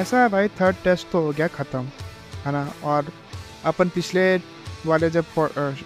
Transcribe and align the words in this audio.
ऐसा 0.00 0.22
है 0.22 0.28
भाई 0.28 0.48
थर्ड 0.60 0.76
टेस्ट 0.84 1.10
तो 1.10 1.20
हो 1.20 1.32
गया 1.32 1.46
ख़त्म, 1.48 1.80
है 2.44 2.52
ना? 2.52 2.72
और 2.84 3.12
अपन 3.64 3.88
पिछले 3.88 4.36
वाले 4.86 5.08
जब 5.10 5.24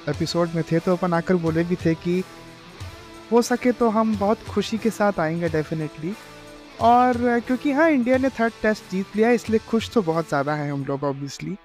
एपिसोड 0.08 0.50
में 0.54 0.62
थे 0.64 0.78
तो 0.78 0.92
अपन 0.96 1.12
आकर 1.12 1.36
बोले 1.36 1.64
भी 1.64 1.76
थे 1.76 1.94
कि 1.94 2.22
हो 3.32 3.40
सके 3.42 3.72
तो 3.72 3.88
हम 3.88 4.16
बहुत 4.18 4.42
खुशी 4.48 4.78
के 4.78 4.90
साथ 4.90 5.18
आएँगे 5.20 5.48
डेफिनेटली 5.48 6.12
और 6.80 7.40
क्योंकि 7.40 7.72
हाँ 7.72 7.88
इंडिया 7.90 8.18
ने 8.18 8.28
थर्ड 8.30 8.52
टेस्ट 8.62 8.90
जीत 8.90 9.16
लिया, 9.16 9.30
इसलिए 9.30 9.60
खुश 9.68 9.90
तो 9.90 10.02
बहुत 10.02 10.28
ज़्यादा 10.28 10.54
हैं 10.54 10.70
हम 10.72 10.84
लोग 10.84 11.04
ऑब्वियसली 11.04 11.56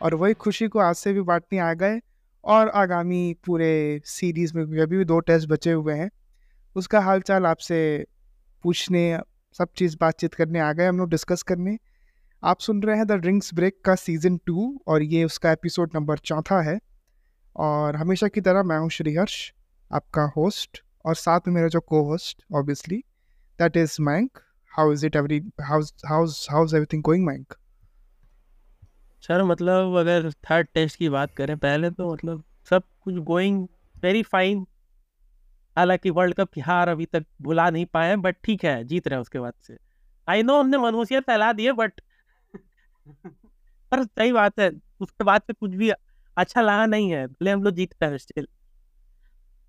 और 0.00 0.14
वही 0.14 0.34
खुशी 0.34 0.68
को 0.68 0.78
आज 0.78 0.94
से 0.94 1.12
भी 1.12 1.20
बांटने 1.22 1.58
आ 1.58 1.72
गए, 1.74 2.00
और 2.44 2.68
आगामी 2.68 3.34
पूरे 3.46 4.00
सीरीज़ 4.04 4.54
में 4.56 4.62
अभी 4.82 4.96
भी 4.96 5.04
दो 5.04 5.18
टेस्ट 5.20 5.48
बचे 5.48 5.72
हुए 5.72 5.94
हैं। 5.94 6.10
उसका 6.76 7.00
हालचाल 7.00 7.46
आपसे 7.46 7.82
पूछने 8.64 9.18
सब 9.54 9.72
चीज़ 9.76 9.96
बातचीत 10.00 10.34
करने 10.34 10.60
आ 10.60 10.72
गए, 10.72 10.86
हम 10.86 10.98
लोग 10.98 11.10
डिस्कस 11.10 11.42
करने। 11.42 11.76
आप 12.42 12.60
सुन 12.60 12.82
रहे 12.82 12.96
हैं 12.96 13.06
द 13.06 13.12
ड्रिंक्स 13.12 13.52
ब्रेक 13.54 13.80
का 13.84 13.94
सीज़न 13.96 14.36
टू 14.46 14.80
और 14.88 15.02
ये 15.02 15.24
उसका 15.24 15.52
एपिसोड 15.52 15.90
नंबर 15.94 16.18
चौथा 16.20 16.60
है। 16.62 16.78
और 17.56 17.96
हमेशा 17.96 18.28
की 18.28 18.40
तरह 18.40 18.62
मैं 18.62 18.78
हूँ 18.78 18.88
श्रीहर्ष 18.90 19.52
आपका 19.90 20.22
होस्ट 20.36 20.82
और 21.04 21.14
साथ 21.14 21.48
में 21.48 21.54
मेरा 21.54 21.68
जो 21.68 21.80
को 21.80 22.02
host 22.04 22.42
obviously 22.54 22.96
that 23.58 23.76
is 23.76 23.96
मैंक 24.00 24.38
how 24.72 24.92
is 24.92 25.04
it 25.06 25.16
every 25.16 25.40
house 25.60 25.92
house 26.06 26.46
house 26.50 26.74
everything 26.74 27.02
going 27.02 27.26
मैंक 27.26 27.54
sir 29.22 29.42
मतलब 29.44 29.96
अगर 29.96 30.30
थर्ड 30.50 30.66
टेस्ट 30.74 30.98
की 30.98 31.08
बात 31.08 31.34
करें, 31.36 31.56
पहले 31.58 31.90
तो 31.90 32.12
मतलब 32.12 32.42
सब 32.70 32.82
कुछ 33.04 33.14
गोइंग 33.24 33.66
वेरी 34.02 34.22
फाइन 34.22 34.64
हालाँकि 35.76 36.10
वर्ल्ड 36.10 36.34
कप 36.34 36.50
की 36.52 36.60
हार 36.60 36.88
अभी 36.88 37.06
तक 37.06 37.24
बुला 37.42 37.70
नहीं 37.70 37.86
पाए 37.86 38.16
बट 38.16 38.36
ठीक 38.44 38.64
है 38.64 38.82
जीत 38.84 39.08
रहे 39.08 39.16
हैं 39.16 39.22
उसके 39.22 39.38
बाद 39.38 39.54
से। 39.62 39.76
आई 40.28 40.42
नो 40.42 40.60
हमने 40.60 40.78
मनहूसियत 40.78 41.24
फैला 41.24 41.52
दी 41.52 41.64
है 41.66 41.72
बट 41.72 42.00
पर 43.92 44.04
सही 44.04 44.32
बात 44.32 44.60
है 44.60 44.70
उसके 45.00 45.24
बाद 45.24 45.42
से 45.42 45.52
कुछ 45.52 45.70
भी 45.74 45.90
अच्छा 46.36 46.60
लगा 46.60 46.86
नहीं 46.86 47.10
है 47.12 47.26
भले 47.26 47.50
हम 47.50 47.62
लोग 47.62 47.74
जीतते 47.74 48.06
हैं 48.06 48.18
स्टिल 48.18 48.48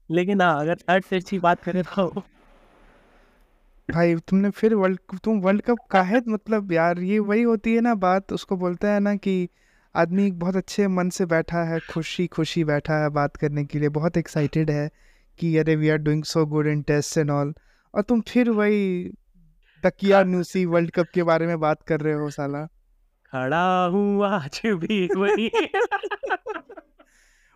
लेकिन 0.09 0.41
हाँ 0.41 0.59
अगर 0.61 0.75
थर्ड 0.89 1.03
टेस्ट 1.09 1.29
की 1.29 1.39
बात 1.39 1.63
करें 1.63 1.83
तो 1.83 2.23
भाई 3.89 4.15
तुमने 4.15 4.49
फिर 4.49 4.73
वर्ल्ड 4.75 4.99
तुम 5.23 5.39
वर्ल्ड 5.41 5.61
कप 5.61 5.79
का 5.91 6.01
है 6.03 6.21
मतलब 6.27 6.71
यार 6.71 6.99
ये 6.99 7.19
वही 7.19 7.43
होती 7.43 7.75
है 7.75 7.81
ना 7.81 7.93
बात 7.95 8.33
उसको 8.33 8.57
बोलते 8.57 8.87
हैं 8.87 8.99
ना 8.99 9.15
कि 9.15 9.49
आदमी 9.95 10.31
बहुत 10.31 10.55
अच्छे 10.55 10.87
मन 10.87 11.09
से 11.09 11.25
बैठा 11.25 11.63
है 11.63 11.79
खुशी 11.79 12.27
खुशी 12.27 12.63
बैठा 12.63 13.03
है 13.03 13.09
बात 13.09 13.35
करने 13.37 13.65
के 13.65 13.79
लिए 13.79 13.89
बहुत 13.89 14.17
एक्साइटेड 14.17 14.71
है। 14.71 14.89
कि 15.39 15.57
अरे 15.57 15.75
we 15.75 15.89
are 15.89 15.97
doing 15.97 16.23
so 16.23 16.45
good 16.45 16.67
in 16.67 16.81
test 16.81 17.17
and 17.17 17.31
all 17.31 17.53
और 17.93 18.01
तुम 18.01 18.21
फिर 18.21 18.49
वही 18.49 19.09
तकिया 19.83 20.23
न्यूसी 20.23 20.65
वर्ल्ड 20.65 20.91
कप 20.91 21.05
के 21.13 21.23
बारे 21.23 21.47
में 21.47 21.59
बात 21.59 21.81
कर 21.83 21.99
रहे 21.99 22.13
हो 22.13 22.29
साला। 22.29 22.65
खड़ा 23.33 23.85
हूँ 23.85 24.25
आज 24.25 24.61
भी 24.65 25.07
वही। 25.17 25.49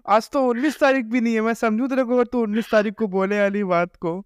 आज 0.05 0.29
तो 0.29 0.45
उन्नीस 0.47 0.79
तारीख 0.79 1.05
भी 1.05 1.21
नहीं 1.21 1.33
है 1.33 1.41
मैं 1.41 1.53
समझू 1.53 1.87
तेरे 1.87 2.03
को 2.03 2.13
अगर 2.13 2.25
तू 2.25 2.41
उन्नीस 2.43 2.71
तारीख 2.71 2.93
को 2.93 3.07
बोले 3.07 3.39
वाली 3.39 3.63
बात 3.63 3.95
को। 3.95 4.25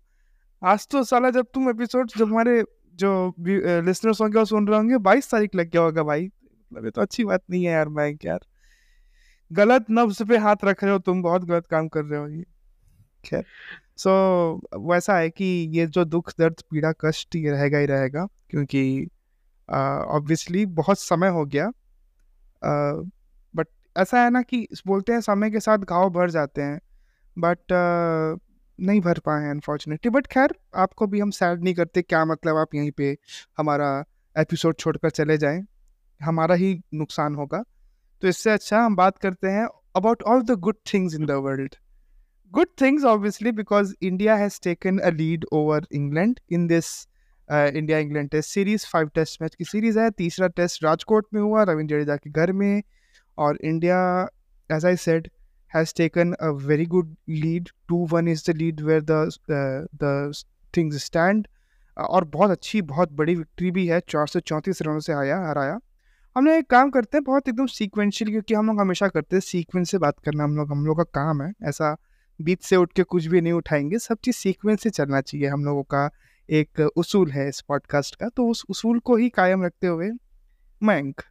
आज 0.62 0.88
तो 0.88 1.04
साला 1.04 1.30
जब 1.30 1.46
तुम 1.54 1.70
एपिसोड 1.70 2.12
जब 2.18 2.28
हमारे 2.28 2.64
जो 2.96 3.34
लिसनर्स 3.40 4.22
होंगे 4.22 4.40
वो 4.40 4.46
सुन 4.46 4.68
रहे 4.68 4.78
होंगे 4.78 4.98
बाईस 4.98 5.32
तारीख 5.32 5.56
लग 5.56 5.70
गया 5.70 5.82
होगा 5.82 6.04
भाई। 6.04 6.26
मतलब 6.26 6.86
ये 6.86 6.92
तो 6.92 7.02
अच्छी 7.02 7.24
बात 7.24 7.44
नहीं 7.50 7.64
है 7.66 7.72
यार 7.72 7.90
मैं 7.90 8.12
यार। 8.26 8.40
गलत 9.52 9.86
नब्ज 9.92 10.22
पे 10.24 10.38
हाथ 10.38 10.66
रख 10.66 10.84
रहे 10.84 10.94
हो 10.94 11.00
तुम 11.00 11.22
बहुत 11.22 11.46
गलत 11.46 11.68
काम 11.68 11.88
कर 11.88 12.06
रहे 12.06 12.20
हो 12.20 12.28
ये। 12.28 12.44
खैर 13.26 13.46
सो 13.98 14.62
so, 14.74 14.92
वैसा 14.92 15.18
है 15.18 15.30
कि 15.30 15.46
ये 15.72 15.88
जो 15.88 16.06
दुख 16.06 16.34
दर्द 16.40 16.56
पीड़ा 16.72 16.92
कष्ट 16.92 17.36
ये 17.36 17.52
रहेगा 17.52 17.78
ही 17.78 17.86
रहेगा 17.86 18.28
क्योंकि 18.50 19.08
ऑब्वियसली 20.08 20.66
uh, 20.66 20.72
बहुत 20.72 21.00
समय 21.00 21.28
हो 21.28 21.46
गया 21.46 21.72
बट 23.56 23.68
uh, 23.68 24.02
ऐसा 24.02 24.24
है 24.24 24.30
ना 24.30 24.42
कि 24.42 24.68
बोलते 24.88 25.14
हैं 25.14 25.22
समय 25.22 25.52
के 25.52 25.60
साथ 25.60 25.78
घाव 25.78 26.10
भर 26.10 26.30
जाते 26.30 26.62
हैं 26.62 26.82
बट 27.38 27.58
uh, 27.58 28.44
नहीं 28.80 29.02
भर 29.02 29.20
पाए 29.20 29.44
हैं 29.44 29.52
अनफॉर्चुनेटली 29.52 30.10
बट 30.10 30.28
खैर 30.28 30.56
आपको 30.76 31.08
भी 31.08 31.20
हम 31.20 31.32
सैड 31.32 31.64
नहीं 31.64 31.74
करते 31.74 32.02
क्या 32.02 32.26
मतलब 32.26 32.58
आप 32.58 32.76
यहीं 32.76 32.92
पे 32.92 33.18
हमारा 33.58 34.06
एपिसोड 34.38 34.76
छोड़कर 34.76 35.10
चले 35.10 35.38
जाएँ 35.38 35.66
हमारा 36.22 36.56
ही 36.56 36.82
नुकसान 36.94 37.36
होगा. 37.36 37.64
तो 38.22 38.28
इससे 38.28 38.52
अच्छा 38.52 38.82
हम 38.82 38.96
बात 38.96 39.18
करते 39.18 39.48
हैं 39.48 39.68
about 39.96 40.24
all 40.24 40.42
the 40.42 40.52
good 40.52 40.76
things 40.94 41.16
in 41.16 41.26
the 41.26 41.32
world 41.32 41.76
good 42.54 42.68
things 42.82 43.04
obviously 43.04 43.52
because 43.52 43.94
India 44.02 44.36
has 44.36 44.60
taken 44.64 44.98
a 44.98 45.10
lead 45.10 45.46
over 45.54 45.86
England 45.92 46.40
in 46.52 46.66
this 46.68 46.86
India 47.50 47.98
England 47.98 48.30
test 48.30 48.50
series 48.50 48.86
five 48.88 49.08
test 49.08 49.42
match 49.42 49.56
की 49.56 49.66
सीरीज़ 49.66 50.00
है। 50.00 50.10
तीसरा 50.12 50.48
टेस्ट 50.48 50.84
राजकोट 50.84 51.28
में 51.34 51.42
हुआ, 51.42 51.64
रविंद्र 51.64 51.96
जडेजा 51.96 52.16
के 52.16 52.30
घर 52.30 52.52
में। 52.52 52.82
और 53.38 53.58
India 53.64 54.02
as 54.72 54.86
I 54.86 54.96
said 54.96 55.30
has 55.72 55.94
taken 55.98 56.34
a 56.46 56.50
very 56.64 56.86
good 56.94 57.12
lead. 57.42 57.70
Two 57.92 58.02
one 58.14 58.30
is 58.32 58.42
the 58.48 58.58
lead 58.62 58.82
where 58.88 59.04
the 59.12 59.20
the 60.04 60.12
things 60.74 61.00
stand. 61.06 61.48
और 61.98 62.26
बहुत 62.26 62.52
अच्छी, 62.52 62.82
बहुत 62.82 63.12
बड़ी 63.14 63.36
विक्ट्री 63.36 63.72
भी 63.72 63.88
है। 63.88 64.00
चार 64.10 64.28
सौ 64.28 64.40
चौंतीस 64.40 64.82
रनों 64.82 65.00
से 65.00 65.14
आया, 65.14 65.42
हराया। 65.50 65.80
हमने 66.36 66.58
एक 66.58 66.70
काम 66.70 66.90
करते 66.90 67.18
हैं, 67.18 67.24
बहुत 67.24 67.48
एकदम 67.48 67.66
सीक्वेंशियल 67.80 68.32
क्योंकि 68.32 68.54
हम 68.54 68.68
लोग 68.68 68.80
हमेशा 68.82 69.08
करते 69.08 69.36
हैं। 69.36 69.42
सीक्वेंस 69.42 69.92
से 69.92 69.98
बात 69.98 70.20
करना, 70.26 70.44
हम 70.44 70.56
लोग 70.58 70.72
हम 70.72 70.86
लोग 70.86 70.98
का 70.98 71.04
काम 71.04 71.42
है। 71.42 71.54
ऐसा 71.64 71.96
बीच 72.42 72.64
से 72.64 72.76
उठ 72.76 72.94
के 72.94 73.04
कुछ 73.04 73.26
भी 73.26 73.42
नहीं 73.42 73.54
उठाएँगे, 73.54 74.00
सब 74.00 74.18
चीज़ 74.24 74.36
सीक्वेंस 74.36 74.82
से 74.84 74.90
चलना 74.90 75.22
चाहिए 75.22 75.48
हम 75.48 75.66
लोगों 75.66 75.84
का 75.84 76.10
एक 76.50 76.80
उसूल 76.96 77.32
है 77.32 77.48
इस 77.50 77.62
पॉडकास्ट 77.62 78.16
का। 78.16 78.30
तो 78.30 78.48
उस 78.50 78.64
उसूल 78.70 79.00
को 79.00 79.16
ही 79.16 79.30
कायम 79.30 79.64
रखते 79.64 79.88
हुए 79.88 80.10
मयंक, 80.84 81.22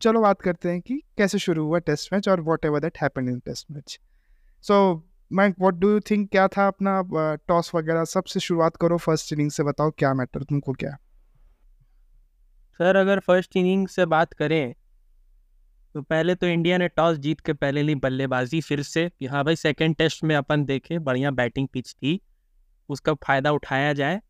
चलो 0.00 0.20
बात 0.20 0.40
करते 0.40 0.70
हैं 0.70 0.80
कि 0.80 1.02
कैसे 1.18 1.38
शुरू 1.38 1.64
हुआ 1.66 1.78
टेस्ट 1.78 2.12
मैच 2.12 2.28
और 2.28 2.40
whatever 2.64 2.80
that 2.80 2.98
happen 3.02 3.28
in 3.28 3.38
test 3.38 3.70
match 3.70 4.00
so 4.62 5.06
मैं 5.32 5.48
व्हाट 5.48 5.74
डू 5.74 5.90
यू 5.90 6.00
थिंक 6.00 6.30
क्या 6.30 6.48
था 6.48 6.66
अपना 6.68 7.02
टॉस 7.48 7.70
वगैरह 7.74 8.04
सबसे 8.04 8.40
शुरुआत 8.40 8.76
करो 8.76 8.96
फ़र्स्ट 8.96 9.32
इनिंग 9.32 9.50
से 9.50 9.62
बताओ 9.62 9.90
क्या 9.90 10.14
मैटर 10.14 10.42
तुमको 10.42 10.72
क्या? 10.72 10.96
सर 12.78 12.96
अगर 12.96 13.20
फ़र्स्ट 13.20 13.56
इनिंग 13.56 13.88
से 13.88 14.06
बात 14.06 14.32
करें 14.32 14.74
तो 15.94 16.00
पहले 16.02 16.34
तो 16.34 16.46
इंडिया 16.46 16.76
ने 16.78 16.88
टॉस 16.88 17.16
जीत 17.18 17.40
के 17.40 17.52
पहले 17.52 17.82
ली 17.82 17.94
बल्लेबाजी, 17.94 18.60
फिर 18.60 18.82
से। 18.82 19.10
हाँ 19.30 19.44
भाई 19.44 19.56
सेकेंड 19.56 19.96
टेस्ट 19.96 20.24
में 20.24 20.34
अपन 20.36 20.64
देखे, 20.64 20.98
बढ़िया 20.98 21.30
बैटिंग 21.30 21.68
पिच 21.68 21.92
थी। 21.92 22.20
उसका 22.88 23.14
फ़ायदा 23.14 23.50
उठाया 23.52 23.92
जाए। 23.92 24.20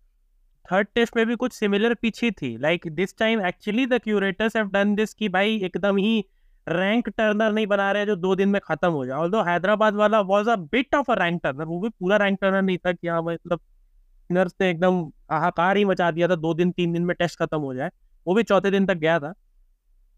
थर्ड 0.65 0.89
टेस्ट 0.95 1.17
में 1.17 1.27
भी 1.27 1.35
कुछ 1.37 1.53
सिमिलर 1.53 1.95
पीछे 1.95 2.31
थी। 2.31 2.57
Like 2.59 2.87
this 2.89 3.17
time 3.19 3.41
actually 3.47 3.87
the 3.87 3.99
curators 3.99 4.57
have 4.57 4.69
done 4.69 4.95
this 4.95 5.15
कि 5.15 5.29
भाई 5.29 5.57
एकदम 5.65 5.97
ही 5.97 6.19
रैंक 6.67 7.09
टर्नर 7.09 7.53
नहीं 7.53 7.67
बना 7.67 7.91
रहे 7.93 8.07
जो 8.07 8.17
दो 8.17 8.35
दिन 8.37 8.49
में 8.49 8.61
खत्म 8.65 8.91
हो 8.91 9.05
जाए। 9.07 9.19
ऑल्दो 9.19 9.43
हैदराबाद 9.43 9.95
वाला 9.95 10.21
was 10.21 10.51
a 10.51 10.57
bit 10.57 10.95
of 10.95 11.11
a 11.13 11.15
rank 11.15 11.41
turner 11.45 11.65
वो 11.65 11.81
भी 11.81 11.89
पूरा 11.91 12.17
रैंक 12.17 12.39
टर्नर 12.41 12.63
नहीं 12.63 12.79
था 12.79 12.93
कि 12.93 13.09
हाँ 13.09 13.23
मतलब 13.23 13.59
स्पिनर्स 13.59 14.55
ने 14.61 14.71
एकदम 14.71 15.01
हाहाकार 15.31 15.77
ही 15.77 15.85
मचा 15.85 16.11
दिया 16.11 16.29
था, 16.29 16.35
दो 16.35 16.55
दिन, 16.55 16.71
तीन 16.73 16.93
दिन 16.93 17.03
में 17.03 17.15
टेस्ट 17.19 17.39
खत्म 17.39 17.59
हो 17.61 17.75
जाए। 17.75 17.91
वो 18.27 18.35
भी 18.35 18.43
चौथे 18.43 18.71
दिन 18.71 18.87
तक 18.87 18.95
गया 18.95 19.19
था। 19.21 19.35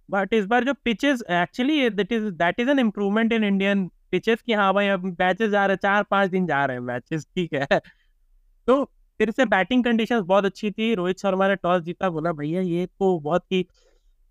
बट 0.09 0.35
इस 0.35 0.47
बार 0.47 0.65
जो 0.65 0.75
pitches 0.85 1.23
actually 1.33 1.89
that 1.91 2.13
is 2.13 2.25
that 2.35 2.61
is 2.61 2.71
an 2.71 2.79
improvement 2.79 3.33
in 3.33 3.45
Indian 3.45 3.87
pitches 4.13 4.43
की 4.43 4.53
हाँ 4.53 4.73
भाई, 4.75 4.89
अब 4.89 5.05
मैचेस 5.21 5.51
जा 5.51 5.65
रहे 5.67 5.75
हैं 5.75 5.79
चार 5.83 6.03
पाँच 6.11 6.31
दिन 6.31 6.47
जा 6.47 6.65
रहे 6.65 6.77
हैं 6.77 6.85
मैचेस 6.85 7.27
ठीक 7.35 7.55
है। 7.55 7.81
तो 8.69 8.85
फिर 9.21 9.31
से 9.31 9.45
बैटिंग 9.47 9.85
कंडीशन 9.85 10.21
बहुत 10.23 10.45
अच्छी 10.45 10.71
थी। 10.71 10.95
रोहित 10.95 11.19
शर्मा 11.19 11.49
ने 11.49 11.57
टॉस 11.57 11.83
जीता, 11.83 12.09
बोला, 12.11 12.33
भैया, 12.33 12.61
ये 12.61 12.87
तो 12.89 13.19
बहुत 13.21 13.45
ही 13.53 13.67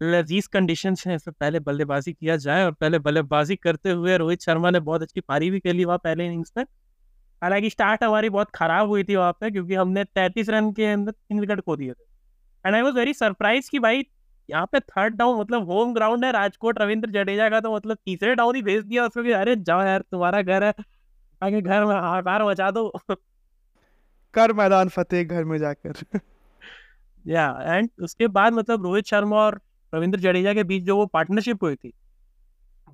लजीज 0.02 0.48
कंडीशन 0.48 0.96
है 1.08 1.16
इससे 1.16 1.32
पहले 1.32 1.60
बल्लेबाजी 1.62 2.14
किया 2.14 2.36
जाए 2.38 2.64
और 2.66 2.72
पहले 2.74 3.00
बल्लेबाजी 3.00 3.56
करते 3.56 3.92
हुए 3.92 4.18
रोहित 4.18 4.42
शर्मा 4.42 4.70
ने 4.72 4.80
बहुत 4.82 5.02
अच्छी 5.02 5.22
पारी 5.22 5.50
भी 5.52 5.60
खेली 5.60 5.86
वहाँ 5.86 5.98
पहले 5.98 6.26
इनिंग्स 6.26 6.52
में 6.58 6.64
हालाँकि 7.42 7.70
स्टार्ट 7.70 8.04
हमारी 8.04 8.30
बहुत 8.30 8.50
खराब 8.56 8.88
हुई 8.88 9.04
थी 9.04 9.16
वहाँ 9.16 9.32
पे, 9.32 9.52
क्योंकि 9.52 9.76
हमने 9.76 10.04
तैंतीस 10.06 10.50
रन 10.50 10.72
के 10.72 10.86
अंदर 10.86 11.12
तीन 11.12 11.40
विकेट 11.40 11.62
खो 11.62 11.76
दिए 11.76 11.92
थे। 11.92 12.04
And 12.66 12.76
I 12.76 12.82
was 12.82 12.96
very 12.96 13.14
surprise 13.14 13.70
कि 13.72 13.80
भाई 13.80 14.04
यहाँ 14.50 14.66
पे 14.66 14.80
थर्ड 14.80 15.16
डाउन 15.16 15.40
मतलब 15.40 15.70
होम 15.70 15.94
ग्राउंड 15.94 16.26
है 16.26 16.32
राजकोट 16.32 16.80
रविंद्र 16.82 17.10
जडेजा 17.10 17.50
का 17.50 17.60
तो 17.60 17.76
मतलब 17.76 17.98
तीसरे 18.06 18.36
डाउन 18.36 18.56
ही 18.56 18.62
भेज 18.62 18.84
दिया 18.84 19.06
उसको 19.06 19.24
कि 19.24 19.32
अरे 19.32 19.56
जाओ 19.56 19.82
यार 19.82 20.04
तुम्हारा 20.12 20.42
घर 20.42 20.64
है। 20.64 20.74
आगे 21.42 21.62
घर 21.62 21.86
में 21.86 21.96
हाकार 21.96 22.44
मचा 22.44 22.70
दो। 22.72 22.88
कर 24.34 24.54
मैदान 24.54 24.90
फतेह 24.90 25.24
घर 25.24 25.44
में 25.44 25.58
जाकर। 25.58 26.20
या 27.26 27.48
एंड 27.62 27.90
उसके 28.02 28.28
बाद 28.28 28.54
मतलब 28.54 28.84
रोहित 28.84 29.06
शर्मा 29.06 29.38
और 29.38 29.60
रविंद्र 29.94 30.20
जडेजा 30.20 30.54
के 30.54 30.64
बीच 30.64 30.84
जो 30.84 30.96
वो 30.98 31.06
पार्टनरशिप 31.06 31.64
हुई 31.64 31.76
थी 31.76 31.94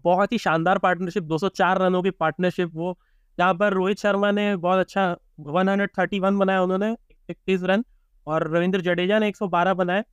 बहुत 0.04 0.32
ही 0.32 0.38
शानदार 0.38 0.78
पार्टनरशिप 0.78 1.24
204 1.24 1.78
रनों 1.78 2.02
की 2.04 2.12
पार्टनरशिप 2.12 2.72
वो 2.74 2.98
जहाँ 3.38 3.54
पर 3.54 3.74
रोहित 3.74 4.00
शर्मा 4.00 4.32
ने 4.32 4.56
बहुत 4.56 4.80
अच्छा 4.80 5.16
131 5.42 6.38
बनाया 6.38 6.62
उन्होंने 6.62 6.96
इकतीस 7.30 7.64
रन 7.64 7.84
और 8.28 8.48
रविंद्र 8.56 8.82
जडेजा 8.82 9.20
ने 9.20 9.28
112 9.28 9.74
बनाए। 9.74 10.04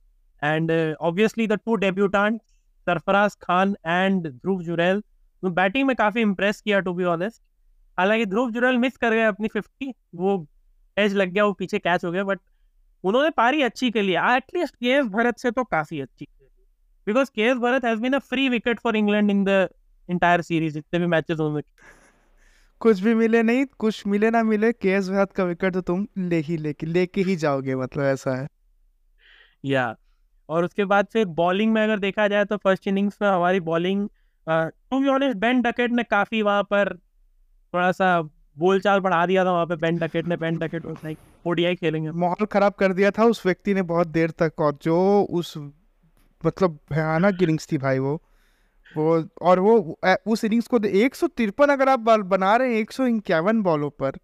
And 0.43 0.95
obviously 1.01 1.47
the 1.47 1.53
two 1.53 1.75
debutant 1.75 2.41
Sarfaraz 2.87 3.35
Khan 3.35 3.75
and 3.85 4.27
Dhruv 4.27 4.63
Jurel 4.63 5.03
batting 5.43 5.87
में 5.87 5.95
काफ़ी 5.95 6.21
इंप्रेस 6.21 6.61
किया 6.61 6.79
टू 6.79 6.93
बी 6.93 7.03
ऑनेस्ट 7.03 7.41
हालाँकि 7.99 8.25
ध्रुव 8.25 8.51
जुरेल 8.51 8.77
मिस 8.77 8.97
कर 8.97 9.11
गए 9.11 9.23
अपनी 9.23 9.47
50 9.47 9.93
वो 10.15 10.47
एज 10.97 11.13
लग 11.13 11.29
गया 11.29 11.45
वो 11.45 11.53
पीछे 11.53 11.79
कैच 11.79 12.05
हो 12.05 12.11
गया 12.11 12.23
बट 12.23 12.39
उन्होंने 13.03 13.29
पारी 13.29 13.61
अच्छी 13.61 13.91
के 13.91 14.01
लिए 14.01 14.17
एटलीस्ट 14.35 14.75
के 14.75 14.87
एस 14.87 15.05
भरत 15.05 15.37
से 15.37 15.51
तो 15.51 15.63
काफ़ी 15.63 16.01
अच्छी 16.01 16.27
because 17.07 17.31
K 17.35 17.41
S 17.41 17.57
Bharat 17.57 17.85
has 17.85 17.99
been 17.99 18.13
a 18.13 18.19
free 18.19 18.49
wicket 18.49 18.79
for 18.79 18.95
England 18.95 19.31
in 19.31 19.43
the 19.43 19.69
entire 20.09 20.41
series 20.41 20.73
जितने 20.73 20.99
भी 20.99 21.05
मैचेस 21.05 21.39
होंगे 21.39 21.61
कुछ 22.79 22.99
भी 22.99 23.13
मिले 23.13 23.43
नहीं 23.43 23.65
कुछ 23.65 24.07
मिले 24.07 24.29
ना 24.29 24.43
मिले 24.43 24.73
के 24.73 24.89
एस 24.89 25.09
भरत 25.09 25.31
का 25.31 25.43
विकेट 25.43 25.73
तो 25.73 25.81
तुम 25.81 26.07
ले 26.17 26.39
ही 26.39 26.57
लेके 26.57 26.85
लेके 26.85 27.21
ही 27.21 27.35
जाओगे 27.35 27.75
मतलब 27.75 28.03
ऐसा 28.03 28.35
है। 28.35 28.47
या 29.65 29.95
और 30.49 30.65
उसके 30.65 30.85
बाद 30.85 31.07
फिर 31.13 31.25
बॉलिंग 31.35 31.73
में 31.73 31.81
अगर 31.83 31.99
देखा 31.99 32.27
जाए 32.27 32.45
तो 32.45 32.57
फ़र्स्ट 32.57 32.87
इनिंग्स 32.87 33.17
में 33.21 33.29
हमारी 33.29 33.59
bowling 33.61 34.07
to 34.47 34.99
be 34.99 35.07
honest 35.07 35.37
Ben 35.37 35.61
Duckett 35.61 35.91
ने 35.91 36.03
काफ़ी 36.03 36.41
वहाँ 36.41 36.63
पर 36.63 36.93
थोड़ा 37.73 37.91
सा 37.91 38.21
बोलचाल 38.57 38.99
बढ़ा 38.99 39.25
दिया 39.25 39.45
था 39.45 39.51
वहाँ 39.51 39.65
पे। 39.65 39.75
बेन 39.75 39.97
डकेट 39.97 40.27
ने 40.27 40.35
बेन 40.37 40.57
डकेट 40.57 40.85
लाइक 40.85 41.17
ओडीआई 41.45 41.75
खेलेंगे। 41.75 42.11
माहौल 42.11 42.45
खराब 42.45 42.73
कर 42.73 42.93
दिया 42.93 43.11
था 43.11 43.23
उस 43.25 43.45
व्यक्ति 43.45 43.73
ने 43.73 43.81
बहुत 43.83 44.07
देर 44.09 44.31
तक 44.39 44.61
और 44.61 44.77
जो 44.83 44.97
उस 45.31 45.53
मतलब 46.43 46.79
भयानक 46.91 47.41
इनिंग्स 47.43 47.71
थी 47.71 47.77
भाई 47.77 47.99
वो। 47.99 48.21
वो 48.95 49.23
और 49.41 49.59
वो 49.59 49.77
उस 50.27 50.43
इनिंग्स 50.43 50.67
को 50.67 50.79
एक 50.87 51.15
सौ 51.15 51.27
तिरपन 51.27 51.69
अगर 51.69 51.89
आप 51.89 51.99
बना 51.99 52.55
रहे 52.55 52.69
हैं 52.69 52.75
एक 52.75 52.91
सौ 52.91 53.05
इक्यावन 53.07 53.61
बॉलों 53.61 53.89
पर 53.91 54.17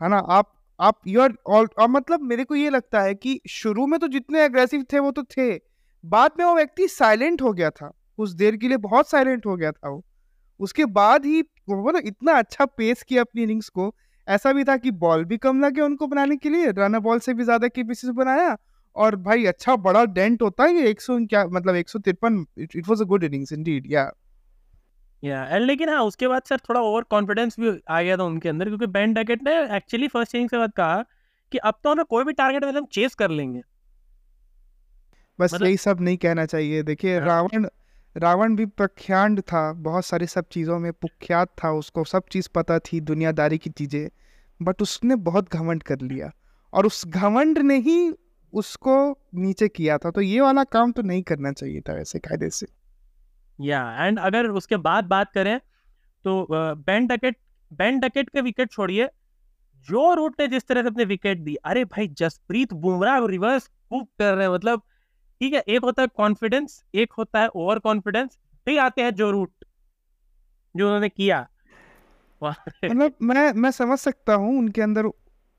है 0.00 0.08
ना? 0.08 0.18
आप 0.18 0.52
आप 0.80 0.98
यूर 1.08 1.36
और 1.46 1.68
मतलब 1.80 2.20
मेरे 2.22 2.44
को 2.44 2.54
ये 2.54 2.70
लगता 2.70 3.00
है 3.02 3.14
कि 3.14 3.40
शुरू 3.50 3.86
में 3.86 3.98
तो 4.00 4.08
जितने 4.08 4.42
अग्रेसिव 4.44 4.84
थे 4.92 4.98
वो 4.98 5.10
तो 5.10 5.22
थे। 5.26 5.50
बाद 6.04 6.32
में 6.38 6.44
वो 6.44 6.54
व्यक्ति 6.54 6.88
साइलेंट 6.88 7.42
हो 7.42 7.52
गया 7.52 7.70
था। 7.70 7.90
उस 8.18 8.32
देर 8.34 8.56
के 8.56 8.68
लिए 8.68 8.76
बहुत 8.78 9.10
साइलेंट 9.10 9.46
हो 9.46 9.56
गया 9.56 9.72
था 9.72 9.88
वो। 9.88 10.02
उसके 10.60 10.84
बाद 10.86 11.26
ही 11.26 11.40
वो 11.68 11.90
ना 11.92 12.00
इतना 12.04 12.32
अच्छा 12.34 12.64
पेस 12.66 13.02
किया 13.02 13.22
अपनी 13.22 13.42
इनिंग्स 13.42 13.68
को। 13.70 13.94
ऐसा 14.28 14.52
भी 14.52 14.64
था 14.64 14.76
कि 14.76 14.90
बॉल 14.92 15.24
भी 15.24 15.36
कम 15.38 15.64
लगे 15.64 15.80
उनको 15.80 16.06
बनाने 16.06 16.36
के 16.36 16.50
लिए 16.50 16.70
रन 16.78 16.98
बॉल 17.00 17.18
से 17.18 17.34
भी 17.34 17.44
ज़्यादा 17.44 17.68
के 17.68 17.84
पीसेस 17.84 18.10
बनाया। 18.12 18.56
और 18.96 19.16
भाई 19.18 19.44
अच्छा 19.46 19.76
बड़ा 19.78 20.04
डेंट 20.06 20.42
होता 20.42 20.64
है 20.64 20.74
ये 20.74 20.88
एक 20.90 21.00
सौ 21.00 21.18
क्या 21.26 21.44
मतलब 21.48 21.76
एक 21.76 21.88
सौ 21.88 21.98
तिरपन 21.98 22.44
it 22.58 22.88
was 22.88 23.02
a 23.02 23.06
good 23.06 23.24
innings 23.24 23.52
indeed 23.52 23.92
yeah 23.92 24.10
yeah 25.22 25.44
and 25.46 25.64
लेकिन 25.64 25.88
हाँ 25.88 26.02
उसके 26.04 26.28
बाद 26.28 26.42
सर 26.42 26.58
थोड़ा 26.68 26.80
ओवर 26.80 27.02
कॉन्फिडेंस 27.10 27.58
भी 27.60 27.70
आ 27.90 28.00
गया 28.02 28.16
था 28.16 28.24
उनके 28.24 28.48
अंदर 28.48 28.68
क्योंकि 28.68 28.86
बेन 28.88 29.14
डैकेट 29.14 29.42
ने 29.42 29.56
एक्चुअली 29.76 30.08
फ़र्स्ट 30.08 30.34
इनिंग 30.34 30.48
के 30.50 30.58
बाद 30.58 30.72
कहा 30.72 31.02
कि 31.52 31.58
अब 31.60 31.74
तो 31.84 31.90
हमें 31.90 32.04
कोई 32.04 32.24
भी 32.24 32.32
टारगेट 32.32 32.64
में 32.64 32.72
हम 32.72 32.86
चेस 32.92 33.14
कर 33.14 33.30
लेंगे। 33.30 33.62
बस 35.38 35.54
मतलब, 35.54 35.66
यही 35.66 35.76
सब 35.76 36.00
नहीं 36.00 36.16
कहना 36.16 36.44
चाहिए। 36.46 36.82
देखिए 36.82 37.18
हाँ। 37.18 37.26
रावण 37.26 37.66
रावण 38.16 38.54
भी 38.56 38.64
प्रख्यात 38.66 39.40
था 39.42 39.72
बहुत 39.80 40.04
सारी 40.04 40.26
सब 40.26 40.44
चीज़ों 40.52 40.78
में 40.78 40.92
कुख्यात 40.92 41.48
था 41.64 41.70
उसको 41.72 42.04
सब 42.04 42.22
चीज़ 42.32 42.48
पता 42.54 42.78
थी 42.78 43.00
दुनियादारी 43.02 43.58
की 43.58 43.70
चीज़ें 43.70 44.08
बट 44.60 44.82
उसने 44.82 45.16
बहुत 45.28 45.52
घमंड 45.52 45.82
कर 45.82 46.00
लिया। 46.02 46.30
और 46.72 46.86
उस 46.86 47.06
घमंड 47.08 47.58
ने 47.58 47.76
ही 47.80 47.98
उसको 48.52 48.96
नीचे 49.36 49.68
किया 49.68 49.98
था 49.98 50.10
तो 50.10 50.20
ये 50.20 50.40
वाला 50.40 50.64
काम 50.66 50.92
तो 50.92 51.02
नहीं 51.02 51.22
करना 51.22 51.52
चाहिए 51.52 51.80
था 51.80 51.94
वैसे 51.94 52.18
कायदे 52.18 52.50
से। 52.50 52.66
या 53.58 53.80
एंड 53.98 54.18
अगर 54.20 54.46
उसके 54.52 54.76
बाद 54.78 55.04
बात 55.06 55.32
करें 55.32 55.58
तो 56.24 56.46
बेन 56.50 57.06
डकेट 57.06 57.36
बेन 57.70 57.98
डकेट 58.00 58.28
के 58.30 58.40
विकेट 58.40 58.70
छोड़िए। 58.70 59.08
जो 59.88 60.12
रूट 60.14 60.40
ने 60.40 60.46
जिस 60.48 60.66
तरह 60.66 60.82
से 60.82 60.88
अपने 60.88 61.04
विकेट 61.04 61.38
दी, 61.38 61.54
अरे 61.56 61.84
भाई, 61.84 62.08
जसप्रीत 62.10 62.72
बुमराह 62.74 63.26
रिवर्स 63.26 63.66
खूब 63.66 64.06
कर 64.18 64.34
रहे 64.34 64.46
हैं 64.46 64.54
मतलब 64.54 64.82
ठीक 65.40 65.52
है, 65.54 65.60
एक 65.60 65.82
होता 65.82 66.02
है 66.02 66.08
कॉन्फिडेंस 66.16 66.82
एक 66.94 67.12
होता 67.18 67.40
है 67.40 67.48
ओवर 67.48 67.78
कॉन्फिडेंस 67.78 68.38
फिर 68.66 68.78
आते 68.78 69.02
हैं 69.02 69.14
जो 69.14 69.30
रूट 69.30 69.64
जो 70.74 70.86
उन्होंने 70.86 71.08
किया। 71.08 71.46
मतलब 72.42 73.14
मैं 73.22 73.52
मैं 73.54 73.70
समझ 73.70 73.98
सकता 73.98 74.34
हूँ 74.34 74.58
उनके 74.58 74.82
अंदर 74.82 75.06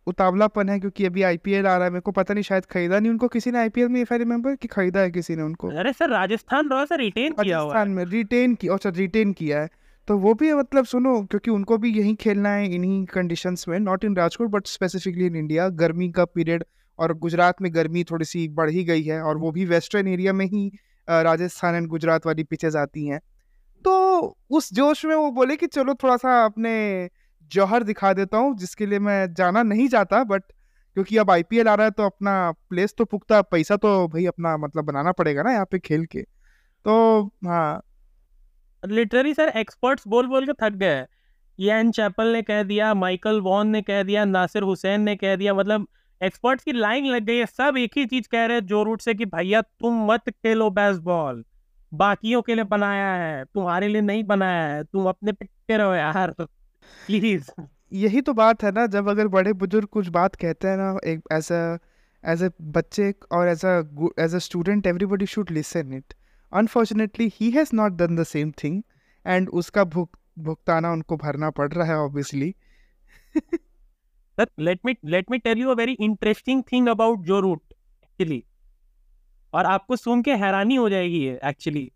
उतावलापन 0.07 0.69
है 0.69 0.79
क्योंकि 0.79 1.05
अभी 1.05 1.21
आईपीएल 1.21 1.67
आ 1.67 1.75
रहा 1.75 1.85
है 1.85 1.91
मेरे 1.91 2.01
को 2.01 2.11
पता 2.11 2.33
नहीं 2.33 2.43
शायद 2.43 2.65
खरीदा 2.65 2.99
नहीं 2.99 3.11
उनको 3.11 3.27
किसी 3.27 3.51
ने 3.51 3.59
आईपीएल 3.59 3.89
में 3.89 4.01
इफ़ 4.01 4.13
आई 4.13 4.19
रिमेंबर 4.19 4.55
कि 4.55 4.67
खरीदा 4.67 4.99
है 4.99 5.11
किसी 5.11 5.35
ने 5.35 5.43
उनको। 5.43 5.67
अरे 5.69 5.93
सर 5.93 6.09
राजस्थान 6.09 6.69
रॉयल 6.69 6.85
से 6.85 6.97
रिटेन 6.97 7.33
किया 7.33 7.57
हुआ 7.57 7.73
राजस्थान 7.73 7.89
में 7.89 8.03
रिटेन 8.05 8.55
किया 8.55 8.73
अच्छा 8.73 8.89
रिटेन 8.89 9.33
किया 9.33 9.61
है। 9.61 9.69
तो 10.07 10.17
वो 10.17 10.33
भी 10.33 10.51
मतलब 10.53 10.85
सुनो 10.85 11.21
क्योंकि 11.23 11.51
उनको 11.51 11.77
भी 11.77 11.89
यही 11.91 12.13
खेलना 12.15 12.49
है 12.49 12.73
इन्हीं 12.75 13.05
कंडीशंस 13.05 13.67
में 13.67 13.79
not 13.79 14.05
in 14.05 14.15
Rajkot 14.15 14.49
but 14.49 14.67
specifically 14.67 15.25
in 15.25 15.35
India 15.35 15.67
गर्मी 15.69 16.09
का 16.11 16.25
पीरियड 16.25 16.63
और 16.99 17.13
गुजरात 17.17 17.61
में 17.61 17.73
गर्मी 17.75 18.03
थोड़ी 18.03 18.25
सी 18.25 18.47
बढ़ 18.47 18.69
ही 18.69 18.83
गई 18.83 19.03
है 19.03 19.21
और 19.21 19.37
वो 19.37 19.51
भी 19.51 19.65
वेस्टर्न 19.65 20.07
एरिया 20.07 20.33
में 20.33 20.45
ही 20.45 20.71
राजस्थान 21.07 21.75
एंड 21.75 21.87
गुजरात 21.87 22.25
वाली 22.25 22.43
पिचेज 22.43 22.75
आती 22.75 23.05
हैं। 23.07 23.19
तो 23.85 24.37
उस 24.49 24.73
जोश 24.73 25.05
में 25.05 25.15
वो 25.15 25.31
बोले 25.31 25.55
कि 25.55 25.67
चलो 25.67 25.93
थोड़ा 25.93 26.17
सा 26.17 26.43
अपने 26.45 26.73
जौहर 27.51 27.83
दिखा 27.83 28.13
देता 28.13 28.37
हूँ, 28.37 28.55
जिसके 28.57 28.85
लिए 28.85 28.99
मैं 29.01 29.33
जाना 29.33 29.63
नहीं 29.63 29.87
चाहता 29.89 30.23
बट 30.25 30.43
क्योंकि 30.97 31.17
अब 31.17 31.31
आईपीएल 31.31 31.67
आ 31.67 31.73
रहा 31.75 31.85
है 31.85 31.91
तो 31.91 32.05
अपना 32.05 32.51
प्लेस 32.69 32.93
तो 32.97 33.05
पुख्ता, 33.05 33.41
पैसा 33.43 33.75
तो 33.77 34.07
भाई 34.07 34.25
अपना 34.25 34.55
मतलब 34.57 34.85
बनाना 34.85 35.11
पड़ेगा 35.13 35.43
ना 35.43 35.51
यहाँ 35.51 35.65
पे 35.71 35.79
खेल 35.79 36.05
के। 36.05 36.21
तो 36.21 37.23
हाँ। 37.45 37.81
लिटरली 38.83 39.33
सर 39.33 39.51
एक्सपर्ट्स 39.57 40.07
बोल 40.07 40.27
बोल 40.27 40.45
के 40.45 40.53
थक 40.61 40.73
गए। 40.75 41.05
एन 41.59 41.91
चैपल 41.91 42.27
ने 42.27 42.41
कह 42.41 42.61
दिया 42.63 42.93
माइकल 42.95 43.39
वॉन 43.41 43.67
ने 43.67 43.81
कह 43.81 44.03
दिया 44.03 44.25
नासिर 44.25 44.63
हुसैन 44.63 45.01
ने 45.01 45.15
कह 45.15 45.35
दिया 45.35 45.53
मतलब 45.53 45.87
एक्सपर्ट्स 46.21 46.63
की 46.63 46.71
लाइन 46.71 47.05
लग 47.05 47.23
गई 47.23 47.37
है। 47.37 47.45
सब 47.47 47.77
एक 47.77 47.97
ही 47.97 48.05
चीज़ 48.05 48.27
कह 48.31 48.45
रहे 48.45 48.57
हैं 48.57 48.65
जो 48.65 48.83
रूट 48.83 49.01
से 49.01 49.13
कि 49.13 49.25
भैया 49.27 49.61
तुम 49.61 50.05
मत 50.07 50.29
खेलो 50.29 50.69
बेसबॉल 50.71 51.43
बाकियों 51.91 52.41
के 52.41 52.55
लिए 52.55 52.63
बनाया 52.65 53.11
है, 53.13 53.43
तुम्हारे 53.45 53.87
लिए 53.87 54.01
नहीं 54.01 54.23
बनाया 54.25 54.67
है, 54.67 54.83
तुम 54.83 55.07
अपने 55.09 55.31
पे 55.31 55.77
रहो 55.77 55.93
यार। 55.93 56.33
प्लीज़ 57.07 57.49
यही 57.95 58.21
तो 58.21 58.33
बात 58.33 58.63
है 58.63 58.71
ना 58.71 58.85
जब 58.87 59.09
अगर 59.09 59.27
बड़े 59.29 59.53
बुज़ुर्ग 59.55 59.87
कुछ 59.89 60.07
बात 60.17 60.35
कहते 60.35 60.67
हैं 60.67 60.77
ना 60.77 60.89
एक 61.05 61.21
एज 61.33 61.51
एज 62.23 62.43
ए 62.43 62.49
बच्चे 62.71 63.13
और 63.31 63.47
as 63.47 63.65
as 64.19 64.35
a 64.35 64.39
student 64.47 64.87
everybody 64.87 65.25
should 65.25 65.51
listen 65.51 65.93
it 65.93 66.13
unfortunately 66.51 67.31
he 67.35 67.51
has 67.51 67.75
not 67.75 67.93
done 67.93 68.15
the 68.15 68.23
same 68.25 68.51
thing 68.63 68.81
and 69.25 69.49
उसका 69.61 69.83
भुग 69.95 70.09
भुगताना 70.39 70.91
उनको 70.91 71.17
भरना 71.17 71.49
पड़ 71.51 71.71
रहा 71.73 71.87
है 71.87 71.97
obviously 71.99 72.53
let 74.37 74.79
me 74.85 74.95
let 75.05 75.31
me 75.31 75.37
tell 75.39 75.57
you 75.57 75.69
a 75.69 75.75
very 75.75 75.93
interesting 76.01 76.63
thing 76.71 76.87
about 76.87 77.25
Joe 77.25 77.39
Root 77.39 77.61
actually 78.03 78.43
और 79.53 79.65
आपको 79.65 79.95
सुन 79.95 80.21
के 80.21 80.33
हैरानी 80.35 80.75
हो 80.75 80.89
जाएगी 80.89 81.25
एक्चुअली 81.27 81.91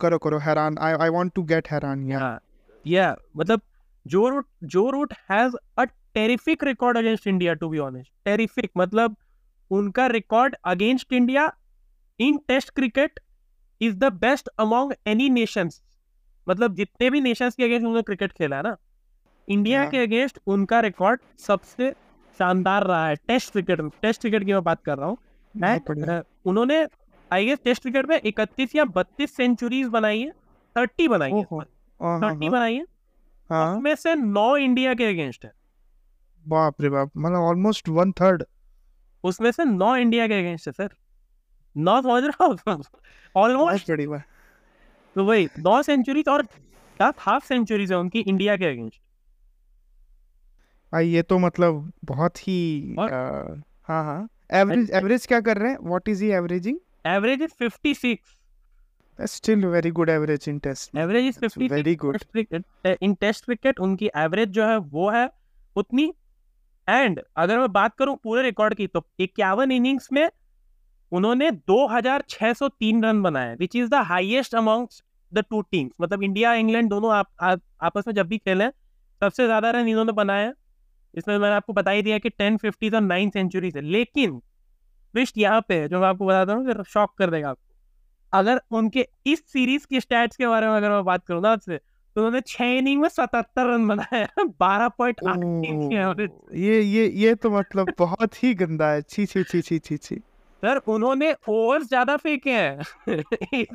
करो 0.00 0.18
करो 0.18 0.38
हैरान 0.38 0.78
I 0.78 0.94
I 1.00 1.08
want 1.10 1.32
to 1.34 1.42
get 1.42 1.68
हैरान 1.70 2.04
या 2.06 2.38
या 2.84 3.14
मतलब 3.36 3.60
Joe 4.06 4.28
Root 4.28 4.46
Joe 4.64 4.90
Root 4.90 5.12
has 5.30 5.56
a 5.78 5.84
terrific 6.14 6.64
record 6.64 6.98
against 6.98 7.26
India 7.26 7.54
to 7.54 7.68
be 7.68 7.78
honest 7.78 8.12
terrific 8.24 8.70
मतलब 8.78 9.16
उनका 9.70 10.06
record 10.06 10.56
against 10.64 11.12
India 11.12 11.52
in 12.20 12.38
test 12.48 12.70
cricket 12.70 13.20
is 13.80 13.96
the 13.96 14.12
best 14.20 14.48
among 14.58 14.94
any 15.06 15.28
nations 15.30 15.82
मतलब 16.48 16.74
जितने 16.74 17.10
भी 17.10 17.20
Nations 17.20 17.54
के 17.54 17.64
against 17.64 17.84
उन्होंने 17.84 18.02
cricket 18.02 18.32
खेला 18.32 18.56
है 18.56 18.62
ना? 18.62 18.76
इंडिया 19.48 19.80
हाँ। 19.80 19.90
के 19.90 19.98
अगेंस्ट 19.98 20.38
उनका 20.46 20.80
रिकॉर्ड 20.80 21.20
सबसे 21.38 21.90
शानदार 22.38 22.84
रहा 22.84 23.06
है 23.08 23.16
टेस्ट 23.16 23.52
क्रिकेट 23.52 23.80
में। 23.80 23.90
टेस्ट 24.02 24.20
क्रिकेट 24.20 24.44
की 24.44 24.52
मैं 24.52 24.62
बात 24.62 24.82
कर 24.84 24.98
रहा 24.98 25.08
हूँ। 25.08 26.22
उन्होंने 26.46 26.86
आई 27.30 27.46
गेस 27.46 27.58
टेस्ट 27.64 27.82
क्रिकेट 27.82 28.06
में 28.06 28.20
इकतीस 28.24 28.74
या 28.76 28.84
बत्तीस 28.84 29.36
सेंचुरीज 29.36 29.86
बनाई 29.88 30.20
है। 30.20 30.30
थर्टी 30.76 31.08
बनाई 31.08 31.32
है। 31.32 31.44
थर्टी 31.44 32.48
बनाई 32.48 32.74
है। 32.74 32.84
हाँ। 33.50 33.78
में 33.80 33.94
से 33.94 34.14
नौ 34.14 34.56
इंडिया 34.56 34.94
के 34.94 35.04
अगेंस्ट 35.04 35.44
है। 35.44 35.52
बाप 36.46 36.82
रे 36.82 36.88
बाप 36.88 37.10
मतलब 37.16 37.38
ऑलमोस्ट 37.40 37.88
वन 37.88 38.12
थर्ड 38.12 38.44
उसमें 39.24 39.50
से 39.52 39.64
नौ 39.64 39.94
इंडिया 39.96 40.26
के 40.28 40.34
अगेंस्ट 40.34 40.66
है 40.68 40.72
सर। 40.72 40.88
नौ 41.76 42.00
समझ 42.02 42.22
रहा 42.24 42.44
हो 42.44 42.82
ऑलमोस्ट 43.36 43.90
बड़ी 43.90 44.06
बात। 44.06 44.24
तो 45.16 45.24
वही 45.24 45.48
नौ 45.58 45.82
सेंचुरीज 45.82 46.28
और 46.28 46.42
दस 47.00 47.14
हाफ़ 47.18 47.46
सेंचुरीज 47.46 47.92
है 47.92 47.98
उनकी 47.98 48.20
इंडिया 48.20 48.56
के 48.56 48.64
अगेंस्ट। 48.64 49.00
भाई 50.92 51.08
ये 51.08 51.22
तो 51.22 51.38
मतलब 51.38 51.92
बहुत 52.04 52.38
ही 52.38 52.94
हाँ 52.98 54.02
हाँ। 54.04 54.28
एवरेज 54.52 54.90
एवरेज 54.90 55.26
क्या 55.26 55.40
कर 55.40 55.58
रहे 55.58 55.70
हैं? 55.70 55.78
What 55.82 56.08
is 56.08 56.22
he 56.24 56.30
averaging 56.30 56.78
average 57.06 57.42
is 57.42 57.54
56 57.60 58.18
still 59.18 59.70
very 59.70 59.90
good 59.90 60.10
average 60.10 60.46
in 60.48 60.60
test. 60.60 60.90
Average 60.96 61.24
is 61.24 61.38
50 61.38 61.68
very 61.68 61.94
good. 61.96 62.22
in 63.00 63.16
test 63.16 63.44
cricket. 63.44 63.80
उनकी 63.80 64.10
एवरेज 64.16 64.48
जो 64.48 64.66
है 64.66 64.76
वो 64.76 65.08
है 65.10 65.28
उतनी। 65.76 66.12
एंड 66.88 67.20
अगर 67.36 67.58
मैं 67.58 67.72
बात 67.72 67.94
करूँ 67.98 68.16
पूरे 68.24 68.42
रिकॉर्ड 68.42 68.74
की 68.74 68.86
तो 68.86 69.04
इक्यावन 69.20 69.70
इनिंग्स 69.72 70.08
में 70.12 70.28
उन्होंने 71.12 71.50
2603 71.70 73.02
रन 73.04 73.22
बनाए 73.22 73.54
which 73.54 73.76
is 73.76 73.88
the 73.90 73.94
highest 73.94 74.54
amount 74.54 74.90
the 75.32 75.44
two 75.50 75.60
teams 75.62 75.92
मतलब 76.00 76.22
इंडिया 76.22 76.52
इंग्लैंड 76.54 76.88
दोनों 76.90 77.12
आप, 77.14 77.30
आप 77.40 77.60
आपस 77.82 78.04
में 78.08 78.14
जब 78.14 78.26
भी 78.26 78.38
खेले 78.38 78.68
सबसे 79.22 79.46
ज़्यादा 79.46 79.70
रन 79.70 79.88
इन्होंने 79.88 80.12
बनाए। 80.12 80.52
इसमें 81.14 81.36
मैंने 81.38 81.54
आपको 81.54 81.72
बता 81.72 81.90
ही 81.90 82.02
दिया 82.02 82.18
कि 82.18 82.30
टेन 82.30 82.56
फिफ्टी 82.56 82.90
और 82.90 83.00
नाइन 83.00 83.30
सेंचुरीज 83.30 83.76
है। 83.76 83.82
लेकिन 83.82 84.38
ट्विस्ट 85.14 85.38
यहाँ 85.38 85.60
पे 85.68 85.86
जो 85.88 86.00
मैं 86.00 86.08
आपको 86.08 86.26
बताता 86.26 86.52
हूँ 86.52 86.84
शॉक 86.84 87.14
कर 87.18 87.30
देगा 87.30 87.50
आपको। 87.50 87.63
अगर 88.34 88.60
उनके 88.70 89.06
इस 89.26 89.42
सीरीज़ 89.52 89.86
की 89.86 90.00
स्टैट्स 90.00 90.36
के 90.36 90.46
बारे 90.46 90.66
में 90.66 90.74
अगर 90.74 90.90
मैं 90.90 91.04
बात 91.04 91.26
करूँ 91.26 91.42
ना 91.42 91.52
आपसे 91.52 91.76
तो 92.16 92.20
उन्होंने 92.20 92.40
छह 92.46 92.64
इनिंग 92.64 93.00
में 93.02 93.08
सतहत्तर 93.08 93.66
रन 93.66 93.88
बनाए 93.88 94.26
बारह 94.60 94.88
पॉइंट 94.88 95.20
ये 96.54 96.80
ये 96.80 97.08
ये 97.08 97.34
तो 97.34 97.50
मतलब 97.50 97.92
बहुत 97.98 98.42
ही 98.42 98.54
गंदा 98.54 98.90
है 98.90 99.02
छी 99.02 99.26
छी 99.26 99.42
छी 99.44 99.62
छी 99.62 99.78
छी 99.78 99.96
छी 99.96 100.16
सर 100.62 100.76
उन्होंने 100.76 101.32
ओवर्स 101.48 101.88
ज़्यादा 101.88 102.16
फेंके 102.16 102.50
हैं 102.50 103.66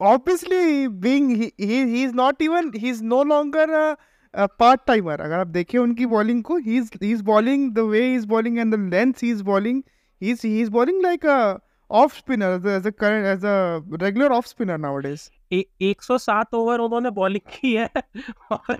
obviously 0.00 0.88
being 0.88 1.26
he, 1.30 1.52
he 1.58 1.76
he's 1.88 2.12
not 2.12 2.40
even 2.40 2.72
he's 2.72 3.02
no 3.02 3.18
longer 3.22 3.66
a, 3.80 3.96
a 4.34 4.48
part 4.62 4.80
timer 4.86 5.20
अगर 5.20 5.38
आप 5.38 5.46
देखें 5.46 5.78
उनकी 5.78 6.06
बॉलिंग 6.06 6.42
को 6.42 6.58
he's 6.60 6.88
he's 7.02 7.22
bowling 7.28 7.68
the 7.74 7.84
way 7.92 8.00
he's 8.06 8.26
bowling 8.32 8.58
and 8.58 8.76
the 8.76 8.80
length 8.94 9.20
he's 9.20 9.44
bowling 9.50 9.82
he's 10.22 10.42
he's 10.42 10.72
bowling 10.78 10.98
like 11.02 11.24
a 11.24 11.38
off 11.40 11.71
as 11.90 12.22
a 12.28 12.36
as 12.70 12.86
a, 12.86 12.92
current, 12.92 13.26
as 13.26 13.44
a 13.44 13.82
regular 14.02 14.30
off 14.30 14.46
spinner 14.46 14.78
nowadays. 14.78 15.30
107 15.80 16.54
over 16.54 16.78
उन्होंने 16.78 17.10
bowling 17.10 17.60
की 17.60 17.74
है। 17.74 17.90
और 18.52 18.76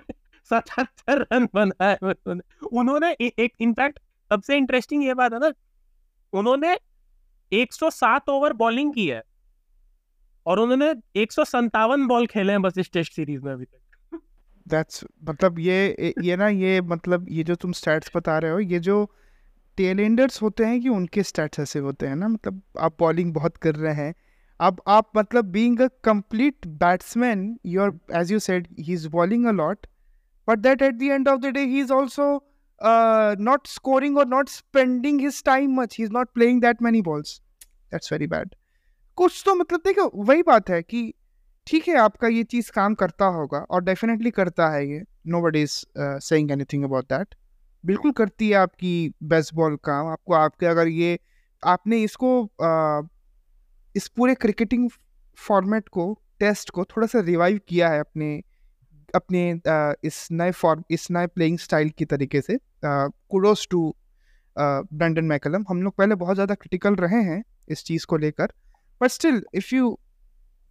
सतहत्तर 0.49 1.27
run 1.33 1.49
बनाए 1.53 1.97
उन्होंने। 2.03 2.41
उन्होंने 2.77 3.11
एक 3.21 3.53
in fact 3.59 3.99
सबसे 4.29 4.57
इंटरेस्टिंग 4.57 5.03
ये 5.03 5.13
बात 5.13 5.33
है 5.33 5.39
ना 5.39 5.51
उन्होंने 6.33 6.77
107 7.51 8.29
ओवर 8.29 8.53
बॉलिंग 8.53 8.93
की 8.93 9.07
है। 9.07 9.23
और 10.45 10.59
उन्होंने 10.59 10.95
एक 11.15 11.31
सौ 11.31 11.43
सतावन 11.43 12.07
बॉल 12.07 12.27
खेले 12.27 12.51
हैं 12.51 12.61
बस 12.61 12.73
इस 12.77 12.91
टेस्ट 12.91 13.13
सीरीज़ 13.13 13.41
में 13.41 13.53
अभी 13.53 13.65
तक। 13.65 13.79
दैट्स 14.67 15.05
मतलब 15.23 15.59
ये 15.59 16.13
ये 16.21 16.35
ना 16.35 16.47
ये 16.47 16.81
मतलब 16.81 17.25
ये 17.29 17.43
जो 17.43 17.55
तुम 17.55 17.71
स्टैट्स 17.71 18.11
बता 18.15 18.37
रहे 18.37 18.51
हो 18.51 18.59
ये 18.59 18.79
जो 18.79 19.11
टेल 19.77 19.99
एंडर्स 19.99 20.41
होते 20.41 20.65
हैं 20.65 20.79
कि 20.81 20.89
उनके 20.89 21.23
स्टैट्स 21.23 21.59
ऐसे 21.59 21.79
होते 21.79 22.07
हैं 22.07 22.15
ना? 22.15 22.27
मतलब 22.27 22.61
आप 22.79 22.95
बॉलिंग 22.99 23.33
बहुत 23.33 23.57
कर 23.57 23.75
रहे 23.75 23.93
हैं। 23.95 24.13
अब 24.59 24.81
आप 24.87 25.09
मतलब 25.17 25.45
being 25.51 25.81
a 25.81 25.87
complete 26.03 26.67
batsman 26.79 27.57
your 27.65 27.99
as 28.15 28.31
you 28.31 28.39
said 28.39 28.67
he 28.79 28.93
is 28.93 29.07
bowling 29.09 29.45
a 29.45 29.51
lot 29.51 29.87
but 30.47 30.59
that 30.59 30.81
at 30.81 30.95
the 30.95 31.03
end 31.03 31.27
of 31.27 31.39
the 31.41 31.53
day 31.53 31.63
he 31.65 31.79
is 31.79 31.91
also 31.93 32.25
not 33.41 33.67
scoring 33.67 34.17
और 34.17 34.27
not 34.27 34.49
spending 34.49 35.21
his 35.21 35.43
time 35.45 35.79
much 35.79 35.97
he 35.99 36.03
is 36.03 36.11
not 36.13 36.29
playing 36.33 36.61
that 36.61 36.81
many 36.81 37.01
balls 37.01 37.39
that's 37.91 38.11
very 38.13 38.27
bad 38.27 38.55
कुछ 39.17 39.41
तो 39.45 39.55
मतलब 39.55 39.81
देखो, 39.85 40.09
वही 40.15 40.43
बात 40.43 40.69
है 40.69 40.81
कि 40.81 41.13
ठीक 41.67 41.87
है, 41.87 41.95
आपका 41.95 42.27
ये 42.27 42.43
चीज़ 42.43 42.71
काम 42.71 42.93
करता 42.95 43.25
होगा 43.33 43.57
और 43.69 43.83
डेफिनेटली 43.83 44.31
करता 44.31 44.69
है 44.69 44.87
ये। 44.87 45.03
Nobody 45.41 45.61
is 45.61 45.83
saying 45.97 46.51
anything 46.51 46.83
about 46.83 47.05
that 47.05 47.35
बिल्कुल 47.85 48.11
करती 48.11 48.49
है 48.49 48.55
आपकी 48.55 49.13
बेस्ट 49.23 49.53
बॉल 49.53 49.75
काम 49.75 50.07
आपको 50.07 50.33
आपके 50.33 50.65
अगर 50.65 50.87
ये 50.87 51.19
आपने 51.63 52.01
इसको 52.03 52.41
uh, 52.43 53.09
इस 53.95 54.07
पूरे 54.07 54.35
क्रिकेटिंग 54.35 54.89
फॉर्मेट 55.37 55.89
को 55.89 56.21
टेस्ट 56.39 56.69
को 56.69 56.83
थोड़ा 56.83 57.07
सा 57.07 57.19
रिवाइव 57.19 57.59
किया 57.67 57.89
है 57.89 57.99
अपने 57.99 58.41
अपने 59.15 59.53
uh, 59.55 59.93
इस 60.03 60.27
नए 60.31 60.51
फॉर्म 60.51 60.83
इस 60.91 61.11
नए 61.11 61.27
प्लेइंग 61.27 61.59
स्टाइल 61.59 61.89
की 61.89 62.05
तरीके 62.05 62.41
से 62.41 62.57
कुडोस 62.85 63.67
टू 63.71 63.95
ब्रेंडन 64.57 65.25
मैकलम 65.25 65.65
हम 65.69 65.83
लोग 65.83 65.95
पहले 65.95 66.15
बहुत 66.15 66.35
ज़्यादा 66.35 66.55
क्रिटिकल 66.55 66.95
रहे 66.95 67.21
हैं 67.23 67.43
इस 67.69 67.83
चीज़ 67.83 68.05
को 68.05 68.17
लेकर 68.17 68.53
but 69.01 69.07
still 69.07 69.43
if 69.53 69.75
you 69.75 69.99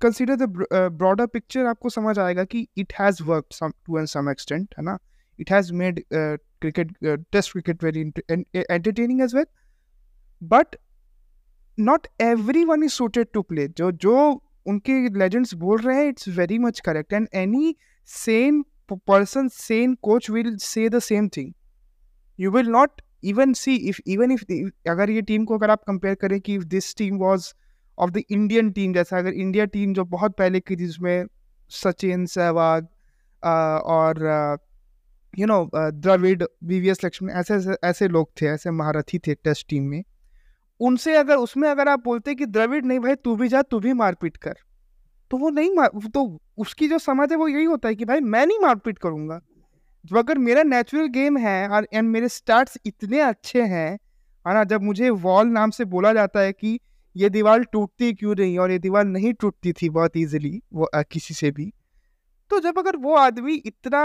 consider 0.00 0.37
the 0.37 0.66
broader 0.92 1.26
picture 1.26 1.66
आपको 1.66 1.88
समझ 1.88 2.19
आएगा 2.19 2.45
कि 2.45 2.69
it 2.76 2.92
has 3.00 3.23
work 3.23 3.47
to 3.62 3.99
an 3.99 4.07
some 4.07 4.31
extent 4.31 4.75
है 4.78 4.85
ना? 4.85 4.99
It 5.42 5.52
has 5.52 5.72
made 5.82 6.02
cricket 6.12 6.92
test 7.04 7.52
cricket 7.52 7.84
very 7.84 8.00
entertaining 8.30 9.20
as 9.22 9.34
well 9.34 9.46
but 10.42 10.76
not 11.78 12.06
every 12.22 12.64
one 12.64 12.84
is 12.84 12.92
suited 12.92 13.32
to 13.34 13.42
play 13.42 13.68
जो 13.76 13.92
जो 14.06 14.18
उनके 14.66 14.99
legends 15.18 15.54
बोल 15.62 15.80
रहे 15.80 15.96
हैं 15.96 16.08
it's 16.08 16.28
very 16.38 16.58
much 16.58 16.80
correct 16.80 17.12
and 17.12 17.28
any 17.34 17.75
same 18.08 18.62
person, 18.96 19.49
sane 19.49 19.96
coach 19.96 20.28
will 20.28 20.58
say 20.58 20.88
the 20.88 21.00
same 21.00 21.30
thing. 21.30 21.54
You 22.38 22.50
will 22.50 22.64
not 22.64 23.02
even 23.22 23.54
see 23.54 23.88
if, 23.88 24.00
even 24.06 24.30
if 24.30 24.44
अगर 24.88 25.11
ये 25.11 25.22
team 25.22 25.44
को 25.44 25.58
अगर 25.58 25.70
आप 25.70 25.82
कंपेयर 25.87 26.14
करें 26.14 26.40
कि 26.40 26.58
if 26.58 26.64
this 26.68 26.94
team 26.94 27.20
was 27.20 27.52
of 27.99 28.11
the 28.11 28.22
Indian 28.30 28.70
team 28.70 28.92
जैसा 28.92 29.18
अगर 29.18 29.32
India 29.32 29.64
team 29.64 29.92
जो 29.94 30.04
बहुत 30.04 30.37
पहले 30.37 30.61
की 30.61 30.76
जिसमें 30.76 31.26
सचिन 31.70 32.25
सहवाग 32.26 32.87
और 33.87 34.18
you 35.39 35.47
know 35.47 35.71
Dravid 35.75 36.45
V 36.65 36.81
V 36.81 36.89
S 36.89 37.05
Laxman 37.05 37.31
ऐसे 37.31 37.55
ऐसे 37.85 38.09
लोग 38.09 38.31
थे 38.41 38.47
ऐसे 38.47 38.71
महारथी 38.71 39.19
थे 39.19 39.35
टेस्ट 39.35 39.69
टीम 39.69 39.83
में। 39.83 40.03
उनसे 40.81 41.17
अगर 41.17 41.37
उसमें 41.37 41.69
अगर 41.69 41.89
आप 41.89 42.05
बोलते 42.05 42.35
कि 42.35 42.47
द्रविड 42.47 42.87
नहीं 42.87 43.01
भाई 43.01 43.15
तू 43.15 43.37
भी 43.37 43.49
जा 43.49 43.62
तू 43.62 43.81
भी 43.81 43.93
मारपीट 43.93 44.37
कर 44.37 44.55
तो 45.31 45.37
वो 45.37 45.51
नहीं 45.51 45.75
मार 45.75 45.91
तो 46.15 46.41
उसकी 46.59 46.89
जो 46.89 46.99
समझ 46.99 47.31
है 47.31 47.37
वो 47.37 47.49
यही 47.49 47.65
होता 47.65 47.89
है 47.89 47.95
कि 47.95 48.05
भाई 48.05 48.21
मैं 48.21 48.47
नहीं 48.47 48.59
मारपीट 48.59 48.99
करूँगा। 48.99 49.41
जो 50.05 50.17
अगर 50.19 50.39
मेरा 50.39 50.62
नेचुरल 50.62 51.07
गेम 51.07 51.37
है 51.39 51.69
और 51.69 51.87
एंड 51.95 52.09
मेरे 52.09 52.29
स्टार्ट्स 52.29 52.79
इतने 52.87 53.21
अच्छे 53.21 53.62
हैं 53.62 53.91
है 54.49 54.55
ना 54.55 54.65
जब 54.65 54.83
मुझे 54.83 55.11
वॉल 55.11 55.47
नाम 55.47 55.71
से 55.71 55.85
बोला 55.85 56.12
जाता 56.12 56.41
है 56.41 56.53
कि 56.53 56.79
ये 57.17 57.29
दीवार 57.31 57.65
टूटती 57.65 58.12
क्यों 58.12 58.35
नहीं 58.39 58.59
और 58.59 58.71
ये 58.71 58.79
दीवार 58.79 59.05
नहीं 59.05 59.33
टूटती 59.33 59.73
थी 59.73 59.89
बहुत 59.89 60.17
ईजिली 60.17 60.62
वो 60.73 60.89
आ, 60.95 61.03
किसी 61.03 61.35
से 61.35 61.51
भी 61.51 61.73
तो 62.51 62.61
जब 62.61 62.79
अगर 62.79 62.97
वो 62.97 63.15
आदमी 63.15 63.55
इतना 63.55 64.03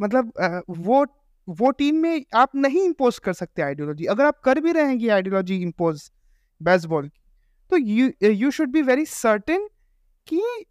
मतलब 0.00 0.32
वो 0.70 1.06
वो 1.48 1.70
टीम 1.70 1.94
में 1.94 2.24
आप 2.34 2.50
नहीं 2.54 2.82
इम्पोज 2.82 3.18
कर 3.18 3.32
सकते 3.32 3.62
आइडियोलॉजी 3.62 4.04
अगर 4.04 4.24
आप 4.24 4.40
कर 4.40 4.60
भी 4.60 4.72
रहे 4.72 4.86
हैं 4.86 4.96
ये 4.96 5.08
आइडियोलॉजी 5.08 5.56
इम्पोज 5.56 6.12
बेसबॉल 6.62 7.08
की 7.08 7.22
तो 7.70 7.76
you 7.76 8.10
you 8.28 8.50
should 8.50 8.68
be 8.68 8.82
very 8.82 9.04
certain 9.06 9.68
कि 10.26 10.64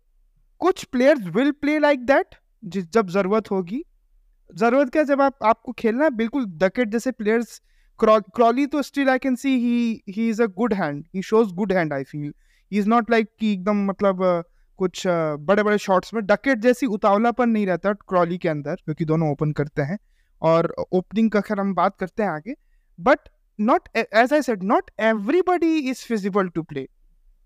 कुछ 0.60 0.84
players 0.84 1.22
will 1.22 1.52
play 1.52 1.80
like 1.80 2.06
that 2.06 2.36
जब 2.66 3.10
ज़रूरत 3.10 3.52
होगी। 3.52 3.86
ज़रूरत 4.56 4.90
क्या 4.90 5.04
जब 5.04 5.22
आप 5.22 5.38
आपको 5.44 5.72
खेलना 5.72 6.04
है 6.04 6.10
बिल्कुल 6.10 6.46
डकेट 6.46 6.90
जैसे 6.90 7.12
प्लेयर्स 7.12 7.62
क्रॉली 8.04 8.66
तो 8.66 8.82
still 8.82 9.10
I 9.10 9.20
can 9.20 9.36
see 9.36 9.50
he 9.50 10.04
he 10.10 10.30
is 10.30 10.44
a 10.44 10.46
good 10.46 10.74
hand 10.74 11.06
he 11.16 11.22
shows 11.22 11.54
good 11.54 11.74
hand 11.74 11.94
I 11.94 12.04
feel 12.04 12.34
he 12.72 12.78
is 12.78 12.88
not 12.88 13.12
like 13.12 13.28
कि 13.40 13.54
एकदम 13.54 13.86
मतलब 13.86 14.44
uh, 14.44 14.57
कुछ 14.78 15.04
बड़े 15.08 15.64
बड़े 15.64 15.78
शॉट्स 15.78 16.14
में 16.14 16.26
डकेट 16.26 16.58
जैसी 16.58 16.86
उतावलापन 16.86 17.50
नहीं 17.50 17.68
रहता 17.68 17.94
क्रॉली 17.94 18.38
के 18.38 18.50
अंदर 18.50 18.76
क्योंकि 18.76 19.06
दोनों 19.06 19.32
ओपन 19.32 19.52
करते 19.52 19.82
हैं। 19.82 19.98
और 20.42 20.76
ओपनिंग 20.92 21.32
का 21.32 21.42
खैर 21.42 21.60
हम 21.60 21.74
बात 21.76 21.96
करते 21.96 22.24
हैं 22.24 22.30
आगे 22.30 22.56
but 23.00 23.20
not 23.60 23.90
as 23.96 24.34
I 24.34 24.42
said 24.42 24.64
not 24.64 24.92
everybody 25.00 25.78
is 25.78 26.06
feasible 26.06 26.50
to 26.50 26.64
play 26.64 26.88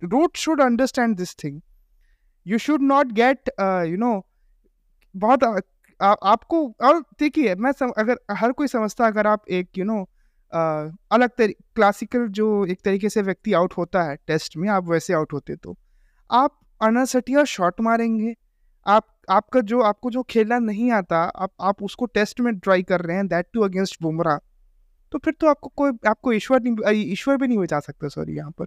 Root 0.03 0.38
should 0.38 0.61
understand 0.61 1.17
this 1.17 1.35
thing 1.43 1.61
you 2.47 2.57
should 2.57 2.81
not 2.81 3.07
get 3.07 3.50
you 3.61 3.97
know 3.97 4.27
बहुत 5.15 5.43
आ, 6.01 6.15
आपको 6.23 6.75
और 6.81 7.00
देखिए 7.19 7.55
मैं 7.55 7.71
सम, 7.71 7.91
अगर 7.97 8.17
हर 8.31 8.51
कोई 8.51 8.67
समझता 8.67 9.07
अगर 9.07 9.27
आप 9.27 9.43
एक 9.50 9.69
you 9.77 9.85
you 9.85 9.93
know 9.93 10.00
know, 10.00 10.13
Uh, 10.55 10.97
अलग 11.11 11.29
तरी 11.29 11.53
क्लासिकल 11.53 12.27
जो 12.27 12.65
एक 12.65 12.81
तरीके 12.85 13.09
से 13.09 13.21
व्यक्ति 13.21 13.53
आउट 13.53 13.73
होता 13.73 14.03
है 14.03 14.15
टेस्ट 14.15 14.57
में 14.57 14.69
आप 14.69 14.83
वैसे 14.83 15.13
आउट 15.13 15.33
होते 15.33 15.55
तो 15.55 15.77
आप 16.31 16.60
अनसटिया 16.81 17.43
शॉट 17.43 17.81
मारेंगे। 17.81 18.35
आप, 18.88 19.07
आपका 19.29 19.61
जो, 19.61 19.81
आपको 19.81 20.11
जो 20.11 20.23
खेलना 20.23 20.59
नहीं 20.59 20.91
आता, 20.91 21.23
आप 21.23 21.51
आप 21.61 21.83
उसको 21.83 22.05
टेस्ट 22.05 22.39
में 22.39 22.59
ट्राई 22.59 22.83
कर 22.83 23.01
रहे 23.01 23.15
हैं 23.15 23.27
दैट 23.27 23.47
टू 23.53 23.61
अगेंस्ट 23.61 23.97
बुमराह। 24.01 24.38
तो 25.11 25.17
फिर 25.17 25.33
तो 25.33 25.47
आपको 25.47 25.69
कोई, 25.75 25.91
आपको 26.07 26.33
ईश्वर 26.33 26.61
नहीं 26.61 26.75
ईश्वर 26.91 27.38
भी 27.38 27.47
नहीं 27.47 27.57
बचा 27.57 27.79
सकता 27.79 28.07
सॉरी 28.07 28.35
यहाँ 28.35 28.51
पर। 28.51 28.65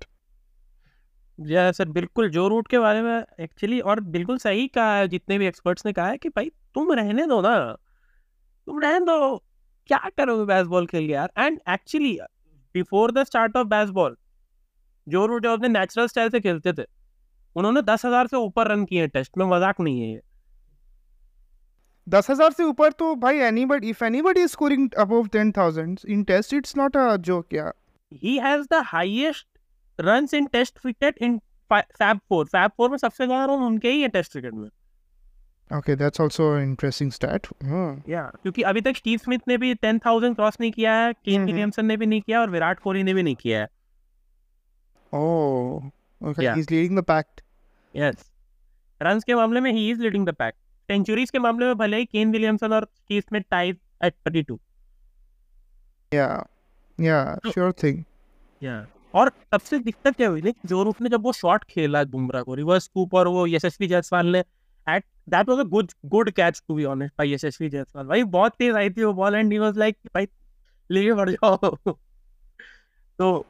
या 1.40 1.73
सर, 1.73 1.88
बिल्कुल, 1.88 2.30
जो 2.30 2.49
रूट 2.49 2.68
के 2.68 2.78
बारे 2.78 3.02
में 3.02 3.25
एक्चुअली 3.40 3.80
और 3.80 4.00
बिल्कुल 4.00 4.38
सही 4.38 4.68
कहा 4.68 4.97
है, 4.97 5.09
जितने 5.09 5.38
भी 5.38 5.47
एक्सपर्ट्स 5.47 5.87
ने 5.87 5.92
कहा 5.92 6.09
है 6.09 6.18
कि 6.18 6.28
भाई, 6.28 6.50
तुम 6.75 6.92
रहने 6.92 7.26
दो 7.26 7.40
ना। 7.40 7.76
तुम 8.66 8.80
रहने 8.80 9.00
दो। 9.00 9.44
क्या 9.87 10.11
करोगे 10.16 10.44
बेसबॉल 10.44 10.87
खेल 10.87 11.11
यार? 11.11 11.33
And 11.38 11.61
actually 11.68 12.18
before 12.75 13.12
the 13.12 13.25
start 13.25 13.56
of 13.56 13.68
Bazball 13.68 14.16
Joe 15.09 15.26
Root 15.26 15.47
अपने 15.47 15.68
नेचुरल 15.68 16.06
स्टाइल 16.06 16.28
से 16.28 16.40
खेलते 16.40 16.73
थे। 16.73 17.03
उन्होंने 17.56 17.82
दस 17.82 18.04
हज़ार 18.04 18.26
से 18.26 18.37
ऊपर 18.37 18.68
रन 18.68 18.84
किए 18.84 19.06
टेस्ट 19.08 19.37
में 19.38 19.44
मज़ाक 19.46 19.80
नहीं 19.80 20.00
है 20.00 20.08
ये 20.08 20.20
दस 22.06 22.30
हज़ार 22.30 22.52
से 22.52 22.64
ऊपर 22.64 22.92
तो 22.92 23.14
भाई 23.16 23.38
anybody 23.40 23.90
if 23.90 24.04
anybody 24.04 24.42
is 24.42 24.50
scoring 24.50 24.88
above 24.99 25.26
ten 25.32 25.52
thousand 25.52 26.00
in 26.08 26.25
test 26.25 26.54
it's 26.54 26.76
not 26.76 26.96
a 26.96 27.16
joke 27.28 27.54
yeah 27.54 27.73
he 28.23 28.37
has 28.38 28.66
the 28.73 28.82
highest 28.87 29.46
runs 29.99 30.34
in 30.34 30.46
test 30.46 30.78
cricket 30.78 31.18
in 31.23 31.38
fab 31.70 32.18
four 32.28 32.46
fab 32.46 32.70
four 32.76 32.90
में 32.90 32.96
सबसे 32.96 33.26
ज़्यादा 33.26 33.44
रन 33.44 33.62
उनके 33.62 33.90
ही 33.90 34.02
है 34.02 34.08
टेस्ट 34.08 34.32
क्रिकेट 34.32 34.54
में 34.54 34.70
that's 35.70 36.20
also 36.20 36.46
an 36.52 36.64
interesting 36.64 37.11
stat. 37.11 37.46
हाँ। 37.64 38.02
क्योंकि 38.06 38.62
अभी 38.62 38.80
तक 38.80 38.96
स्टीव 38.96 39.18
स्मिथ 39.18 39.49
ने 39.49 39.56
भी 39.58 39.75
टेन 39.75 39.99
थाउज़ेंड 39.99 40.34
क्रॉस 40.37 40.56
नहीं 40.61 40.70
किया 40.73 40.94
है 40.94 41.12
केन 41.14 41.44
विलियमसन 41.44 41.87
ने 41.87 41.96
भी 41.96 42.06
नहीं 42.06 42.20
किया 42.20 42.40
और 42.40 42.50
विराट 42.50 42.80
कोहली 42.80 43.02
ने 43.02 43.14
भी 43.14 43.23
नहीं 43.23 43.37
किया 43.37 43.61
है 43.61 43.68
Oh, 45.12 45.92
okay. 46.20 46.42
Yeah. 46.42 46.56
He's 46.56 46.70
leading 46.70 46.96
the 46.96 47.04
pack. 47.04 47.43
Yes. 47.94 48.24
Runs 49.00 49.24
के 49.24 49.34
मामले 49.34 49.60
में 49.60 49.72
he 49.72 49.90
is 49.90 50.00
leading 50.00 50.26
the 50.26 50.34
pack 50.34 50.54
centuries 50.88 51.30
के 51.30 51.38
मामले 51.38 51.66
में 51.66 51.76
भले 51.76 51.96
ही 51.96 52.04
केन 52.06 52.32
विलियमसन 52.32 52.72
और 52.72 52.88
Steve 52.94 53.20
Smith 53.20 53.42
ties 53.50 53.76
at 54.04 54.14
32 54.28 54.58
Yeah. 56.12 56.42
Yeah, 56.98 57.54
sure 57.54 57.72
thing. 57.74 58.04
Yeah. 58.62 58.82
और 59.14 59.28
सबसे 59.52 59.78
दिक्कत 59.78 60.16
क्या 60.16 60.28
हुई 60.28 60.42
थी 60.42 60.52
जो 60.66 60.82
रूप 60.82 61.00
ने 61.02 61.08
जब 61.08 61.22
वो 61.22 61.32
शॉट 61.32 61.64
खेला 61.64 62.02
बुमराह 62.12 62.42
को 62.42 62.54
रिवर्स 62.54 62.84
स्कूप 62.84 63.14
और 63.14 63.28
वो 63.28 63.46
यशस्वी 63.46 63.86
जायसवाल 63.86 64.26
ने 64.26 64.38
at 64.86 65.04
that 65.30 65.48
was 65.48 65.58
a 65.58 65.68
good 65.68 65.90
good 66.06 66.30
catch 66.30 66.62
to 66.68 66.74
be 66.74 66.84
honest 66.84 67.14
by 67.18 67.32
Yashasvi 67.32 67.68
Jaiswal 67.68 68.06
भाई 68.06 68.22
बहुत 68.32 68.54
तेज 68.58 68.74
आई 68.76 68.90
थी 68.90 69.04
वो 69.04 69.12
ball 69.12 69.34
and 69.34 69.52
he 69.52 69.58
was 69.58 69.78
like 69.78 69.96
भाई 70.14 70.28
लेके 70.90 71.12
बढ़ 71.12 71.30
जाओ 71.30 71.56
तो 73.18 73.46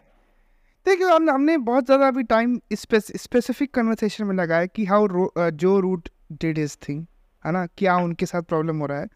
देखिए 0.87 1.07
हम 1.07 1.29
हमने 1.31 1.57
बहुत 1.67 1.85
ज़्यादा 1.87 2.09
अभी 2.09 2.23
टाइम 2.23 2.59
स्पेसिफिक 2.75 3.73
कन्वर्सेशन 3.75 4.25
में 4.25 4.35
लगाया 4.35 4.67
कि 4.67 4.85
हाउ 4.85 5.29
जो 5.53 5.79
रूट 5.81 6.09
डिड 6.33 6.59
इज़ 6.59 6.77
थिंग 6.89 7.05
है 7.45 7.53
ना? 7.53 7.65
क्या 7.79 7.97
उनके 7.97 8.27
साथ 8.27 8.43
प्रॉब्लम 8.43 8.79
हो 8.79 8.87
रहा 8.87 9.01
है। 9.01 9.09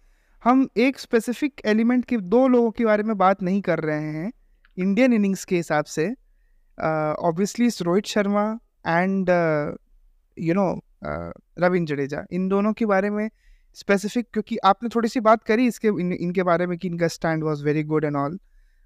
हम 0.42 0.68
एक 0.76 0.98
स्पेसिफिक 0.98 1.60
एलिमेंट 1.66 2.04
के 2.04 2.16
दो 2.16 2.46
लोगों 2.48 2.70
के 2.70 2.84
बारे 2.84 3.02
में 3.02 3.16
बात 3.18 3.42
नहीं 3.42 3.60
कर 3.62 3.80
रहे 3.80 4.12
हैं 4.14 4.32
इंडियन 4.78 5.12
इनिंग्स 5.12 5.44
के 5.44 5.56
हिसाब 5.56 5.84
से। 5.86 6.08
Obviously 6.78 7.68
Rohit 7.82 8.06
Sharma 8.06 8.48
and 8.86 9.30
you 10.36 10.54
know 10.54 10.68
Ravindra 11.04 11.94
Jadeja. 11.94 12.24
इन 12.32 12.48
दोनों 12.48 12.72
के 12.72 12.86
बारे 12.86 13.10
में 13.10 13.28
स्पेसिफिक 13.76 14.26
क्योंकि 14.32 14.56
आपने 14.64 14.88
थोड़ी 14.94 15.08
सी 15.08 15.20
बात 15.20 15.42
करी 15.44 15.66
इसके 15.66 15.88
इन, 15.88 16.12
इनके 16.12 16.42
बारे 16.42 16.66
में 16.66 16.78
कि 16.78 16.88
इनका 16.88 17.08
stand 17.08 17.44
was 17.44 17.64
very 17.64 17.82
good 17.84 18.04
and 18.04 18.16
all 18.16 18.38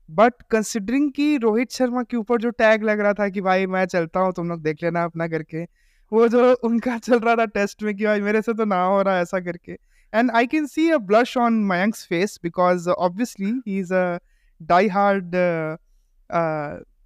but 0.10 0.34
considering 0.52 1.12
कि 1.12 1.38
रोहित 1.44 1.72
शर्मा 1.72 2.04
के 2.04 2.18
ऊपर 2.18 2.42
जो 2.42 2.50
टैग 2.50 2.84
लग 2.84 3.00
रहा 3.00 3.14
था 3.14 3.28
कि 3.30 3.42
भाई 3.42 3.66
मैं 3.76 3.86
चलता 3.86 4.20
हूँ 4.20 4.34
तुम 4.34 4.50
लोग 4.50 4.62
देख 4.64 4.84
लेना 4.84 5.04
अपना 5.04 5.28
करके 5.28 5.64
वो 6.12 6.28
जो 6.28 6.54
उनका 6.64 6.98
चल 6.98 7.20
रहा 7.20 7.36
था 7.36 7.46
टेस्ट 7.46 7.84
में 7.84 7.96
कि 7.96 8.06
भाई 8.06 8.22
मेरे 8.22 8.42
से 8.42 8.54
तो 8.54 8.66
ना 8.66 8.84
हो 8.84 9.02
रहा 9.02 9.20
ऐसा 9.20 9.40
करके 9.40 9.78
and 10.14 10.32
I 10.32 10.48
can 10.48 10.68
see 10.68 10.90
a 10.92 10.98
blush 11.10 11.36
on 11.38 11.64
Mayank's 11.72 12.06
face 12.10 12.40
because 12.44 12.88
obviously 12.88 13.52
he 13.68 13.80
is 13.80 13.94
a 13.94 14.06
die 14.62 14.88
hard 14.88 15.36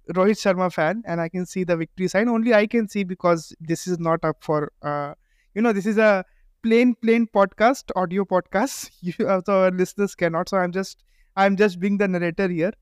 Rohit 0.08 0.38
Sharma 0.38 0.72
fan, 0.72 1.02
and 1.06 1.20
I 1.20 1.28
can 1.28 1.46
see 1.46 1.64
the 1.64 1.76
victory 1.76 2.08
sign. 2.08 2.28
Only 2.28 2.52
I 2.54 2.66
can 2.66 2.88
see 2.88 3.04
because 3.04 3.54
this 3.60 3.86
is 3.86 3.98
not 3.98 4.24
up 4.24 4.36
for, 4.40 4.72
uh, 4.82 5.14
you 5.56 5.62
know, 5.62 5.72
this 5.72 5.86
is 5.86 5.98
a 5.98 6.24
plain, 6.64 6.94
plain 6.94 7.26
podcast, 7.26 7.92
audio 7.96 8.24
podcast. 8.24 8.90
You, 9.00 9.26
uh, 9.26 9.40
so 9.46 9.60
our 9.62 9.70
listeners 9.70 10.14
cannot. 10.14 10.48
So 10.48 10.56
I'm 10.56 10.72
just, 10.72 11.02
I'm 11.36 11.56
just 11.56 11.78
being 11.78 11.98
the 11.98 12.08
narrator 12.08 12.48
here. 12.48 12.72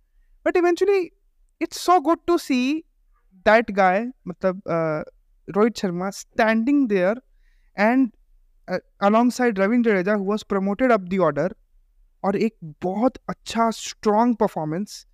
But 0.46 0.58
eventually 0.58 1.10
it's 1.62 1.78
so 1.78 2.00
good 2.00 2.18
to 2.28 2.38
see 2.38 2.84
that 3.34 3.72
guy 3.72 4.08
मतलब 4.28 4.58
uh, 4.58 5.12
Rohit 5.56 5.78
Sharma 5.78 6.10
standing 6.10 6.88
there 6.88 7.22
and 7.80 8.12
along 9.02 9.32
side 9.32 9.60
Ravindra 9.60 9.86
Jadeja 9.86 10.14
who 10.14 10.24
was 10.24 10.44
promoted 10.50 10.92
up 10.92 11.20
order 11.22 11.56
और 12.24 12.36
एक 12.36 12.56
बहुत 12.84 13.18
अच्छा 13.30 13.72
strong 13.72 14.36
performance 14.36 15.08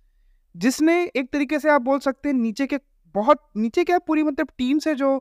जिसने 0.56 1.04
एक 1.16 1.32
तरीके 1.32 1.58
से 1.58 1.70
आप 1.70 1.82
बोल 1.82 1.98
सकते 1.98 2.28
हैं, 2.28 2.36
नीचे 2.36 2.66
के 2.66 2.78
बहुत, 3.14 3.50
नीचे 3.56 3.84
क्या 3.84 3.98
पूरी 3.98 4.22
मतलब 4.22 4.48
टीम 4.58 4.78
से 4.78 4.94
जो 4.94 5.18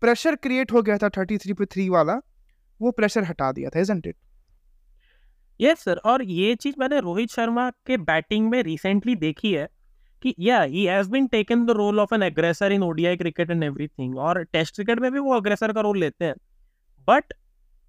प्रेशर 0.00 0.36
क्रिएट 0.36 0.72
हो 0.72 0.82
गया 0.82 0.98
था 0.98 1.08
थर्टी 1.08 1.38
थ्री 1.38 1.52
पे 1.52 1.64
थ्री 1.64 1.88
वाला, 1.88 2.20
वो 2.80 2.90
प्रेशर 2.90 3.24
हटा 3.24 3.52
दिया 3.52 3.70
था 3.70 3.80
इट 3.80 4.16
यस 5.62 5.78
सर 5.78 5.96
और 5.96 6.22
ये 6.22 6.54
चीज़ 6.54 6.74
मैंने 6.78 7.00
रोहित 7.00 7.30
शर्मा 7.30 7.70
के 7.70 7.96
बैटिंग 7.96 8.50
में 8.50 8.62
रिसेंटली 8.62 9.16
देखी 9.16 9.52
है 9.52 9.68
कि 10.22 10.34
yeah 10.38 10.62
he 10.62 10.84
has 10.84 11.10
been 11.10 11.26
taken 11.26 11.64
the 11.66 11.70
role 11.70 12.00
of 12.00 12.14
an 12.14 12.22
aggressor 12.22 12.72
in 12.72 12.82
ODI 12.82 13.16
cricket 13.16 13.50
and 13.50 13.64
everything 13.64 14.18
और 14.18 14.42
टेस्ट 14.44 14.74
क्रिकेट 14.74 15.00
में 15.00 15.12
भी 15.12 15.18
वो 15.18 15.34
अग्रेसर 15.34 15.72
का 15.72 15.80
रोल 15.80 15.98
लेते 15.98 16.24
हैं. 16.24 16.34
बट 17.08 17.34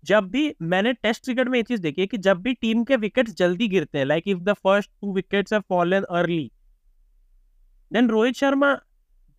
जब 0.04 0.30
भी 0.30 0.54
मैंने 0.62 0.94
टेस्ट 0.94 1.24
क्रिकेट 1.24 1.48
में 1.48 1.60
ये 1.60 1.64
चीज़ 1.64 1.82
देखी 1.82 2.02
है 2.02 2.08
कि 2.08 2.18
जब 2.18 2.42
भी 2.42 2.54
टीम 2.54 2.84
के 2.84 2.96
विकेट्स 2.96 3.34
जल्दी 3.34 3.68
गिरते 3.68 3.98
हैं 3.98 4.06
like 4.06 4.24
if 4.28 4.40
the 4.40 4.54
first 4.54 4.90
two 5.02 5.14
wickets 5.14 5.54
have 5.54 5.62
fallen 5.70 6.04
early 6.04 6.52
then 7.94 8.10
Rohit 8.10 8.36
Sharma 8.36 8.78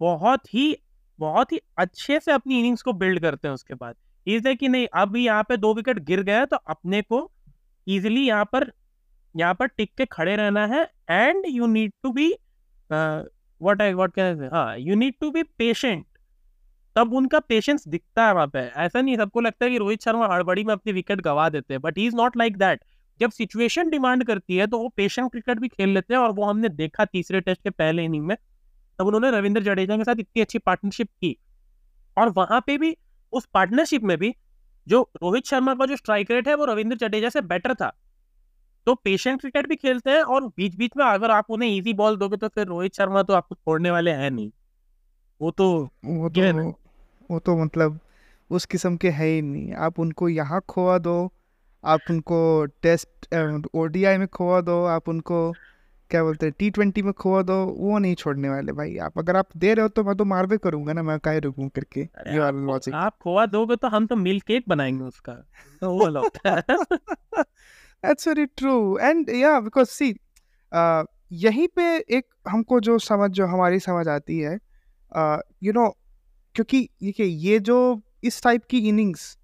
बहुत 0.00 0.54
ही 0.54 0.76
बहुत 1.18 1.52
ही 1.52 1.60
अच्छे 1.78 2.20
से 2.20 2.32
अपनी 2.32 2.58
इनिंग्स 2.58 2.82
को 2.82 2.92
बिल्ड 2.92 3.20
करते 3.20 3.48
हैं 3.48 3.54
उसके 3.54 3.74
बाद. 3.74 3.94
है 4.46 4.54
कि 4.54 4.68
नहीं 4.68 4.86
अब 4.94 5.16
यहाँ 5.16 5.42
पे 5.42 5.56
दो 5.56 5.74
विकेट 5.74 5.98
गिर 5.98 6.22
गया 6.22 6.44
तो 6.44 6.56
अपने 6.56 7.02
को 7.02 7.30
इजिली 7.86 8.26
यहाँ 8.26 8.44
पर 8.52 8.70
यहाँ 9.34 9.54
पर 9.54 9.66
टिक 9.66 9.90
के 9.98 10.04
खड़े 10.06 10.36
रहना 10.36 10.66
है 10.66 10.82
and 11.10 11.44
you 11.48 11.66
need 11.66 11.92
to 12.02 12.12
be 12.12 12.28
what 12.90 13.82
I 13.82 13.92
what 13.94 14.14
can 14.14 14.48
हाँ 14.52 14.76
you 14.78 14.94
need 14.94 15.14
to 15.20 15.30
be 15.30 15.42
patient 15.58 16.04
तब 16.96 17.12
उनका 17.14 17.38
पेशेंस 17.40 17.86
दिखता 17.88 18.26
है 18.26 18.34
वहाँ 18.34 18.46
पे। 18.46 18.58
ऐसा 18.58 19.00
नहीं 19.00 19.16
सबको 19.16 19.40
लगता 19.40 19.64
है 19.64 19.70
कि 19.70 19.78
रोहित 19.78 20.02
शर्मा 20.02 20.26
हड़बड़ी 20.34 20.64
में 20.64 20.72
अपनी 20.74 20.92
विकेट 20.92 21.20
गवा 21.20 21.48
देते 21.48 21.74
हैं 21.74 21.80
but 21.82 21.98
he 21.98 22.06
is 22.06 22.16
not 22.16 22.36
like 22.36 22.56
that 22.56 22.84
जब 23.20 23.30
सिचुएशन 23.30 23.90
डिमांड 23.90 24.24
करती 24.26 24.56
है 24.56 24.66
तो 24.66 24.78
वो 24.78 24.88
पेशेंट 24.88 25.30
क्रिकेट 25.30 25.58
भी 25.60 25.68
खेल 25.68 25.88
लेते 25.88 26.14
हैं 26.14 26.20
और 26.20 26.32
वो 26.32 26.44
हमने 26.44 26.68
देखा 26.70 27.04
तीसरे 27.04 27.40
टेस्ट 27.40 27.62
के 27.62 27.70
पहले 27.70 28.04
इनिंग 28.04 28.26
में। 28.26 28.36
तब 28.98 29.06
उन्होंने 29.06 29.30
रविंद्र 29.30 29.62
जडेजा 29.62 29.96
के 29.96 30.04
साथ 30.04 30.20
इतनी 30.20 30.42
अच्छी 30.42 30.58
पार्टनरशिप 30.58 31.08
की। 31.20 31.36
और 32.16 32.28
वहाँ 32.30 32.60
पे 32.66 32.76
भी, 32.78 32.96
उस 33.32 33.46
पार्टनरशिप 33.54 34.02
में 34.02 34.16
भी 34.18 34.34
जो 34.86 35.00
रोहित 35.22 35.46
शर्मा 35.46 35.74
का 35.74 35.86
जो 35.86 35.96
स्ट्राइक 35.96 36.30
रेट 36.30 36.48
है 36.48 36.54
वो 36.54 36.64
रविंद्र 36.64 36.96
जडेजा 36.98 37.28
से 37.28 37.40
बेटर 37.42 37.74
था। 37.74 37.92
तो 38.86 38.94
पेशेंट 38.94 39.40
क्रिकेट 39.40 39.68
भी 39.68 39.76
खेलते 39.76 40.10
हैं 40.10 40.22
और 40.22 40.46
बीच 40.46 40.74
बीच 40.76 40.96
में 40.96 41.04
अगर 41.04 41.30
आप 41.30 41.50
उन्हें 41.50 41.68
इजी 41.68 41.92
बॉल 41.94 42.16
दोगे 42.16 42.36
तो 42.36 42.48
फिर 42.48 42.66
रोहित 42.66 42.94
शर्मा 42.94 43.22
तो 43.22 43.34
आपको 43.34 43.54
छोड़ने 43.54 43.90
वाले 43.90 44.10
हैं 44.12 44.30
नहीं। 44.30 44.50
वो 45.40 45.50
तो 45.50 45.68
वो 46.04 46.28
तो 46.30 46.74
वो 47.30 47.38
तो 47.38 47.56
मतलब 47.58 47.98
उस 48.50 48.64
किस्म 48.66 48.96
के 48.96 49.10
है 49.10 49.26
ही 49.26 49.40
नहीं। 49.42 49.72
आप 49.74 49.98
उनको 50.00 50.28
यहाँ 50.28 50.60
खोवा 50.68 50.98
दो 50.98 51.32
आप 51.84 52.00
उनको 52.10 52.40
टेस्ट 52.82 53.34
ओडीआई 53.74 54.18
में 54.18 54.26
खोआ 54.28 54.60
दो 54.60 54.84
आप 54.86 55.08
उनको 55.08 55.38
क्या 56.14 56.22
बोलते 56.22 56.46
हैं 56.46 56.54
टी 56.58 56.70
ट्वेंटी 56.70 57.02
में 57.02 57.12
खोआ 57.12 57.42
दो 57.42 57.54
वो 57.78 57.98
नहीं 57.98 58.14
छोड़ने 58.14 58.48
वाले 58.48 58.72
भाई। 58.72 58.96
आप 58.96 59.18
अगर 59.18 59.36
आप 59.36 59.48
दे 59.56 59.74
रहे 59.74 59.82
हो 59.82 59.88
तो 59.88 60.04
मैं 60.04 60.16
तो 60.16 60.24
मारवे 60.24 60.58
करूँगा 60.58 60.92
ना 60.92 61.02
मैं 61.02 61.18
काय 61.18 61.40
रुकूं 61.40 61.68
करके? 61.68 62.00
ये 62.00 62.38
वाला 62.38 62.60
लॉजिक 62.60 62.94
आप 62.94 63.16
खोआ 63.22 63.46
दोगे 63.46 63.76
तो 63.76 63.88
हम 63.88 64.06
तो 64.06 64.16
मिल्क 64.16 64.44
केक 64.44 64.64
बनाएँगे 64.68 65.04
उसका। 65.04 65.32
तो 65.80 65.90
वो 65.90 66.28
that's 68.04 68.28
very 68.28 68.46
true 68.46 68.98
and 68.98 69.30
yeah 69.30 69.60
because 69.60 69.88
see 69.88 70.20
यहीं 71.32 71.68
पे 71.68 71.96
एक 71.96 72.24
हमको 72.48 72.80
जो 72.80 72.98
समझ 72.98 73.30
जो 73.30 73.46
हमारी 73.46 73.78
समझ 73.78 74.08
आती 74.08 74.38
है 74.38 74.54
यू 75.62 75.72
uh, 75.72 75.78
नो 75.78 75.88
क्योंकि 76.54 76.88
देखिए 77.02 77.26
ये 77.26 77.58
जो 77.58 78.02
इस 78.24 78.42
टाइप 78.42 78.64
की 78.70 78.78
इनिंग्स 78.78 79.38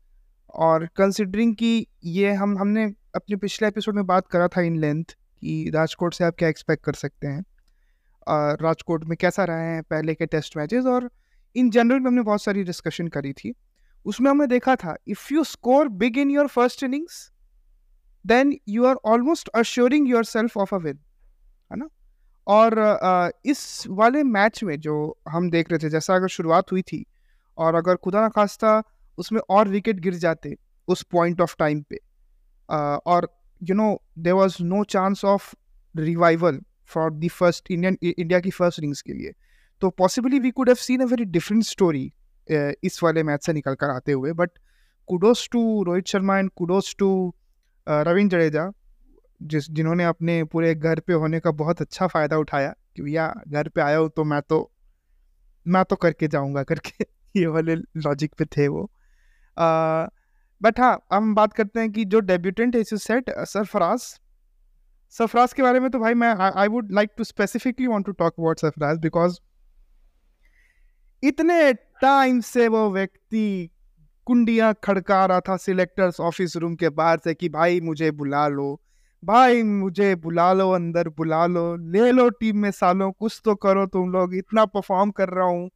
और 0.54 0.86
कंसिडरिंग 0.96 1.54
कि 1.54 1.86
ये 2.04 2.32
हम 2.32 2.58
हमने 2.58 2.84
अपने 3.14 3.36
पिछले 3.36 3.68
एपिसोड 3.68 3.94
में 3.94 4.06
बात 4.06 4.28
करा 4.28 4.48
था 4.48 4.60
इन 4.60 4.78
लेंथ 4.78 5.04
कि 5.42 5.70
राजकोट 5.74 6.14
से 6.14 6.24
आप 6.24 6.34
क्या 6.38 6.48
एक्सपेक्ट 6.48 6.84
कर 6.84 6.94
सकते 6.94 7.26
हैं? 7.26 7.44
राजकोट 8.62 9.04
में 9.04 9.16
कैसा 9.20 9.44
रहे 9.44 9.66
हैं 9.66 9.82
पहले 9.84 10.14
के 10.14 10.26
टेस्ट 10.26 10.56
मैचेस 10.56 10.84
और 10.86 11.10
इन 11.56 11.70
जनरल 11.70 12.00
में 12.00 12.06
हमने 12.06 12.22
बहुत 12.22 12.42
सारी 12.42 12.64
डिस्कशन 12.64 13.08
करी 13.08 13.32
थी। 13.32 13.52
उसमें 14.06 14.30
हमने 14.30 14.46
देखा 14.46 14.74
था 14.76 14.94
if 15.08 15.32
you 15.34 15.44
score 15.46 15.88
big 16.00 16.18
in 16.18 16.30
your 16.30 16.46
first 16.48 16.82
innings 16.82 17.30
then 18.24 18.54
you 18.68 18.84
are 18.86 18.96
almost 19.06 19.48
assuring 19.56 20.08
yourself 20.24 20.56
of 20.56 20.74
a 20.74 20.78
win 20.78 20.98
है 21.70 21.76
ना? 21.76 21.88
और 22.46 23.32
इस 23.44 23.84
वाले 23.88 24.22
मैच 24.24 24.62
में 24.64 24.78
जो 24.80 25.18
हम 25.28 25.50
देख 25.50 25.70
रहे 25.70 25.78
थे, 25.78 25.90
जैसा 25.90 26.14
अगर 26.14 26.28
शुरुआत 26.28 26.72
हुई 26.72 26.82
थी, 26.82 27.04
और 27.58 27.74
अगर 27.74 27.96
खुदा 27.96 28.20
ना 28.20 28.28
खास्ता 28.28 28.82
उसमें 29.18 29.40
और 29.50 29.68
विकेट 29.68 30.00
गिर 30.00 30.14
जाते 30.16 30.54
उस 30.88 31.02
पॉइंट 31.12 31.40
ऑफ़ 31.40 31.54
टाइम 31.58 31.82
पे 31.90 31.98
और 33.06 33.28
you 33.62 33.74
know 33.74 34.02
there 34.18 34.32
was 34.32 34.56
no 34.60 34.84
chance 34.84 35.24
of 35.24 35.54
revival 35.96 36.60
for 36.86 37.10
the 37.10 37.28
first 37.28 37.70
Indian 37.70 37.98
India 38.02 38.40
की 38.40 38.50
फ़र्स्ट 38.50 38.78
इनिंग्स 38.78 39.02
के 39.02 39.12
लिए 39.12 39.32
तो 39.80 39.90
possibly 39.90 40.38
we 40.38 40.50
could 40.50 40.68
have 40.68 40.76
seen 40.76 41.00
a 41.00 41.04
very 41.04 41.24
different 41.24 41.64
story 41.64 42.12
इस 42.84 43.00
वाले 43.02 43.22
मैच 43.22 43.46
से 43.46 43.52
निकल 43.52 43.74
कर 43.74 43.90
आते 43.90 44.12
हुए 44.12 44.32
but 44.32 44.50
kudos 45.08 45.48
to 45.52 45.82
Rohit 45.82 46.06
Sharma 46.06 46.38
and 46.38 46.50
kudos 46.56 46.94
to 46.98 47.34
Ravindra 47.88 48.36
Jadeja, 48.38 48.72
जिस, 49.42 49.70
जिन्होंने 49.70 50.04
अपने 50.04 50.44
पूरे 50.44 50.74
घर 50.74 51.00
पे 51.00 51.12
होने 51.12 51.40
का 51.40 51.50
बहुत 51.50 51.80
अच्छा 51.80 52.06
फ़ायदा 52.06 52.38
उठाया 52.38 52.74
कि 52.96 53.02
भैया, 53.02 53.34
घर 53.48 53.68
पे 53.68 53.80
आया 53.80 53.96
हो 53.96 54.08
तो 54.08 54.24
मैं 54.24 54.42
तो 54.42 54.70
मैं 55.66 55.84
तो 55.84 55.96
करके 55.96 56.28
जाऊँगा 56.28 56.62
करके। 56.62 57.04
ये 57.40 57.46
वाले 57.46 57.74
लॉजिक 57.76 58.34
पे 58.38 58.44
थे 58.44 58.68
वो। 58.68 58.90
बट 60.60 60.80
हाँ 60.80 60.98
हम 61.12 61.34
बात 61.34 61.52
करते 61.52 61.80
हैं 61.80 61.90
कि 61.92 62.04
जो 62.04 62.20
डेब्यूटेंट 62.22 62.76
है 62.76 62.82
सेट 62.84 63.30
सरफराज। 63.30 64.00
सरफराज 65.14 65.52
के 65.52 65.62
बारे 65.62 65.80
में 65.80 65.90
तो 65.90 65.98
भाई 65.98 66.14
मैं 66.14 66.34
I 66.50 66.68
would 66.68 66.92
like 66.92 67.10
to 67.18 67.24
specifically 67.24 67.86
want 67.86 68.06
to 68.06 68.12
talk 68.12 68.34
about 68.38 68.60
Sarfaraz 68.60 68.98
because 68.98 69.38
इतने 71.22 71.72
टाइम 72.02 72.40
से 72.40 72.68
वो 72.68 72.88
व्यक्ति 72.90 73.70
कुंडियाँ 74.26 74.74
खड़का 74.84 75.24
रहा 75.26 75.40
था 75.40 75.56
सिलेक्टर्स 75.56 76.20
ऑफ़िस 76.20 76.56
रूम 76.56 76.74
के 76.74 76.88
बाहर 76.88 77.18
से 77.18 77.34
कि 77.34 77.48
भाई 77.48 77.80
मुझे 77.80 78.10
बुला 78.10 78.46
लो, 78.48 78.80
भाई 79.22 79.62
मुझे 79.62 80.14
बुला 80.16 80.52
लो, 80.52 80.70
अंदर 80.70 81.08
बुला 81.08 81.44
लो, 81.46 81.74
ले 81.76 82.10
लो 82.12 82.28
टीम 82.30 82.58
में 82.58 82.70
सालों, 82.70 83.10
कुछ 83.12 83.40
तो 83.44 83.54
करो 83.54 83.86
तुम 83.86 84.10
लोग, 84.12 84.34
इतना 84.34 84.64
परफॉर्म 84.66 85.10
कर 85.10 85.28
रहा 85.28 85.46
हूँ। 85.46 85.68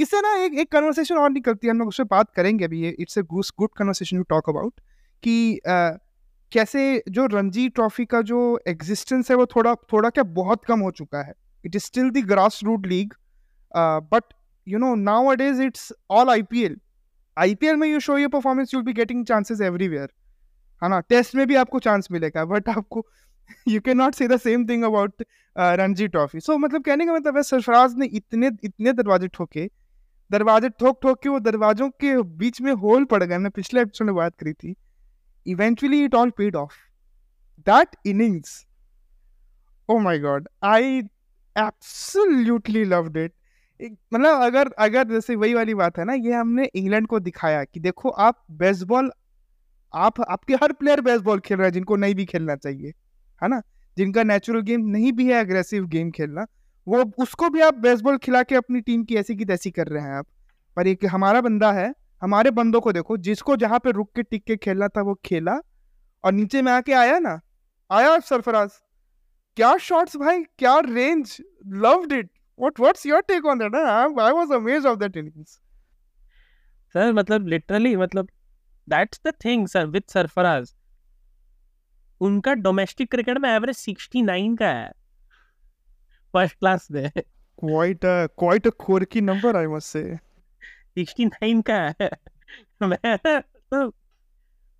इससे 0.00 0.20
ना 0.20 0.34
एक 0.44 0.54
एक 0.58 0.70
कन्वर्सेशन 0.72 1.16
और 1.16 1.30
निकलती 1.30 1.66
है 1.66 1.70
हम 1.70 1.78
लोग 1.78 1.88
उससे 1.88 2.04
बात 2.10 2.30
करेंगे 2.36 2.64
अभी 2.64 2.88
it's 2.88 3.18
a 3.18 3.22
good 3.22 3.68
conversation 3.78 4.16
to 4.16 4.22
talk 4.30 4.48
about 4.48 4.80
कि 5.22 5.60
uh, 5.68 5.98
कैसे 6.52 7.02
जो 7.08 7.26
रणजी 7.26 7.68
ट्रॉफी 7.68 8.04
का 8.04 8.20
जो 8.22 8.38
एग्जिस्टेंस 8.68 9.30
है 9.30 9.36
वो 9.36 9.46
थोड़ा 9.46 9.74
थोड़ा 9.92 10.10
क्या 10.10 10.24
बहुत 10.36 10.64
कम 10.64 10.80
हो 10.80 10.90
चुका 10.90 11.22
है। 11.22 11.32
It 11.64 11.76
is 11.76 11.84
still 11.84 12.10
the 12.10 12.24
grass 12.28 12.60
root 12.64 12.86
league 12.86 13.12
but 14.12 14.34
you 14.66 14.78
know 14.78 14.94
now 14.94 15.30
at 15.32 15.40
is 15.40 15.62
it's 15.62 15.92
all 16.10 16.30
I 16.30 16.42
P 16.42 16.62
L 16.64 16.76
I 17.36 17.54
P 17.54 17.66
L 17.66 17.76
में 17.76 17.86
you 17.88 18.00
show 18.00 18.16
your 18.18 18.28
performance 18.28 18.74
you'll 18.74 18.82
be 18.82 18.92
getting 18.92 19.24
chances 19.26 19.60
everywhere 19.60 20.08
है 20.82 20.88
ना? 20.88 21.00
टेस्ट 21.00 21.34
में 21.34 21.46
भी 21.46 21.54
आपको 21.54 21.78
chance 21.78 22.08
मिलेगा 22.10 22.44
but 22.44 22.68
आपको 22.68 23.06
you 23.68 23.80
can 23.80 23.96
not 23.98 24.14
say 24.14 24.28
the 24.28 24.36
same 24.40 24.66
thing 24.68 24.84
about 24.84 25.22
Ranji 25.56 26.08
Trophy. 26.08 26.40
So 26.40 26.56
मतलब 26.58 26.82
कहने 26.82 27.06
का 27.06 27.14
मतलब 27.14 27.36
है 27.36 27.42
सरफराज 27.42 27.94
ने 27.98 28.06
इतने 28.06 28.50
इतने 28.64 28.92
दरवाजे 28.92 29.28
ठोके 29.28 29.68
दरवाजे 30.30 30.68
ठोक 30.68 30.98
ठोक 31.02 31.22
के 31.22 31.28
वो 31.28 31.38
दरवाजों 31.40 31.88
के 31.90 32.22
बीच 32.22 32.60
में 32.60 32.72
होल 32.72 33.04
पड़ 33.04 33.22
गए। 33.22 33.38
मैं 33.38 33.50
पिछले 33.50 33.80
एपिसोड 33.80 34.06
में 34.06 34.16
बात 34.16 34.34
करी 34.34 34.52
थी। 34.52 34.74
Eventually 35.46 36.04
it 36.04 36.14
all 36.14 36.30
paid 36.30 36.56
off 36.56 36.74
that 37.66 37.96
innings 38.06 38.66
oh 39.88 39.98
my 39.98 40.18
god 40.18 40.48
I 40.62 40.98
absolutely 41.56 42.84
loved 42.84 43.16
it 43.16 43.32
मतलब 44.14 44.42
अगर 44.42 44.70
अगर 44.78 45.08
जैसे 45.08 45.36
वही 45.36 45.54
वाली 45.54 45.74
बात 45.74 45.98
है 45.98 46.04
ना, 46.04 46.12
ये 46.12 46.32
हमने 46.32 46.64
इंग्लैंड 46.64 47.06
को 47.06 47.20
दिखाया 47.20 47.64
कि 47.64 47.80
देखो 47.80 48.08
आप 48.08 48.44
बेसबॉल 48.50 49.10
आप, 49.94 50.20
आपके 50.20 50.54
हर 50.54 50.72
प्लेयर 50.72 51.00
बेसबॉल 51.00 51.40
खेल 51.40 51.58
रहा 51.58 51.66
है, 51.66 51.72
जिनको 51.72 51.96
नहीं 51.96 52.14
भी 52.14 52.24
खेलना 52.24 52.56
चाहिए, 52.56 52.92
है 53.42 53.48
ना? 53.48 53.60
जिनका 53.96 54.22
नेचुरल 54.22 54.60
गेम 54.60 54.80
नहीं 54.80 55.12
भी 55.12 55.26
है 55.26 55.40
अग्रेसिव 55.40 55.86
गेम 55.86 56.10
खेलना। 56.10 56.46
वो 56.88 57.02
उसको 57.18 57.48
भी 57.50 57.60
आप 57.60 57.74
बेसबॉल 57.74 58.18
खिला 58.18 58.42
के 58.42 58.54
अपनी 58.54 58.80
टीम 58.80 59.04
की 59.04 59.16
ऐसी 59.16 59.36
की 59.36 59.44
तैसी 59.44 59.70
कर 59.70 59.86
रहे 59.86 60.02
हैं 60.02 60.14
आप। 60.14 60.26
पर 60.76 60.86
एक 60.86 61.04
हमारा 61.04 61.40
बंदा 61.40 61.72
है, 61.72 61.92
हमारे 62.22 62.50
बंदों 62.50 62.80
को 62.80 62.92
देखो, 62.92 63.16
जिसको 63.16 63.56
जहाँ 63.56 63.78
पे 63.78 63.90
रुक 63.90 64.10
के, 64.16 64.22
टिक 64.22 64.44
के 64.44 64.56
खेलना 64.56 64.88
था, 64.88 65.02
वो 65.02 65.14
खेला 65.24 65.58
और 66.24 66.32
नीचे 66.32 66.62
में 66.62 66.72
आके 66.72 66.92
आया 66.92 67.18
ना, 67.18 67.40
आया 67.90 68.18
सरफराज। 68.18 68.70
क्या 69.56 69.76
शॉट्स 69.78 70.16
भाई? 70.16 70.42
क्या 70.58 70.78
range 70.78 71.36
loved 71.66 72.12
it 72.12 72.30
what 72.58 72.80
what's 72.80 73.06
your 73.06 73.20
take 73.20 73.46
on 73.46 73.58
that 73.58 73.74
I 73.74 74.32
was 74.32 74.52
amazed 74.52 74.86
of 74.86 74.98
that 74.98 75.16
innings 75.16 75.60
sir 76.94 77.12
मतलब 77.12 77.46
लिटरली 77.46 77.96
मतलब 77.96 78.28
that's 78.88 79.20
the 79.26 79.32
thing 79.44 79.66
sir 79.68 79.86
with 79.86 80.02
Sarfaraz. 80.08 80.74
उनका 82.20 82.54
डोमेस्टिक 82.54 83.10
क्रिकेट 83.10 83.38
में 83.38 83.48
एवरेज 83.50 83.76
69 83.78 84.56
का 84.58 84.68
है। 84.68 84.90
फ़र्स्ट 86.34 86.58
क्लास 86.58 86.88
में 86.90 87.10
quite 87.16 88.04
a 88.04 88.26
quite 88.26 88.66
a 88.66 88.70
quirky 88.82 89.22
number 89.22 89.56
I 89.56 89.66
must 89.66 89.88
say 89.88 90.18
69 90.98 91.62
का 91.62 91.74
है। 91.74 92.10
मैं 92.82 93.16
तो 93.16 93.94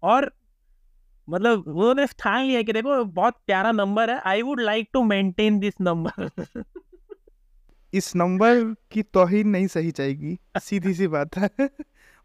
और 0.02 0.32
मतलब 1.28 1.64
उन्होंने 1.68 2.06
ठान 2.18 2.44
लिया 2.44 2.62
कि 2.62 2.72
देखो 2.72 3.04
बहुत 3.04 3.34
प्यारा 3.46 3.72
नंबर 3.72 4.10
है। 4.10 4.18
I 4.20 4.42
would 4.42 4.60
like 4.60 4.88
to 4.92 5.02
maintain 5.02 5.58
this 5.58 5.74
number 5.80 6.30
इस 7.92 8.14
नंबर 8.16 8.62
की 8.92 9.02
तोहिन 9.02 9.48
नहीं 9.48 9.66
सही 9.66 9.90
जाएगी। 9.90 10.38
सीधी 10.60 10.94
सी 10.94 11.06
बात 11.08 11.36
है। 11.36 11.50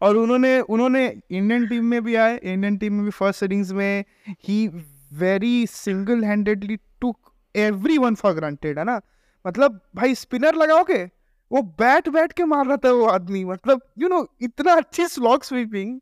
और 0.02 0.16
उन्होंने 0.16 0.60
उन्होंने 0.60 1.06
इंडियन 1.30 1.66
टीम 1.66 1.84
में 1.84 2.04
भी 2.04 2.14
आए। 2.14 2.36
इंडियन 2.38 2.76
टीम 2.76 2.92
में 2.92 3.04
भी 3.04 3.10
फ़र्स्ट 3.10 3.42
इनिंग्स 3.42 3.72
में 3.72 4.04
he 4.48 4.66
very 5.12 5.66
single 5.66 6.24
handedly 6.24 6.76
took 6.76 7.32
every 7.56 7.98
one 7.98 8.14
for 8.14 8.32
granted 8.32 8.78
है 8.78 8.84
ना? 8.84 9.00
मतलब 9.46 9.80
भाई 9.96 10.14
स्पिनर 10.14 10.54
लगाओगे 10.54 11.02
वो 11.50 11.62
बैट 11.62 12.08
बैट 12.08 12.32
के 12.32 12.44
मार 12.44 12.66
रहा 12.66 12.76
था 12.76 12.92
वो 12.92 13.06
आदमी 13.06 13.44
मतलब 13.44 13.82
यू 13.98 14.08
you 14.08 14.16
नो 14.16 14.22
know, 14.22 14.34
इतना 14.40 14.72
अच्छी 14.72 15.06
slog 15.06 15.42
sweeping 15.42 16.00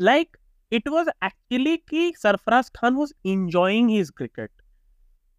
like 0.00 0.36
it 0.72 0.88
was 0.88 1.08
actually 1.24 1.76
कि 1.76 2.12
Sarfaraz 2.16 2.70
Khan 2.76 2.94
was 2.94 3.14
enjoying 3.26 3.90
his 3.90 4.10
cricket 4.10 4.50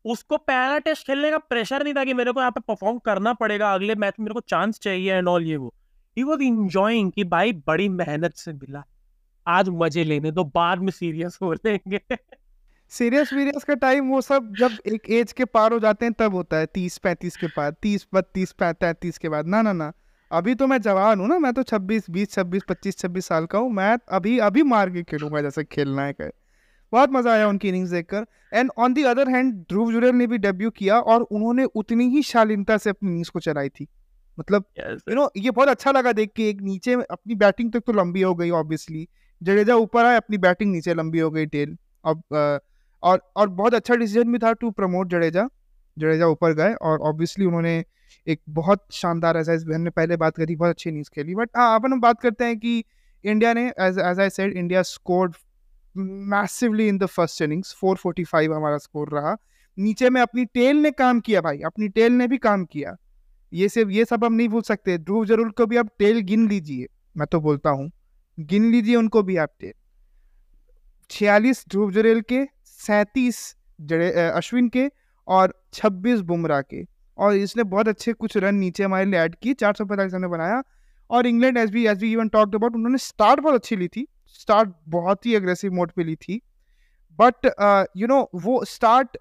उसको 0.05 0.37
पहला 0.37 0.77
टेस्ट 0.77 1.07
खेलने 1.07 1.31
का 1.31 1.37
प्रेशर 1.37 1.83
नहीं 1.83 1.93
था 1.93 2.03
कि 2.03 2.13
मेरे 2.13 2.31
को 2.31 2.39
यहाँ 2.39 2.51
पे 2.51 2.59
परफॉर्म 2.59 2.97
करना 2.97 3.33
पड़ेगा 3.33 3.73
अगले 3.73 3.95
मैच 3.95 4.13
में 4.19 4.23
मेरे 4.23 4.33
को 4.33 4.39
चांस 4.39 4.79
चाहिए 4.79 5.13
एंड 5.13 5.27
ऑल 5.27 5.43
ये 5.43 5.57
वो। 5.57 5.73
ही 6.17 6.23
वाज 6.23 6.41
एंजॉयिंग 6.41 7.11
कि 7.11 7.23
भाई 7.23 7.53
बड़ी 7.67 7.89
मेहनत 7.89 8.35
से 8.35 8.53
मिला। 8.53 8.83
आज 9.47 9.69
मज़े 9.69 10.03
लेने 10.03 10.31
दो 10.31 10.43
बाद 10.43 10.79
में 10.79 10.91
सीरियस 10.91 11.39
हो 11.41 11.53
लेंगे। 11.53 11.99
सीरियस 12.91 13.31
वीरियस 13.33 13.63
का 13.63 13.73
टाइम 13.75 14.09
वो 14.09 14.19
सब 14.21 14.53
जब 14.59 14.77
एक 14.87 15.09
एज 15.11 15.31
के 15.31 15.45
पार 15.45 15.73
हो 15.73 15.79
जाते 15.79 16.05
हैं 16.05 16.13
तब 16.19 16.35
होता 16.35 16.57
है। 16.57 16.65
तीस 16.65 16.97
पैंतीस 16.97 17.35
के 17.37 17.47
बाद 17.47 17.75
तीस 17.81 18.07
बत्तीस 18.13 18.51
पैंतीस 18.53 19.17
के 19.17 19.29
बाद। 19.29 19.47
ना 19.47 19.61
ना 19.61 19.73
ना। 19.73 19.91
अभी 20.31 20.55
तो 20.55 20.67
मैं 20.67 20.79
जवान 20.81 21.19
हूँ 21.19 21.27
ना 21.27 21.37
मैं 21.39 21.51
तो 21.53 21.63
छब्बीस 21.63 22.09
बीस 22.09 22.31
छब्बीस 22.31 22.63
पच्चीस 22.69 22.97
छब्बीस 22.97 23.25
साल 23.25 23.45
का 23.45 23.59
हूँ। 23.59 23.71
मैं 23.71 23.97
अभी 24.09 24.37
अभी 24.39 24.63
मार 24.65 24.89
के 24.89 25.03
खेलूँगा 25.03 25.41
जैसे 25.41 25.63
खेलना 25.65 26.03
है 26.03 26.13
कर 26.13 26.31
बहुत 26.93 27.09
मज़ा 27.11 27.31
आया 27.33 27.47
उनकी 27.47 27.69
इनिंग्स 27.69 27.89
देखकर। 27.89 28.25
And 28.53 28.71
on 28.77 28.93
the 28.93 29.03
other 29.05 29.29
hand 29.29 29.53
Dhruv 29.69 29.91
Jurel 29.91 30.15
ने 30.15 30.27
भी 30.27 30.37
डेब्यू 30.37 30.69
किया 30.71 30.99
और 30.99 31.21
उन्होंने 31.21 31.63
उतनी 31.75 32.07
ही 32.09 32.21
शालीनता 32.23 32.77
से 32.77 32.89
अपनी 32.89 33.09
इनिंग्स 33.09 33.29
को 33.29 33.39
चलाई 33.39 33.69
थी। 33.69 33.87
मतलब 34.37 34.65
यू 34.79 35.15
नो 35.15 35.29
ये 35.37 35.51
बहुत 35.51 35.69
अच्छा 35.69 35.91
लगा 35.91 36.11
देख 36.13 36.31
के। 36.35 36.49
एक 36.49 36.61
नीचे 36.61 36.93
अपनी 36.93 37.35
बैटिंग 37.35 37.71
तक 37.73 37.83
तो 37.87 37.93
लंबी 37.93 38.21
हो 38.21 38.33
गई 38.35 38.49
ऑब्वियसली 38.53 39.07
जडेजा 39.41 39.75
ऊपर 39.77 40.05
आए 40.05 40.17
अपनी 40.17 40.37
बैटिंग 40.39 40.71
नीचे 40.71 40.93
लंबी 40.93 41.19
हो 41.19 41.29
गई 41.31 41.45
टेल। 41.47 41.77
अब 42.05 42.23
और 43.03 43.21
और 43.35 43.49
बहुत 43.49 43.73
अच्छा 43.73 43.95
डिसीज़न 43.95 44.31
भी 44.31 44.37
था 44.37 44.51
टू 44.53 44.71
प्रमोट 44.71 45.09
जडेजा। 45.09 45.47
जडेजा 45.97 46.27
ऊपर 46.27 46.53
गए 46.53 46.73
और 46.73 46.99
ऑब्वियसली 46.99 47.45
उन्होंने 47.45 47.83
एक 48.27 48.41
बहुत 48.49 48.85
शानदार 48.91 49.37
ऐसा 49.37 49.53
बहन 49.67 49.81
ने 49.81 49.89
पहले 49.89 50.17
बात 50.17 50.37
करी, 50.37 50.55
बहुत 50.55 50.69
अच्छी 50.69 50.89
इनिंग्स 50.89 51.09
खेली। 51.09 51.35
बट 51.35 51.49
हाँ 51.57 51.79
अपन 51.79 51.93
हम 51.93 52.01
बात 52.01 52.21
करते 52.21 52.45
हैं 52.45 52.57
कि 52.59 52.83
इंडिया 53.23 53.53
ने 53.53 53.67
as 53.79 53.99
as 53.99 54.19
I 54.19 54.29
said 54.29 54.57
India 54.57 54.81
scored 54.81 55.35
massively 55.95 56.87
in 56.87 56.97
the 56.97 57.05
first 57.05 57.41
innings 57.41 57.75
445 57.83 58.53
हमारा 58.53 58.77
स्कोर 58.77 59.09
रहा। 59.09 59.35
नीचे 59.77 60.09
में 60.09 60.21
अपनी 60.21 60.45
टेल 60.45 60.77
ने 60.77 60.91
काम 60.91 61.19
किया 61.19 61.41
भाई, 61.41 61.59
अपनी 61.59 61.87
टेल 61.87 62.11
ने 62.11 62.27
भी 62.27 62.37
काम 62.37 62.65
किया। 62.65 62.95
ये 63.51 63.69
सिर्फ़, 63.69 63.89
ये 63.89 64.05
सब 64.05 64.23
हम 64.25 64.33
नहीं 64.33 64.49
भूल 64.49 64.61
सकते। 64.61 64.97
ध्रुव 64.97 65.25
ज़रूर 65.25 65.49
को 65.49 65.65
भी 65.65 65.77
आप 65.77 65.89
टेल 65.99 66.19
गिन 66.19 66.47
लीजिए। 66.47 66.87
मैं 67.17 67.27
तो 67.31 67.39
बोलता 67.39 67.69
हूँ, 67.69 67.91
गिन 68.37 68.71
लीजिए 68.71 68.95
उनको 68.95 69.23
भी 69.23 69.37
आप 69.37 69.49
टेल 69.59 69.73
छियालीस 71.09 71.65
ध्रुव 71.69 71.91
जरेल 71.91 72.21
के 72.21 72.43
सैंतीस 72.87 73.39
जड़े 73.81 74.11
अश्विन 74.21 74.69
के 74.69 74.89
और 75.27 75.53
छब्बीस 75.73 76.19
बुमराह 76.23 76.61
के। 76.63 76.83
और 77.17 77.35
इसने 77.35 77.63
बहुत 77.65 77.87
अच्छे 77.87 78.13
कुछ 78.13 78.37
रन 78.37 78.55
नीचे 78.55 78.83
हमारे 78.83 79.05
लिए 79.05 79.19
ऐड 79.19 79.35
किए, 79.35 79.53
चार 79.53 79.73
सौ 79.73 79.85
पैंतालीस 79.85 80.13
हमने 80.13 80.27
बनाया। 80.27 80.61
और 81.09 81.27
England 81.27 81.57
as 81.57 81.71
we 81.71 81.85
as 81.87 81.99
we 81.99 82.11
even 82.11 82.27
talked 82.29 82.55
about 82.55 82.75
उन्होंने 82.75 82.97
स्टार्ट 82.99 83.39
बहुत 83.39 83.55
अच्छी 83.55 83.75
ली 83.75 83.87
थी। 83.87 84.05
स्टार्ट 84.39 84.69
बहुत 84.89 85.25
ही 85.25 85.35
अग्रेसिव 85.35 85.73
मोड 85.73 85.91
पे 85.91 86.03
ली 86.03 86.15
थी। 86.17 86.41
बट 87.19 87.45
यू 87.97 88.07
नो 88.07 88.19
वो 88.35 88.63
start 88.65 89.17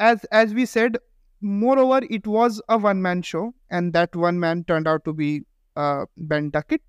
as 0.00 0.26
as 0.34 0.54
we 0.54 0.66
said 0.66 0.98
moreover 1.78 2.04
it 2.04 2.26
was 2.26 2.60
a 2.70 2.74
one 2.76 2.96
man 2.98 3.22
show 3.22 3.42
and 3.72 3.92
that 3.92 4.16
one 4.16 4.34
man 4.44 4.62
turn 4.62 4.86
out 4.88 5.04
to 5.04 5.12
be 5.12 5.30
Ben 5.76 6.48
Duckett 6.50 6.80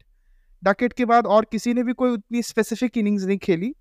Duckett 0.64 0.94
के 0.94 1.06
बाद 1.06 1.28
और 1.28 1.46
किसी 1.52 1.74
ने 1.74 1.84
भी 1.84 1.94
कोई 1.94 2.12
उतनी 2.12 2.42
स्पेसिफिक 2.44 2.98
इनिंग्स 2.98 3.24
नहीं 3.24 3.38
खेली। 3.40 3.74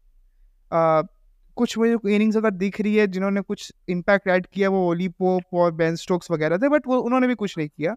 कुछ 1.58 1.76
मुझे 1.78 2.14
इनिंग्स 2.14 2.36
अगर 2.36 2.50
दिख 2.52 2.80
रही 2.80 2.94
है 2.94 3.06
जिन्होंने 3.06 3.40
कुछ 3.40 3.72
इम्पैक्ट 3.88 4.28
ऐड 4.28 4.46
किया 4.46 4.68
वो 4.70 4.86
ओली 4.88 5.08
पोप 5.08 5.54
और 5.54 5.72
बैन 5.72 5.96
स्टोक्स 5.96 6.30
वगैरह 6.30 6.58
थे 6.58 6.68
बट 6.68 6.86
वो 6.86 6.98
उन्होंने 7.00 7.26
भी 7.26 7.34
कुछ 7.34 7.56
नहीं 7.58 7.68
किया। 7.68 7.94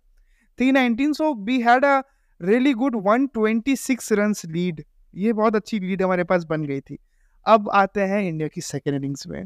Three 0.59 0.71
nineteen 0.71 1.13
so 1.13 1.33
we 1.45 1.59
had 1.61 1.85
a 1.85 1.99
really 2.41 2.73
good 2.73 2.95
one 3.05 3.27
twenty 3.27 3.75
six 3.75 4.11
run 4.13 4.33
lead 4.47 4.83
ये 5.13 5.33
बहुत 5.33 5.55
अच्छी 5.55 5.79
लीड 5.79 6.01
हमारे 6.01 6.23
पास 6.23 6.43
बन 6.43 6.63
गई 6.65 6.79
थी। 6.81 6.97
अब 7.45 7.69
आते 7.73 8.01
हैं 8.01 8.21
इंडिया 8.21 8.47
की 8.47 8.61
सेकेंड 8.61 8.95
इनिंग्स 8.95 9.27
में। 9.27 9.45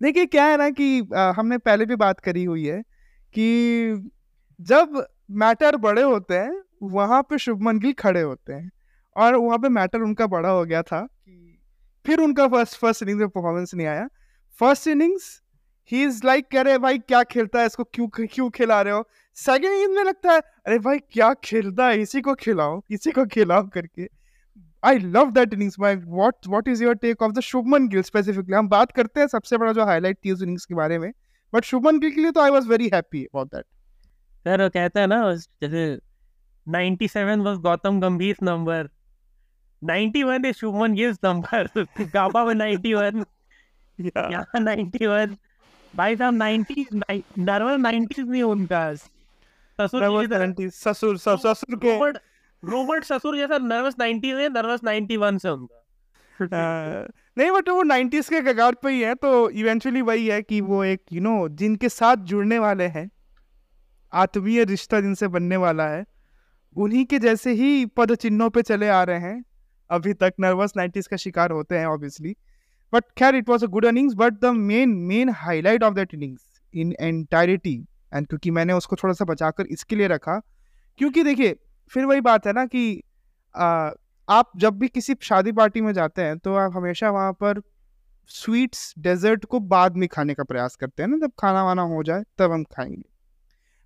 देखिए 0.00 0.26
क्या 0.26 0.44
है 0.44 0.56
ना 0.56 0.68
कि 0.70 1.00
आ, 1.16 1.32
हमने 1.32 1.58
पहले 1.58 1.84
भी 1.86 1.96
बात 1.96 2.20
करी 2.20 2.44
हुई 2.44 2.66
है 2.66 2.80
कि 3.34 4.10
जब 4.60 5.04
मैटर 5.42 5.76
बड़े 5.76 6.02
होते 6.02 6.34
हैं 6.34 6.62
वहाँ 6.92 7.22
पे 7.22 7.38
शुभमन 7.38 7.78
गिल 7.78 7.92
खड़े 7.92 8.20
होते 8.20 8.52
हैं 8.52 8.70
और 9.16 9.36
वहाँ 9.36 9.58
पे 9.58 9.68
मैटर 9.68 10.00
उनका 10.00 10.26
बड़ा 10.26 10.48
हो 10.48 10.64
गया 10.64 10.82
था। 10.82 11.06
फिर 12.06 12.20
उनका 12.20 12.48
फ़र्स्ट 12.48 12.78
फ़र्स्ट 12.78 13.02
इनिंग्स 13.02 13.20
में 13.20 13.28
परफॉर्मेंस 13.28 13.74
नहीं 13.74 13.86
आया। 13.86 14.08
First 14.60 14.88
innings 14.88 15.42
he 15.92 16.02
is 16.04 16.20
like 16.24 16.48
कह 16.50 16.60
रहे 16.60 16.78
भाई, 16.78 16.98
क्या 16.98 17.22
खेलता 17.22 17.60
है? 17.60 17.66
इसको 17.66 17.84
क्यों 17.84 18.08
क्यों 18.08 18.50
खिला 18.50 18.82
रहे 18.82 18.92
हो? 18.94 19.08
सेकेंड 19.36 19.72
इनिंग 19.72 19.94
में 19.96 20.04
लगता 20.04 20.32
है, 20.32 20.40
अरे 20.66 20.78
भाई, 20.78 20.98
क्या 20.98 21.32
खेलता 21.34 21.86
है? 21.86 22.00
इसी 22.00 22.20
को 22.20 22.34
खिलाओ, 22.34 22.82
इसी 22.90 23.10
को 23.10 23.26
खिलाओ 23.26 23.68
करके। 23.68 24.08
I 24.84 24.98
love 24.98 25.30
that 25.30 25.54
innings 25.54 25.78
my 25.80 25.96
what 25.96 26.46
what 26.48 26.68
is 26.68 26.84
your 26.84 26.94
take 26.94 27.22
of 27.22 27.32
the 27.32 27.40
Shubman 27.40 27.88
Gill 27.88 28.02
specifically 28.02 28.56
हम 28.56 28.68
बात 28.68 28.92
करते 28.92 29.20
हैं 29.20 29.26
सबसे 29.26 29.56
बड़ा 29.56 29.72
जो 29.72 29.84
हाईलाइट 29.84 30.18
थी 30.24 30.32
उस 30.32 30.42
इनिंग्स 30.42 30.64
के 30.64 30.74
बारे 30.74 30.98
में 30.98 31.12
बट 31.52 31.64
शुभमन 31.64 31.98
गिल 31.98 32.10
के 32.10 32.20
लिए 32.20 32.30
तो 32.30 32.40
I 32.40 32.50
was 32.50 32.68
very 32.68 32.90
happy 32.94 33.24
about 33.24 33.54
that 33.54 33.64
sir 34.46 34.68
कहता 34.68 35.00
है 35.00 35.06
ना 35.06 35.34
जैसे 35.34 35.98
97 36.66 37.44
was 37.46 37.58
Gautam 37.58 38.00
Gambhir 38.00 38.36
number 38.42 38.88
91 39.84 40.44
is 40.44 40.58
Shubman 40.58 40.94
Gill's 40.94 41.18
number. 41.22 41.86
Gaba 42.12 42.44
with 42.44 42.58
91. 42.58 43.24
Yeah. 43.98 44.30
yeah, 44.30 44.44
91. 44.54 45.36
भाई 45.96 46.16
साहब 46.16 46.34
90 46.34 47.22
नर्वस 47.38 47.80
90s 47.80 48.18
नहीं 48.18 48.42
उनका 48.42 48.94
ससुर 48.94 50.70
ससुर 50.70 51.18
ससुर 51.18 51.76
के 51.84 52.10
रोबर्ट 52.64 53.04
ससुर 53.04 53.36
जैसा 53.36 53.58
नर्वस 53.58 53.94
90s 53.94 54.24
है 54.24 54.48
नर्वस 54.48 54.80
91 54.80 55.38
से 55.38 55.48
उनका 55.48 57.06
नहीं 57.38 57.50
बट 57.50 57.68
वो 57.68 57.82
90s 57.82 58.28
के 58.28 58.40
कगार 58.40 58.74
पे 58.74 58.90
ही 58.90 59.00
है 59.00 59.14
तो 59.14 59.50
इवेंचुअली 59.50 60.00
वही 60.00 60.26
है 60.26 60.42
कि 60.42 60.60
वो 60.60 60.84
एक 60.84 61.02
यू 61.12 61.20
नो 61.20 61.48
जिनके 61.48 61.88
साथ 61.88 62.16
जुड़ने 62.16 62.58
वाले 62.58 62.84
हैं 62.84 63.10
आत्मीय 64.12 64.64
रिश्ता 64.64 65.00
जिनसे 65.00 65.28
बनने 65.28 65.56
वाला 65.56 65.88
है 65.88 66.04
उन्हीं 66.76 67.04
के 67.04 67.18
जैसे 67.18 67.52
ही 67.52 67.86
पद 67.86 68.14
चिन्हों 68.14 68.50
पे 68.50 68.62
चले 68.62 68.88
आ 68.88 69.02
रहे 69.02 69.18
हैं 69.18 69.44
अभी 69.90 70.12
तक 70.12 70.34
नर्वस 70.40 70.72
नाइन्टीज 70.76 71.06
का 71.06 71.16
शिकार 71.16 71.50
होते 71.50 71.78
हैं 71.78 71.86
ऑब्वियसली 71.86 72.36
बट 72.92 73.04
खैर 73.18 73.34
it 73.34 73.48
was 73.48 73.64
a 73.64 73.68
good 73.68 73.86
innings 73.86 74.14
but 74.14 74.32
the 74.32 74.44
main 74.44 74.88
main 74.88 75.30
highlight 75.30 75.82
of 75.82 75.94
that 75.94 76.14
innings 76.14 76.42
in 76.74 76.94
entirety 77.00 77.86
and 78.14 78.26
क्योंकि 78.26 78.50
मैंने 78.50 78.72
उसको 78.72 78.96
थोड़ा 78.96 79.14
सा 79.14 79.24
बचाकर 79.24 79.66
इसके 79.66 79.96
लिए 79.96 80.08
रखा 80.08 80.40
क्योंकि 80.98 81.24
देखिए 81.24 81.56
फिर 81.88 82.04
वही 82.04 82.20
बात 82.20 82.46
है 82.46 82.52
ना 82.52 82.66
कि 82.66 83.02
आ, 83.56 83.90
आप 84.28 84.52
जब 84.56 84.78
भी 84.78 84.88
किसी 84.88 85.14
शादी 85.22 85.52
पार्टी 85.52 85.80
में 85.80 85.92
जाते 85.92 86.22
हैं 86.22 86.38
तो 86.38 86.54
आप 86.54 86.72
हमेशा 86.76 87.10
वहाँ 87.10 87.32
पर 87.32 87.62
स्वीट्स 88.26 88.94
डेजर्ट 88.98 89.44
को 89.44 89.60
बाद 89.60 89.96
में 89.96 90.08
खाने 90.08 90.34
का 90.34 90.44
प्रयास 90.44 90.76
करते 90.76 91.02
हैं 91.02 91.10
ना 91.10 91.16
जब 91.16 91.32
खाना 91.38 91.64
वाना 91.64 91.82
हो 91.82 92.02
जाए 92.02 92.22
तब 92.38 92.52
हम 92.52 92.64
खाएँगे। 92.64 93.02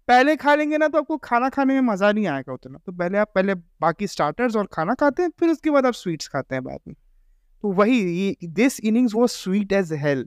पहले 0.08 0.34
खा 0.36 0.54
लेंगे 0.54 0.78
ना 0.78 0.88
तो 0.88 0.98
आपको 0.98 1.16
खाना 1.18 1.48
खाने 1.48 1.74
में 1.74 1.80
मज़ा 1.82 2.10
नहीं 2.12 2.26
आएगा 2.26 2.52
उतना। 2.52 2.78
तो 2.78 2.92
पहले 2.92 3.18
आप 3.18 3.30
पहले 3.34 3.54
बाकी 3.54 4.06
स्टार्टर्स 4.06 4.56
और 4.56 4.66
खाना 4.72 4.94
खाते 4.94 5.22
हैं, 5.22 5.30
फिर 5.40 5.48
उसके 5.48 5.70
बाद 5.70 5.86
आप 5.86 5.94
स्वीट्स 5.94 6.28
खाते 6.28 6.54
हैं 6.54 6.64
बाद 6.64 6.78
में। 6.88 6.94
तो 7.64 7.72
वही 7.72 7.98
ये 7.98 8.36
दिस 8.44 8.80
इनिंग्स 8.80 9.14
वो 9.14 9.26
sweet 9.26 9.72
as 9.72 9.92
hell 9.98 10.26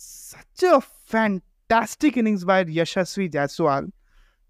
such 0.00 0.64
a 0.64 0.78
fantastic 0.78 2.18
innings 2.18 2.42
by 2.42 2.64
Yashasvi 2.70 3.28
Jaiswal 3.28 3.90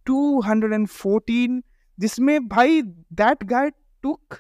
214 0.06 1.60
जिसमें 1.98 2.48
भाई 2.48 2.82
that 2.82 3.44
guy 3.44 3.70
took 4.02 4.34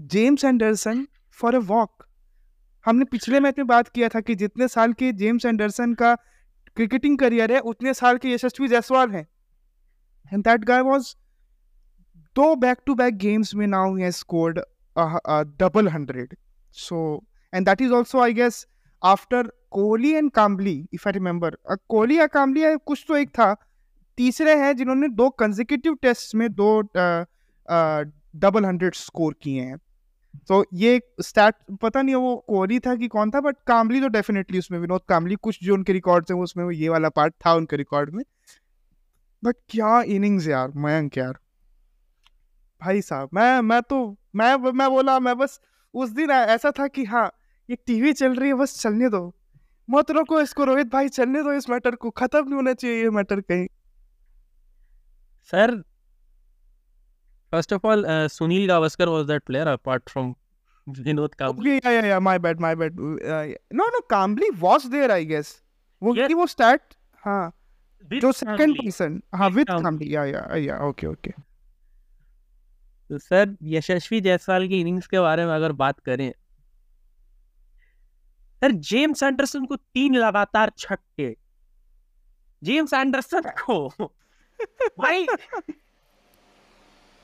James 0.00 0.44
Anderson 0.44 1.06
for 1.38 1.54
a 1.54 1.58
walk 1.66 2.06
हमने 2.84 3.04
पिछले 3.04 3.40
मैच 3.40 3.58
में 3.58 3.66
बात 3.66 3.88
किया 3.88 4.08
था 4.08 4.20
कि 4.20 4.34
जितने 4.34 4.68
साल 4.68 4.92
के 4.92 5.12
जेम्स 5.14 5.44
एंडरसन 5.44 5.94
का 5.94 6.16
क्रिकेटिंग 6.76 7.18
करियर 7.18 7.52
है, 7.52 7.58
उतने 7.60 7.94
साल 7.94 8.18
के 8.18 8.32
यशस्वी 8.32 8.68
जायसवाल 8.68 9.10
हैं। 9.10 9.26
एंड 10.32 10.44
दैट 10.44 10.64
गाय 10.64 10.80
वाज 10.82 11.14
दो 12.36 12.54
बैक 12.56 12.78
टू 12.86 12.94
बैक 12.94 13.16
गेम्स 13.18 13.54
में 13.54 13.66
now 13.66 13.94
he 13.96 14.10
scored 14.12 14.58
double 15.60 15.88
hundred 15.88 16.34
so 16.76 16.98
and 17.52 17.66
that 17.66 17.80
is 17.82 17.92
also 17.92 18.20
I 18.20 18.32
guess 18.34 18.66
after 19.02 19.50
Kohli 19.70 20.12
and 20.12 20.30
Kambli 20.32 20.76
if 20.94 21.08
I 21.08 21.12
remember 21.12 21.56
Kohli 21.88 22.18
या 22.18 22.26
काम्बली 22.28 22.76
कुछ 22.86 23.04
तो 23.08 23.16
एक 23.16 23.30
था। 23.30 23.54
तीसरे 24.18 24.54
हैं 24.56 24.74
जिन्होंने 24.76 25.08
दो 25.10 25.28
कंजिक्यूटिव 25.40 25.94
टेस्ट 26.02 26.34
में 26.34 26.48
दो 26.52 26.80
डबल 28.36 28.64
हंड्रेड 28.64 28.94
स्कोर 28.94 29.34
किए 29.42 29.62
हैं। 29.62 29.78
तो 30.48 30.64
ये 30.74 31.00
स्टैट 31.20 31.54
पता 31.82 32.02
नहीं 32.02 32.14
वो 32.14 32.36
कोहली 32.48 32.78
था 32.78 32.94
कि 32.96 33.08
कौन 33.08 33.30
था 33.30 33.40
बट 33.40 33.56
कामली 33.66 34.00
तो 34.00 34.08
डेफिनेटली 34.08 34.58
उसमें 34.58 34.78
विनोद 34.78 35.00
कामली 35.08 35.34
कुछ 35.36 35.58
जो 35.64 35.74
उनके 35.74 35.92
रिकॉर्ड 35.92 36.28
थे 36.30 36.34
उसमें 36.34 36.64
वो 36.64 36.70
ये 36.70 36.88
वाला 36.88 37.08
पार्ट 37.08 37.34
था 37.46 37.54
उनके 37.54 37.76
रिकॉर्ड 37.76 38.14
में। 38.14 38.22
बट 39.42 39.56
क्या 39.68 40.00
इनिंग्स 40.02 40.48
यार, 40.48 40.72
मयंक 40.76 41.18
यार। 41.18 41.38
भाई 42.82 43.00
साहब, 43.00 43.28
मैं 43.34 43.60
मैं 43.60 43.80
तो 43.82 44.16
मैं 44.36 44.54
मैं 44.72 44.90
बोला, 44.90 45.18
मैं 45.20 45.36
बस 45.38 45.60
उस 45.94 46.10
दिन 46.10 46.30
ऐसा 46.30 46.70
था 46.70 46.86
कि 46.86 47.04
हाँ 47.04 47.30
ये 47.68 47.76
टीवी 47.86 48.12
चल 48.12 48.34
रही 48.34 48.48
है, 48.48 48.54
बस 48.54 48.80
चलने 48.80 49.08
दो। 49.08 49.34
मत 49.88 50.10
रोको 50.10 50.40
इसको, 50.40 50.64
रोहित 50.64 50.86
भाई, 50.86 51.08
चलने 51.08 51.42
दो 51.42 51.52
इस 51.52 51.68
मैटर 51.70 51.94
को, 51.94 52.10
खत्म 52.10 52.44
नहीं 52.44 52.54
होना 52.54 52.72
चाहिए 52.74 53.02
ये 53.02 53.10
मैटर 53.10 53.40
कहीं। 53.40 53.66
Sir 55.50 55.82
First 57.56 57.72
of 57.72 57.84
all, 57.84 58.04
uh, 58.04 58.28
Sunil 58.38 58.66
Gavaskar 58.68 59.10
was 59.10 59.26
that 59.28 59.44
player 59.44 59.68
apart 59.74 60.10
from 60.10 60.34
Vinod 60.86 61.36
Kambli. 61.42 61.80
Yeah, 61.82 61.90
yeah, 61.90 62.06
yeah. 62.06 62.18
My 62.30 62.38
bad, 62.38 62.60
my 62.60 62.74
bad. 62.74 62.98
Uh, 62.98 63.44
no, 63.72 63.86
no, 63.94 64.00
Kambli 64.10 64.50
was 64.60 64.90
there, 64.96 65.10
I 65.12 65.24
guess. 65.24 65.54
वो 66.02 66.14
yes. 66.16 66.32
वो 66.36 66.46
start 66.46 66.94
हाँ 67.24 67.52
जो 68.12 68.32
second 68.32 68.76
person 68.78 69.20
हाँ 69.34 69.48
with 69.50 69.68
Kambli 69.68 70.14
या 70.14 70.24
या 70.24 70.56
या 70.56 70.78
okay 70.88 71.06
okay 71.06 71.30
तो 73.10 73.18
sir 73.18 73.56
Yashasvi 73.74 74.20
Jaiswal 74.20 74.66
की 74.68 74.80
इनिंग्स 74.80 75.06
के 75.06 75.20
बारे 75.20 75.46
में 75.46 75.52
अगर 75.54 75.72
बात 75.82 76.00
करें 76.08 76.30
सर 78.62 78.72
जेम्स 78.90 79.22
एंडरसन 79.22 79.64
को 79.66 79.76
तीन 79.76 80.16
लगातार 80.16 80.72
छक्के 80.78 81.34
जेम्स 82.62 82.92
एंडरसन 82.94 83.50
को 83.64 83.88
भाई 85.00 85.26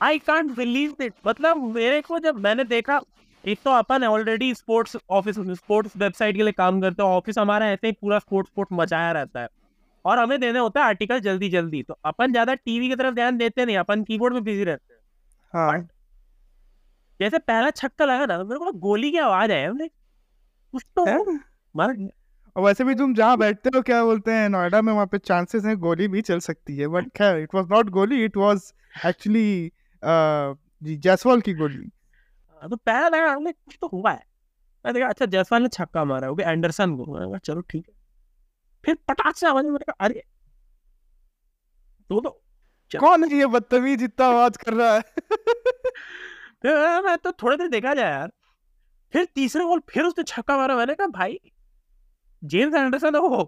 आई 0.02 0.18
कांट 0.18 0.50
बिलीव 0.56 1.02
इट 1.02 1.12
मतलब 1.26 1.56
मेरे 1.74 2.00
को 2.00 2.18
जब 2.18 2.38
मैंने 2.38 2.64
देखा 2.64 3.00
एक 3.44 3.58
तो 3.64 3.70
अपन 3.70 4.04
already 4.04 4.52
sports 4.54 4.96
office 5.10 5.36
sports 5.58 5.96
website 5.96 6.36
के 6.36 6.42
लिए 6.42 6.52
काम 6.52 6.80
करते 6.80 7.02
हैं 7.02 7.10
ऑफ़िस 7.10 7.38
हमारा 7.38 7.66
ऐसे 7.70 7.86
ही 7.86 7.92
पूरा 7.92 8.18
स्पोर्ट्स 8.18 8.50
स्पोर्ट्स 8.50 8.72
मचाया 8.72 9.12
रहता 9.12 9.40
है। 9.40 9.48
और 10.04 10.18
हमें 10.18 10.38
देने 10.40 10.58
होता 10.58 10.80
है 10.80 10.86
आर्टिकल 10.86 11.20
जल्दी 11.20 11.48
जल्दी। 11.48 11.82
तो 11.82 11.96
अपन 12.04 12.32
ज़्यादा 12.32 12.54
टीवी 12.54 12.88
की 12.88 12.96
तरफ़ 12.96 13.14
ध्यान 13.14 13.36
देते 13.38 13.64
नहीं 13.64 13.76
अपन 13.78 14.02
कीबोर्ड 14.04 14.34
में 14.34 14.42
बिज़ी 14.44 14.64
रहते 14.64 14.94
हैं। 14.94 15.00
हाँ। 15.54 15.88
जैसे 17.20 17.38
पहला 17.38 17.70
छक्का 17.72 18.04
लगा 18.04 18.26
ना 18.26 18.42
मेरे 18.44 18.58
को 18.58 18.72
गोली 18.80 19.10
की 19.10 19.18
आवाज़ 19.18 19.52
आया 19.52 19.68
हमने। 19.68 19.88
कुछ 20.74 20.84
तो 20.96 21.04
मार 21.74 21.96
और 22.56 22.62
वैसे 22.64 22.84
भी 22.84 22.94
तुम 22.94 23.14
जहाँ 23.14 23.36
बैठते 23.38 23.70
हो 23.76 23.80
क्या 23.82 24.02
बोलते 24.04 24.32
हैं 24.32 24.48
नोएडा 24.48 24.80
में 24.82 24.92
वहाँ 24.92 25.06
पे 25.06 25.18
चांसेस 25.18 25.64
हैं 25.64 25.76
गोली 25.80 26.08
भी 26.08 26.20
चल 26.22 26.38
सकती 26.40 26.76
है। 26.76 26.88
बट 26.88 27.08
खैर 27.16 27.38
इट 27.38 27.54
वाज 27.54 27.66
नॉट 27.72 27.90
गोली 27.90 28.24
इट 28.24 28.36
वाज 28.36 28.72
एक्चुअली 29.06 29.70
जी 30.02 30.96
जायसवाल 30.96 31.40
की 31.40 31.54
गोली। 31.54 31.78
हाँ, 32.62 32.68
तो 32.70 32.76
पहला 32.76 33.08
लगा 33.08 33.32
हमने 33.32 33.52
कुछ 33.52 33.78
तो 33.80 33.86
हुआ 33.92 34.12
है। 34.12 34.24
मैं 34.84 34.94
देखा 34.94 35.08
अच्छा 35.08 35.26
जायसवाल 35.26 35.62
ने 35.62 35.68
छक्का 35.68 36.04
मारा 36.04 36.30
भी 36.32 36.42
एंडरसन 36.42 36.96
को। 36.96 37.38
चलो 37.38 37.60
ठीक 37.60 37.86
है। 37.88 37.94
फिर 38.84 38.96
पटाख 39.08 39.36
से 39.36 39.46
आवाज़ 39.48 39.66
मेरे 39.66 39.84
कहा 39.84 40.04
अरे! 40.06 40.22
तो 42.10 42.20
तो 42.20 42.30
कौन 42.92 43.24
है 43.24 43.38
ये 43.38 43.46
बदतमीज 43.46 44.02
इतना 44.02 44.26
आवाज़ 44.26 44.58
कर 44.58 44.74
रहा 44.74 44.94
है? 44.94 45.02
मैं 47.04 47.16
तो 47.18 47.32
थोड़ी 47.32 47.56
देर 47.56 47.68
देखा 47.68 47.94
जाए 47.94 48.10
यार। 48.10 48.30
फिर 49.12 49.24
तीसरे 49.34 49.64
बॉल 49.64 49.80
फिर 49.90 50.04
उसने 50.04 50.24
छक्का 50.24 50.56
मारा। 50.56 50.76
मैंने 50.76 50.94
कहा 50.94 51.06
भाई 51.08 51.38
जेम्स 52.42 52.74
एंडरसन 52.74 53.16
हो 53.16 53.44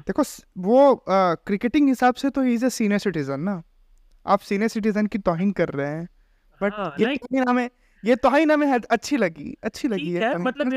देखो 0.00 0.22
वो 0.58 0.96
क्रिकेटिंग 1.46 1.88
हिसाब 1.88 2.14
से 2.14 2.30
तो 2.30 2.42
he 2.42 2.54
is 2.54 2.64
a 2.66 2.68
senior 2.70 2.98
citizen 3.00 3.40
ना। 3.40 3.62
आप 4.26 4.40
सीनियर 4.40 4.68
सिटीजन 4.68 5.06
की 5.06 5.18
तोहिन 5.18 5.52
कर 5.52 5.68
रहे 5.68 5.88
हैं। 5.88 6.08
बट 6.60 6.72
हाँ, 6.72 6.94
हमें 7.48 7.68
ये 8.04 8.16
तो 8.16 8.30
ही 8.30 8.44
ना 8.44 8.54
है 8.54 8.78
अच्छी 8.90 9.16
लगी 9.16 9.56
अच्छी 9.64 9.88
लगी 9.88 10.12
है, 10.12 10.28
है 10.28 10.38
मतलब 10.38 10.72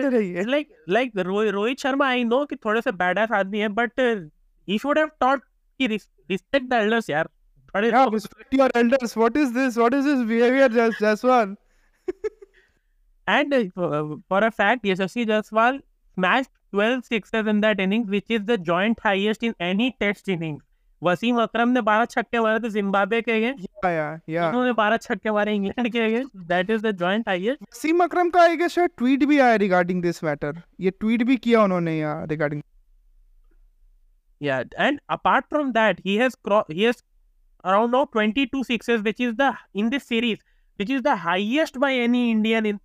like 0.49 0.69
like 0.89 1.12
Rohit 1.17 1.79
Sharma 1.79 2.07
I 2.07 2.23
know 2.23 2.45
कि 2.45 2.55
थोड़े 2.55 2.81
से 2.81 2.91
बैड 2.91 3.17
ऐस 3.17 3.31
आदमी 3.31 3.60
है 3.60 3.67
but 3.79 3.99
he 4.67 4.77
should 4.77 4.97
have 4.97 5.10
taught 5.19 5.43
कि 5.79 5.88
रिस्पेक्ट 5.88 6.69
द 6.69 6.73
एल्डर्स 6.73 7.10
यार 7.10 7.29
थोड़े 7.75 7.91
respect 7.91 8.53
your 8.53 8.71
elders 8.75 9.17
what 9.17 9.38
is 9.38 9.53
this 9.53 9.77
what 9.77 9.93
is 9.93 10.07
this 10.07 10.27
behaviour 10.27 10.91
Jaiswal 11.01 11.55
and 13.27 13.71
for 14.29 14.43
a 14.43 14.49
fact 14.49 14.86
Yashasvi 14.86 15.25
Jaiswal 15.25 15.77
smash 15.77 16.45
12 16.75 17.01
sixes 17.01 17.47
in 17.47 17.62
that 17.62 17.79
inning 17.79 18.05
which 18.05 18.31
is 18.31 18.41
the 18.41 18.55
joint 18.62 19.01
highest 19.03 19.43
in 19.43 19.53
any 19.62 19.89
test 19.99 20.29
inning 20.29 20.60
Wasim 21.03 21.41
Akram 21.41 21.69
ने 21.69 21.81
बारह 21.88 22.05
छक्के 22.12 22.39
मारे 22.41 22.60
थे 22.60 22.69
Zimbabwe 22.73 23.21
के 23.21 23.31
against 23.31 23.67
उन्होंने 24.47 24.71
बारह 24.79 24.97
छक्के 25.07 25.31
मारे 25.31 25.53
इंग्लैंड 25.55 25.91
के 25.91 25.99
against 26.05 26.31
that 26.53 26.69
is 26.69 26.81
the 26.86 26.91
joint 26.99 27.27
highest 27.29 27.62
Wasim 27.63 28.03
Akram 28.03 28.29
का 28.29 28.41
आई 28.43 28.67
शायद 28.69 28.89
ट्वीट 28.97 29.23
भी 29.31 29.39
आया 29.39 29.55
रिगार्डिंग 29.65 30.01
दिस 30.03 30.23
मैटर 30.23 30.62
ये 30.81 30.91
ट्वीट 30.99 31.23
भी 31.31 31.38
किया 31.45 31.63
उन्होंने 31.63 31.97
यार 31.99 32.27
regarding 32.29 32.63
yeah 34.41 34.57
and 34.86 34.99
apart 35.13 35.45
from 35.53 35.69
that 35.75 36.01
he 36.07 36.15
has 36.17 36.36
cro- 36.47 36.65
he 36.73 36.83
has 36.88 36.97
around 37.63 37.95
now 37.95 38.01
22 38.17 38.60
sixes 38.65 38.99
which 39.07 39.21
is 39.27 39.31
the 39.39 39.47
in 39.83 39.88
this 39.93 40.03
series 40.12 40.43
which 40.79 40.91
is 40.97 41.01
the 41.07 41.15
highest 41.23 41.79
by 41.83 41.89
any 42.01 42.21
indian 42.33 42.67
in 42.71 42.77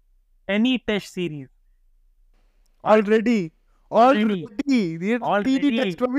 any 0.49 0.73
test 0.91 1.19
series 1.19 1.51
already 2.85 3.37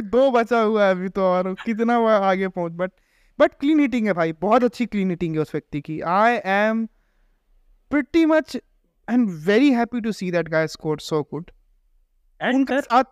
दो 0.02 0.32
बचा 0.32 0.60
हुआ 0.60 0.86
है 0.86 0.92
अभी 0.92 1.10
तो 1.10 1.22
और 1.22 1.54
कितना 1.54 1.98
आगे 2.10 2.48
पहुँच 2.48 2.72
बट 2.72 2.92
बट 3.40 3.54
क्लीन 3.54 3.80
हीटिंग 3.80 4.08
है 4.08 4.14
भाई 4.14 4.34
बहुत 4.34 4.64
अच्छी 4.64 4.86
क्लीन 4.86 5.10
हीटिंग 5.10 5.36
है 5.36 5.42
उस 5.42 5.56
व्यक्ति 5.56 5.82
की। 5.82 6.02
I 6.02 6.40
am 6.46 6.86
pretty 7.92 8.26
much 8.26 8.56
and 9.10 9.30
very 9.30 9.72
happy 9.72 10.02
to 10.02 10.12
see 10.12 10.32
that 10.32 10.50
guy 10.50 10.68
score 10.68 11.00
so 11.00 11.22
good 11.22 11.52
and 12.42 12.80
साथ 12.80 13.04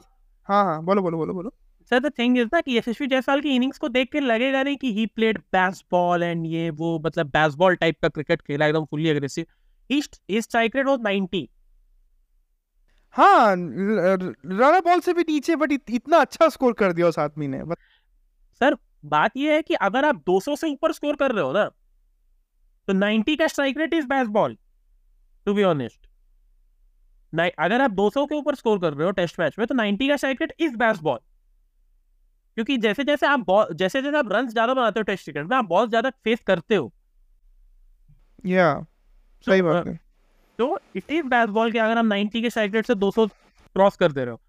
हाँ 0.47 0.65
हाँ 0.65 0.83
बोलो 0.83 1.01
बोलो 1.01 1.17
बोलो 1.17 1.33
बोलो। 1.33 1.53
सर 1.89 1.99
द 1.99 2.11
थिंग 2.19 2.37
इज़ 2.37 2.47
ना 2.53 2.61
कि 2.61 2.77
यशस्वी 2.77 3.07
जायसवाल 3.07 3.41
की 3.41 3.49
इनिंग्स 3.49 3.77
को 3.77 3.89
देख 3.89 4.09
के 4.11 4.19
लगेगा 4.19 4.63
नहीं 4.63 4.77
कि 4.77 4.93
ही 4.93 5.05
प्लेड 5.05 5.37
बेसबॉल 5.37 6.23
एंड 6.23 6.45
ये 6.45 6.69
वो 6.69 6.99
मतलब 7.05 7.25
बेसबॉल 7.25 7.75
टाइप 7.75 7.95
का 8.01 8.09
क्रिकेट 8.09 8.41
खेला 8.41 8.67
एकदम 8.67 8.85
fully 8.85 9.09
aggressive 9.09 9.45
strike 10.31 10.75
rate 10.75 10.85
was 10.85 10.99
90 10.99 11.47
हाँ 13.15 13.55
रन 13.55 14.79
बॉल 14.85 14.99
से 14.99 15.13
भी 15.13 15.21
नीचे 15.29 15.55
बट 15.55 15.71
इत, 15.71 15.89
इतना 15.91 16.17
अच्छा 16.17 16.49
स्कोर 16.49 16.73
कर 16.73 16.93
दिया 16.93 17.07
उस 17.07 17.19
आदमी 17.19 17.47
ने। 17.47 17.63
बट... 17.63 17.77
सर 18.61 18.75
बात 19.05 19.37
ये 19.37 19.53
है 19.55 19.61
कि 19.61 19.73
अगर 19.83 20.05
आप 20.05 20.23
200 20.25 20.55
से 20.55 20.67
ऊपर 20.67 20.91
स्कोर 20.93 21.15
कर 21.15 21.31
रहे 21.31 21.43
हो 21.43 21.51
ना 21.53 21.69
तो 22.87 22.93
90 22.93 23.35
का 23.35 23.47
strike 23.47 23.77
rate 23.77 23.93
is 23.93 24.05
best 24.05 24.31
ball 24.31 24.57
to 25.45 25.53
be 25.53 25.63
honest 25.63 26.07
अगर 27.33 27.81
आप 27.81 27.91
200 27.91 28.25
के 28.25 28.35
ऊपर 28.35 28.55
स्कोर 28.55 28.79
कर 28.79 28.93
रहे 28.93 29.05
हो 29.05 29.11
टेस्ट 29.11 29.39
मैच 29.39 29.55
में 29.59 29.67
तो 29.67 29.75
90 29.75 30.07
का 30.09 30.15
strike 30.15 30.41
rate 30.41 30.53
is 30.59 30.75
best 30.77 31.01
ball 31.01 31.19
क्योंकि 32.57 32.77
जैसे 32.77 33.03
जैसे 33.03 33.25
आप 33.27 33.39
बॉल 33.39 33.73
जैसे 33.75 34.01
जैसे 34.01 34.17
आप 34.17 34.31
रन 34.31 34.47
ज़्यादा 34.47 34.73
बनाते 34.73 34.99
हो 34.99 35.03
टेस्ट 35.03 35.23
क्रिकेट 35.23 35.45
में 35.45 35.57
आप 35.57 35.65
बॉल 35.65 35.87
ज़्यादा 35.89 36.09
फेस 36.23 36.39
करते 36.47 36.75
हो। 36.75 36.91
या 38.45 38.73
yeah, 38.73 38.85
सही 39.47 39.61
बात 39.61 39.87
है। 39.87 39.99
तो 40.61 40.77
इट 40.95 41.11
इज़ 41.11 41.25
बेसबॉल 41.27 41.71
के 41.71 41.79
अगर 41.79 41.97
हम 41.97 42.13
90 42.13 42.41
के 42.41 42.49
स्ट्राइक 42.49 42.75
रेट 42.75 42.85
से 42.85 42.95
200 42.95 43.27
क्रॉस 43.27 43.95
कर 43.95 44.11
दे 44.11 44.25
रहे 44.25 44.31
हो 44.31 44.39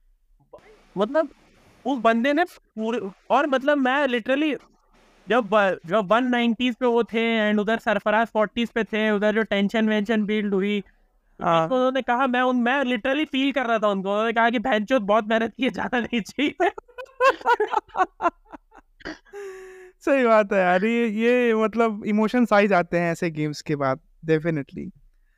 मतलब 0.97 1.29
उस 1.85 1.99
बंदे 1.99 2.33
ने 2.33 2.45
पूरे 2.45 3.01
और 3.31 3.47
मतलब 3.47 3.79
मैं 3.79 4.07
लिटरली 4.09 4.55
जब 5.27 5.55
जब 5.87 6.13
वन 6.13 6.25
नाइनटीज 6.25 6.75
पे 6.75 6.87
वो 6.87 7.05
थे 7.05 7.23
एंड 7.39 7.61
उधर 7.61 7.79
सरफराज 7.79 8.27
फोर्टीज 8.27 8.71
पे 8.71 8.85
थे 8.85 9.11
उधर 9.11 9.35
जो 9.35 9.43
टेंशन 9.43 9.89
वेंशन 9.89 10.25
बिल्ड 10.25 10.55
हुई 10.55 10.83
हाँ। 11.41 11.69
तो 11.69 11.75
उन्होंने 11.75 12.03
कहा 12.03 12.27
मैं 12.27 12.41
उन 12.43 12.57
मैं 12.57 12.83
लिटरली 12.85 13.25
फील 13.25 13.53
कर 13.53 13.67
रहा 13.67 13.79
था 13.79 13.89
उनको। 13.89 14.11
उन्होंने 14.11 14.33
कहा 14.33 14.51
कि 14.51 14.59
बहन 14.59 14.85
चोद 14.85 15.03
बहुत 15.03 15.29
मेहनत 15.29 15.55
की 15.57 15.65
है, 15.65 15.71
ज़्यादा 15.71 16.01
नहीं 16.01 16.21
चाहिए। 16.21 16.71
सही 20.01 20.25
बात 20.25 20.53
है 20.53 20.59
यार 20.61 20.85
ये 20.85 21.09
ये 21.09 21.55
मतलब 21.55 22.03
इमोशंस 22.07 22.53
आ 22.53 22.59
ही 22.59 22.69
जाते 22.69 22.99
हैं 22.99 23.13
ऐसे 23.13 23.31
गेम्स 23.31 23.63
के 23.63 23.77
बाद 23.77 24.01
डेफिनेटली 24.25 24.91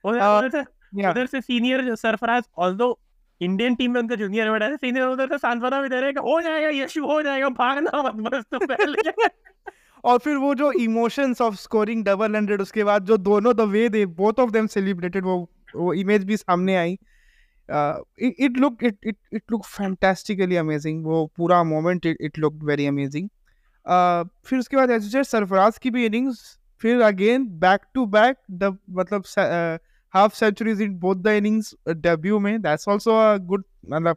उधर 0.05 1.27
से 1.27 1.41
senior 1.41 1.95
Sarfaraz 1.95 2.43
although 2.59 2.99
Indian 3.41 3.75
team 3.75 3.93
में 3.93 4.01
उनका 4.01 4.15
जूनियर 4.15 4.63
है 4.63 4.77
सीनियर 4.77 5.07
उधर 5.07 5.29
से 5.29 5.39
सांत्वना 5.39 5.83
भी 5.83 5.89
दे 5.89 6.01
रहे 6.01 6.11
हो 6.11 6.41
जाएगा 6.41 6.69
यशु 6.85 7.05
हो 7.05 7.23
जाएगा 7.23 7.49
भागना 7.49 8.03
मत 8.03 8.15
बस 8.15 8.45
तुम 8.45 8.67
पहले। 8.67 9.29
और 10.05 10.19
फिर 10.19 10.37
वो 10.37 10.55
जो 10.55 10.73
emotions 10.73 11.41
of 11.41 11.55
scoring 11.55 12.05
double 12.05 12.37
hundred 12.37 12.61
उसके 12.61 12.85
बाद 12.85 13.05
जो 13.05 13.17
दोनों 13.17 13.57
the 13.57 13.61
way 13.61 13.89
they 13.89 14.07
both 14.07 14.33
of 14.41 14.51
them 14.51 14.67
celebrated 14.67 15.25
वो 15.25 15.51
वो 15.77 15.93
इमेज 15.95 16.25
भी 16.25 16.37
सामने 16.37 16.77
आई। 16.77 16.99
It 18.21 18.59
look 18.59 18.85
it 18.85 18.99
it 19.07 19.17
it 19.33 19.43
look 19.51 19.65
fantastically 19.65 20.57
amazing 20.57 21.05
वो 21.05 21.27
पूरा 21.37 21.63
moment 21.65 22.07
it 22.07 22.39
look 22.39 22.55
very 22.65 22.87
amazing 22.87 23.29
फिर 24.47 24.59
उसके 24.59 24.77
बाद 24.77 24.99
सरफराज 25.23 25.79
की 25.79 25.91
भी 25.91 26.07
इनिंग्स 26.07 26.61
फिर 26.81 27.01
again 27.01 27.47
back 27.49 27.81
to 27.95 28.07
back 28.07 28.37
the 28.51 28.79
मतलब 28.91 29.23
half 30.15 30.35
centuries 30.35 30.81
in 30.81 30.99
both 30.99 31.17
the 31.17 31.27
innings 31.27 31.75
debut 31.89 32.39
में 32.39 32.63
दैट्स 32.63 32.89
आल्सो 32.89 33.19
अ 33.19 33.37
गुड 33.37 33.65
मतलब 33.91 34.17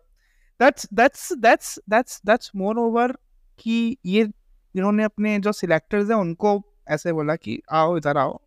that's 0.59 0.87
that's 0.93 1.31
that's 1.33 1.79
that's 1.89 2.21
that's 2.25 2.51
moreover 2.79 3.11
कि 3.59 3.97
ये 4.05 4.21
इन्होंने 4.75 5.03
अपने 5.03 5.39
जो 5.39 5.51
सिलेक्टर्स 5.51 6.09
हैं, 6.09 6.17
उनको 6.17 6.61
ऐसे 6.87 7.13
बोला 7.13 7.35
कि, 7.35 7.61
आओ, 7.71 7.97
इधर 7.97 8.17
आओ। 8.17 8.39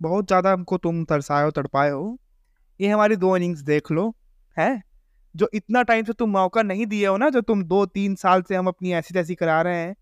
बहुत 0.00 0.26
ज़्यादा 0.26 0.52
हमको 0.52 0.76
तुम 0.78 1.04
तरसाए 1.04 1.44
हो, 1.44 1.50
तड़पाए 1.50 1.90
हो। 1.90 2.18
ये 2.80 2.88
हमारी 2.88 3.16
दो 3.16 3.36
इनिंग्स 3.36 3.60
देख 3.60 3.90
लो, 3.90 4.16
है? 4.56 4.82
जो 5.36 5.48
इतना 5.54 5.82
टाइम 5.82 6.04
से 6.04 6.12
तुम 6.12 6.30
मौका 6.30 6.62
नहीं 6.62 6.86
दिए 6.86 7.06
हो 7.06 7.16
ना, 7.16 7.30
जो 7.30 7.40
तुम 7.40 7.64
दो 7.64 7.86
तीन 7.86 8.14
साल 8.14 8.42
से 8.42 8.54
हम 8.54 8.66
अपनी 8.66 8.92
ऐसी 8.92 9.14
तैसी 9.14 9.34
करा 9.34 9.62
रहे 9.62 9.76
हैं 9.76 9.94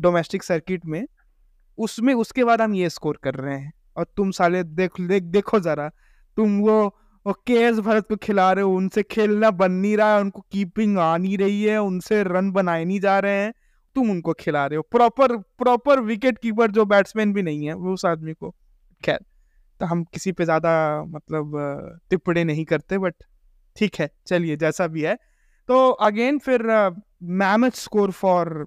डोमेस्टिक 0.00 0.42
सर्किट 0.42 0.86
में, 0.86 1.06
उसमें, 1.78 2.14
उसके 2.14 2.44
बाद 2.44 2.60
हम 2.60 2.74
ये 2.74 2.90
स्कोर 2.90 3.18
कर 3.22 3.34
रहे 3.34 3.58
हैं। 3.58 3.72
और 3.96 4.06
तुम 4.16 4.30
साले 4.32 4.62
देख 4.64 5.00
देख, 5.00 5.22
देखो 5.24 5.60
ज़रा। 5.60 5.88
तुम 6.36 6.58
वो 6.60 7.34
के 7.46 7.54
एस 7.56 7.78
भरत 7.78 8.06
को 8.08 8.16
खिला 8.16 8.52
रहे 8.52 8.64
हो, 8.64 8.74
उनसे 8.76 9.02
खेलना 9.02 9.50
बन 9.52 9.72
नहीं 9.72 9.96
रहा 9.96 10.14
है, 10.14 10.20
उनको 10.20 10.40
कीपिंग 10.52 10.98
आ 10.98 11.16
नहीं 11.16 11.36
रही 11.38 11.62
है, 11.62 11.78
उनसे 11.78 12.22
रन 12.24 12.50
बनाए 12.52 12.84
नहीं 12.84 13.00
जा 13.00 13.18
रहे 13.18 13.42
हैं। 13.42 13.52
तुम 13.96 14.10
उनको 14.10 14.32
खिला 14.32 14.64
रहे 14.66 14.76
हो। 14.76 14.82
प्रॉपर 14.90 15.36
प्रॉपर 15.58 16.00
विकेट 16.00 16.38
कीपर 16.38 16.70
जो 16.70 16.84
बैट्समैन 16.86 17.32
भी 17.32 17.42
नहीं 17.42 17.66
है, 17.66 17.74
वो 17.74 17.92
उस 17.94 18.04
आदमी 18.06 18.32
को। 18.34 18.50
खैर 19.02 19.18
तो 19.80 19.86
हम 19.86 20.02
किसी 20.04 20.32
पे 20.32 20.44
ज़्यादा 20.44 20.72
मतलब 21.04 21.52
टिप्पणी 22.10 22.44
नहीं 22.44 22.64
करते 22.64 22.98
बट 22.98 23.14
ठीक 23.76 23.96
है, 24.00 24.08
चलिए, 24.26 24.56
जैसा 24.56 24.86
भी 24.86 25.02
है। 25.02 25.16
तो 25.68 25.88
अगेन 26.02 26.38
फिर 26.38 26.62
mammoth 27.34 27.76
score 27.76 28.10
for 28.12 28.66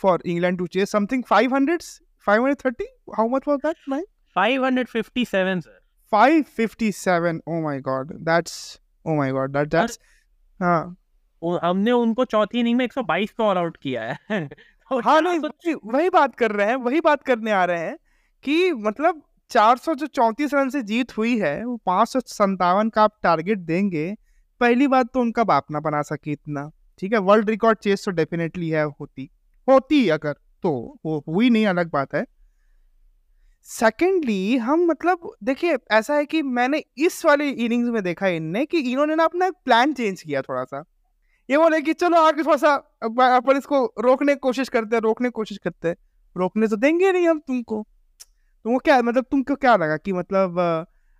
for 0.00 0.22
England 0.26 0.58
to 0.58 0.66
chase 0.66 0.90
something 0.90 1.22
500 1.24 1.88
530 2.26 2.86
how 3.16 3.28
much 3.28 3.48
was 3.48 3.58
that 3.58 3.76
nine 3.88 4.04
557 4.36 5.60
sir 5.60 5.80
557 6.12 7.40
oh 7.48 7.60
my 7.60 7.78
god. 7.80 8.12
That's 8.24 8.80
oh 9.04 9.14
my 9.14 9.30
god. 9.30 9.52
That 9.52 9.70
that's 9.70 9.98
हाँ। 10.62 10.96
हमने 11.62 11.90
उनको 11.92 12.24
चौथी 12.24 12.60
इनिंग 12.60 12.78
में 12.78 12.88
122 12.88 13.30
पे 13.30 13.42
ऑल 13.42 13.58
आउट 13.58 13.76
किया 13.76 14.02
है। 14.02 14.48
तो 14.90 15.00
हाँ 15.00 15.20
नहीं 15.20 15.38
400 15.38 15.44
वही 15.44 15.74
वही 15.74 16.10
बात 16.10 16.34
कर 16.34 16.52
रहे 16.52 16.66
हैं 16.66 16.76
वही 16.76 17.00
बात 17.00 17.22
करने 17.22 17.50
आ 17.50 17.64
रहे 17.64 17.78
हैं 17.78 17.96
कि 18.44 18.72
मतलब 18.72 19.22
400 19.50 19.94
जो 19.94 20.06
चौंतीस 20.06 20.54
रन 20.54 20.70
से 20.70 20.82
जीत 20.82 21.16
हुई 21.18 21.38
है 21.38 21.64
वो 21.64 21.76
पाँच 21.76 22.08
सौ 22.08 22.20
संतावन 22.20 22.88
का 22.88 23.02
आप 23.02 23.18
टारगेट 23.22 23.58
देंगे 23.58 24.16
पहली 24.60 24.86
बात 24.88 25.06
तो 25.14 25.20
उनका 25.20 25.44
बाप 25.44 25.66
ना 25.70 25.80
बना 25.80 26.02
सके 26.02 26.32
इतना 26.32 26.70
ठीक 26.98 27.12
है? 27.12 27.18
वर्ल्ड 27.18 27.50
रिकॉर्ड 27.50 27.78
चेस 27.78 28.04
तो 28.04 28.10
डेफिनेटली 28.10 28.68
है 28.68 28.84
होती 28.84 29.30
होती 29.68 30.08
अगर 30.08 30.32
तो 30.62 30.98
वो 31.04 31.24
हुई 31.28 31.50
नहीं 31.50 31.66
अलग 31.66 31.90
बात 31.90 32.14
है। 32.14 32.24
सेकेंडली 33.68 34.56
हम 34.56 34.84
मतलब 34.86 35.30
देखिए 35.44 35.76
ऐसा 35.90 36.14
है 36.14 36.24
कि 36.26 36.42
मैंने 36.42 36.82
इस 36.98 37.24
वाले 37.24 37.48
इनिंग्स 37.50 37.88
में 37.90 38.02
देखा 38.02 38.26
इनने 38.28 38.64
कि 38.66 38.78
इन्होंने 38.92 39.14
ना 39.14 39.24
अपना 39.24 39.50
प्लान 39.64 39.92
चेंज 39.92 40.22
किया 40.22 40.42
थोड़ा 40.42 40.64
सा 40.64 40.84
ये 41.48 41.58
बोले 41.58 41.80
कि 41.82 41.92
चलो 41.92 42.16
आगे 42.18 42.42
थोड़ा 42.42 42.56
सा 42.56 42.74
अपन 43.36 43.56
इसको 43.56 43.84
रोकने 43.98 44.34
की 44.34 44.38
कोशिश 44.38 44.68
करते 44.68 44.96
हैं 44.96 45.02
रोकने 45.02 45.28
की 45.28 45.32
कोशिश 45.32 45.58
करते 45.58 45.88
हैं। 45.88 45.96
रोकने 46.36 46.68
तो 46.68 46.76
देंगे 46.76 47.12
नहीं 47.12 47.28
हम 47.28 47.38
तुमको। 47.40 47.82
तुमको 48.64 48.78
क्या 48.80 49.00
मतलब 49.02 49.24
तुमको 49.30 49.54
क्या 49.56 49.76
लगा 49.76 49.96
कि 49.96 50.12
मतलब 50.12 50.58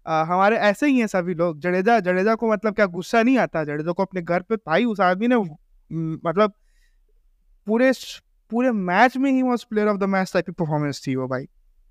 अ, 0.06 0.24
हमारे 0.24 0.56
ऐसे 0.58 0.86
ही 0.86 0.98
हैं 1.00 1.06
सभी 1.06 1.34
लोग? 1.34 1.60
जडेजा 1.60 1.98
जडेजा 2.00 2.34
को 2.34 2.52
मतलब 2.52 2.74
क्या 2.74 2.86
गुस्सा 2.88 3.22
नहीं 3.22 3.38
आता? 3.38 3.64
जडेजा 3.64 3.92
को 3.92 4.02
अपने 4.04 4.22
घर 4.22 4.42
पे 4.42 4.56
भाई 4.58 4.84
उस 4.84 5.00
आदमी 5.02 5.28
ने 5.28 5.36
मतलब 6.24 6.54
पूरे 7.66 7.92
पूरे 8.52 8.70
मैच 8.72 9.16
में 9.16 9.30
he 9.32 9.42
was 9.42 9.64
player 9.70 9.88
of 9.88 9.98
the 9.98 10.04
match 10.08 10.32
type 10.32 10.46
की 10.46 10.52
परफॉर्मेंस 10.52 11.02
थी 11.06 11.14
वो 11.16 11.28
भाई। 11.28 11.46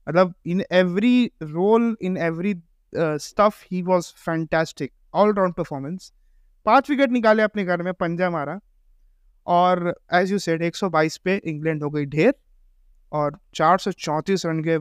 मतलब 0.09 0.33
in 0.45 0.63
every 0.71 1.31
role 1.43 1.95
in 2.01 2.17
every 2.17 2.55
stuff 2.95 3.63
he 3.71 3.81
was 3.81 4.13
fantastic 4.15 4.91
all 5.13 5.33
round 5.33 5.53
performance 5.53 6.11
पाँच 6.65 6.89
विकेट 6.89 7.11
निकाले 7.11 7.43
अपने 7.43 7.63
घर 7.65 7.81
में, 7.81 7.93
पंजा 7.93 8.29
मारा। 8.29 8.59
और 9.47 9.95
एज 10.13 10.31
यू 10.31 10.39
सेड 10.39 10.63
122 10.63 11.17
पे 11.17 11.35
इंग्लैंड 11.45 11.83
हो 11.83 11.89
गई 11.89 12.05
ढेर। 12.05 12.33
और 13.11 13.39
434 13.55 14.45
रन 14.45 14.63
के 14.63 14.77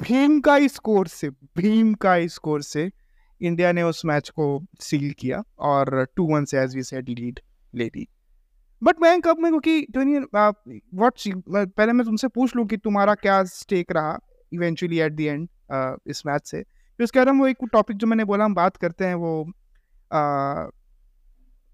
भीम 0.00 0.40
का 0.40 0.54
ही 0.54 0.68
स्कोर 0.68 1.06
से 1.06 1.30
भीम 1.30 1.94
का 1.94 2.14
ही 2.14 2.28
स्कोर 2.28 2.62
से 2.62 2.90
इंडिया 3.40 3.72
ने 3.72 3.82
उस 3.82 4.04
मैच 4.04 4.28
को 4.28 4.66
सील 4.80 5.12
किया। 5.12 5.42
और 5.58 6.06
टू 6.16 6.26
वन 6.34 6.44
से 6.44 6.58
एज 6.58 6.76
वी 6.76 6.82
सेड 6.82 7.08
लीड 7.08 7.40
ले 7.74 7.86
ली। 7.86 8.06
बट 8.82 8.96
मैं 9.02 9.20
कब 9.20 9.38
मैं 9.38 9.50
क्योंकि 9.52 10.18
व्हाट 10.34 11.14
पहले 11.48 11.92
मैं 11.92 12.04
तुमसे 12.06 12.28
पूछ 12.28 12.56
लूँ 12.56 12.66
कि 12.66 12.76
तुम्हारा 12.76 13.14
क्या 13.14 13.42
स्टेक 13.44 13.92
रहा 13.92 14.18
इवेंचुअली 14.52 14.98
एट 15.00 15.12
द 15.12 15.20
एंड 15.20 15.48
इस 16.06 16.22
मैच 16.26 16.46
से। 16.46 16.62
फिर 16.62 17.04
उसके 17.04 17.18
बाद 17.18 17.28
हम 17.28 17.40
वो 17.40 17.46
एक 17.46 17.64
टॉपिक 17.72 17.96
जो 17.96 18.06
मैंने 18.06 18.24
बोला 18.24 18.44
हम 18.44 18.54
बात 18.54 18.76
करते 18.76 19.04
हैं 19.04 19.14
वो 19.14 19.32
uh, 20.10 20.70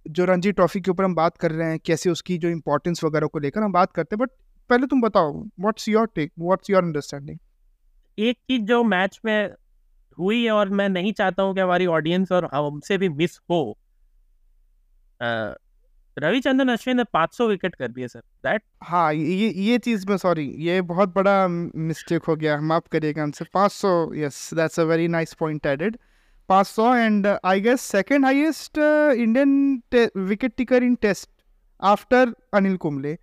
जो 0.07 0.25
रणजी 0.25 0.53
ट्रॉफी 0.53 0.81
के 0.81 0.91
ऊपर 0.91 1.05
हम 1.05 1.15
बात 1.15 1.37
कर 1.37 1.51
रहे 1.51 1.69
हैं 1.71 1.79
कैसे 1.79 2.11
उसकी 2.11 2.39
जो 2.39 2.49
इम्पोर्टेंस 2.49 3.05
वगैरह 3.05 3.27
को 3.27 3.39
लेकर 3.39 3.63
हम 3.63 3.73
बात 3.73 3.93
करते 3.93 4.17
हैं। 4.17 4.19
बट 4.19 4.31
पहले 4.71 4.87
तुम 4.87 5.01
बताओ 5.01 5.33
what's 5.61 5.89
your 5.89 6.07
take 6.15 6.33
what's 6.39 6.71
your 6.71 6.83
understanding 6.83 7.39
एक 8.19 8.37
चीज़ 8.37 8.63
जो 8.63 8.83
मैच 8.85 9.21
में 9.25 9.51
हुई 10.19 10.45
है 10.45 10.51
और 10.51 10.69
मैं 10.69 10.89
नहीं 10.89 11.13
चाहता 11.13 11.43
हूँ 11.43 11.55
कि 11.55 11.61
हमारी 11.61 11.87
ऑडियंस 11.87 12.33
और 12.33 12.49
हमसे 12.55 12.99
भी 12.99 13.09
मिस 13.09 13.39
हो 13.51 13.61
अ, 15.21 15.55
रविचंद्रन 16.17 16.69
अश्विन 16.69 16.97
ने 16.97 17.05
500 17.17 17.49
विकेट 17.49 17.75
कर 17.75 17.89
दिए, 17.89 18.09
सर। 18.09 18.21
दैट 18.21 18.63
हाँ 18.83 19.13
ये 19.15 19.49
ये 19.49 19.79
चीज़ 19.79 20.07
में 20.09 20.17
सॉरी, 20.17 20.45
ये 20.59 20.81
बहुत 20.83 21.15
बड़ा 21.15 21.47
मिस्टेक 21.49 22.25
हो 22.25 22.37
गया, 22.37 22.61
माफ़ 22.63 22.89
करिएगा 22.93 23.23
हमसे 23.23 23.45
500 23.57 24.15
yes 24.17 24.49
that's 24.55 24.81
a 24.81 24.85
very 24.85 25.09
nice 25.09 25.35
point 25.35 25.67
added 25.67 25.97
500 26.49 26.95
and 26.97 27.27
I 27.27 27.61
guess 27.61 27.81
second 27.81 28.25
highest 28.25 28.79
Indian 28.79 29.83
wicket 30.19 30.55
taker 30.57 30.83
in 30.83 30.95
test 31.03 31.31
after 31.83 32.35
Anil 32.55 32.77
Kumble 32.77 33.17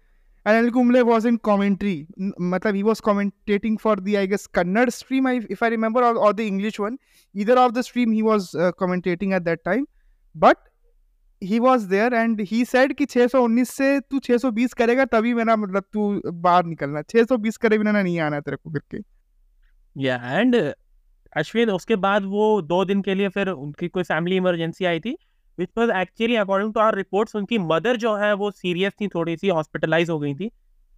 Anil 0.45 0.69
Kumble 0.71 1.01
was 1.01 1.27
in 1.27 1.37
commentary 1.43 1.95
मतलब 2.21 2.75
he 2.75 2.83
was 2.83 3.01
commentating 3.01 3.77
for 3.77 3.99
the 3.99 4.15
I 4.15 4.27
guess 4.27 4.45
Kannada 4.53 4.89
stream 4.89 5.27
I 5.27 5.39
if 5.51 5.63
I 5.63 5.69
remember 5.69 6.03
और 6.03 6.33
the 6.33 6.39
English 6.39 6.79
one 6.79 6.97
इधर 7.35 7.57
of 7.57 7.71
the 7.71 7.81
stream 7.81 8.11
he 8.11 8.21
was 8.21 8.51
commentating 8.79 9.33
at 9.33 9.41
that 9.41 9.61
time 9.65 9.85
but 10.35 10.57
he 11.41 11.59
was 11.59 11.87
there 11.87 12.13
and 12.13 12.39
he 12.41 12.65
said 12.65 12.93
कि 12.93 13.05
619 13.05 13.65
से 13.65 13.99
तू 13.99 14.19
620 14.19 14.73
करेगा 14.73 15.05
तभी 15.05 15.33
मेरा 15.33 15.55
मतलब 15.55 15.83
तू 15.93 16.21
बाहर 16.25 16.65
निकलना। 16.65 17.01
620 17.01 17.57
करे 17.57 17.77
बिना 17.77 17.91
ना 17.91 18.01
नहीं 18.01 18.19
आना 18.19 18.39
तेरे 18.39 18.57
को 18.57 18.71
करके 18.71 18.97
या 19.95 20.39
एंड 20.39 20.73
अश्विन 21.37 21.69
उसके 21.69 21.95
बाद 21.95 22.23
वो 22.23 22.61
दो 22.61 22.85
दिन 22.85 23.01
के 23.01 23.15
लिए 23.15 23.29
फिर 23.29 23.49
उनकी 23.49 23.87
कोई 23.87 24.03
फैमिली 24.03 24.35
इमरजेंसी 24.35 24.85
आई 24.85 24.99
थी 24.99 25.17
which 25.59 25.69
was 25.77 25.91
actually 25.91 26.35
according 26.35 26.73
to 26.73 26.79
our 26.79 26.95
reports 26.95 27.35
उनकी 27.35 27.57
मदर 27.57 27.97
जो 27.97 28.15
है 28.15 28.33
वो 28.33 28.51
सीरियस 28.51 28.93
थी 29.01 29.07
थोड़ी 29.07 29.37
सी 29.37 29.47
हॉस्पिटलाइज 29.47 30.09
हो 30.09 30.19
गई 30.19 30.35
थी 30.35 30.51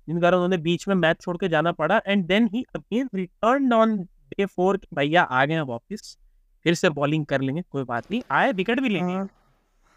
जिन 0.07 0.21
कारण 0.21 0.35
उन्होंने 0.35 0.57
बीच 0.57 0.87
में 0.87 0.95
मैच 0.95 1.21
छोड़ 1.21 1.37
के 1.37 1.49
जाना 1.49 1.71
पड़ा 1.71 2.01
and 2.07 2.25
then 2.25 2.49
he 2.53 2.65
again 2.75 3.09
return 3.15 3.73
on 3.73 3.97
day 3.97 4.45
four 4.45 4.79
भैया 4.93 5.21
आ 5.21 5.45
गए 5.45 5.53
हैं 5.53 5.61
वापस 5.61 6.17
फिर 6.63 6.73
से 6.73 6.89
बॉलिंग 6.89 7.25
कर 7.25 7.41
लेंगे 7.41 7.61
कोई 7.61 7.83
बात 7.83 8.11
नहीं 8.11 8.21
आए 8.31 8.51
विकेट 8.51 8.79
भी 8.79 8.89
लेंगे। 8.89 9.40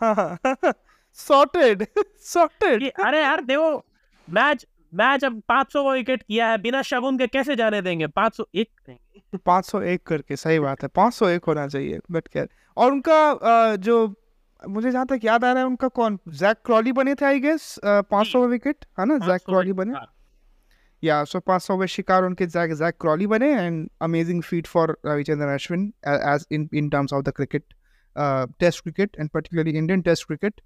सॉर्टेड 1.19 1.87
सॉर्टेड 2.21 2.91
अरे 3.05 3.21
यार 3.23 3.41
देखो 3.45 3.85
मैच 4.29 4.67
मैच 4.93 5.25
अब 5.25 5.43
500 5.51 5.93
विकेट 5.93 6.23
किया 6.23 6.49
है 6.49 6.59
बिना 6.59 6.83
शगुन 6.83 7.19
के 7.19 7.27
कैसे 7.27 7.57
जाने 7.57 7.81
देंगे? 7.83 8.07
501 8.09 8.67
करेंगे 8.87 9.39
501 9.47 9.99
करके 10.07 10.37
सही 10.37 10.59
बात 10.61 10.83
है 10.83 10.89
501 10.99 11.47
होना 11.49 11.67
चाहिए 11.69 11.99
बट 12.11 12.29
खैर। 12.29 12.49
और 12.77 12.93
उनका 12.93 13.77
जो 13.77 13.97
मुझे 14.63 14.91
जहाँ 14.91 15.07
तक 15.07 15.21
याद 15.25 15.45
आ 15.45 15.53
रहा 15.53 15.63
है 15.63 15.67
उनका 15.67 15.89
कौन? 15.89 16.19
जैक 16.29 16.57
क्रॉली 16.67 16.93
बने 16.93 17.15
थे 17.15 17.25
आई 17.27 17.41
गेस 17.41 17.75
500 18.13 18.47
विकेट 18.49 18.85
है 19.01 19.07
ना? 19.07 19.19
जैक 19.19 19.41
क्रॉली 19.47 19.73
बने। 19.73 19.93
हाँ। 19.93 20.07
या 21.03 21.23
सो 21.25 21.41
500 21.41 21.77
में 21.79 21.87
शिकार 21.87 22.25
उनके 22.25 22.47
जैक 22.47 22.73
जैक 22.75 22.95
क्रॉली 23.01 23.27
बने 23.27 23.53
and 23.55 23.89
amazing 24.03 24.43
feat 24.43 24.67
for 24.67 24.97
Ravichandran 25.07 25.55
Ashwin 25.55 25.93
as 26.07 26.47
in 26.53 26.69
in 26.75 26.89
terms 26.91 27.13
of 27.13 27.23
the 27.25 27.33
cricket 27.37 27.75
test 28.17 28.83
cricket 28.83 29.17
and 29.19 29.31
particularly 29.31 29.79
Indian 29.79 30.03
test 30.03 30.27
cricket 30.27 30.61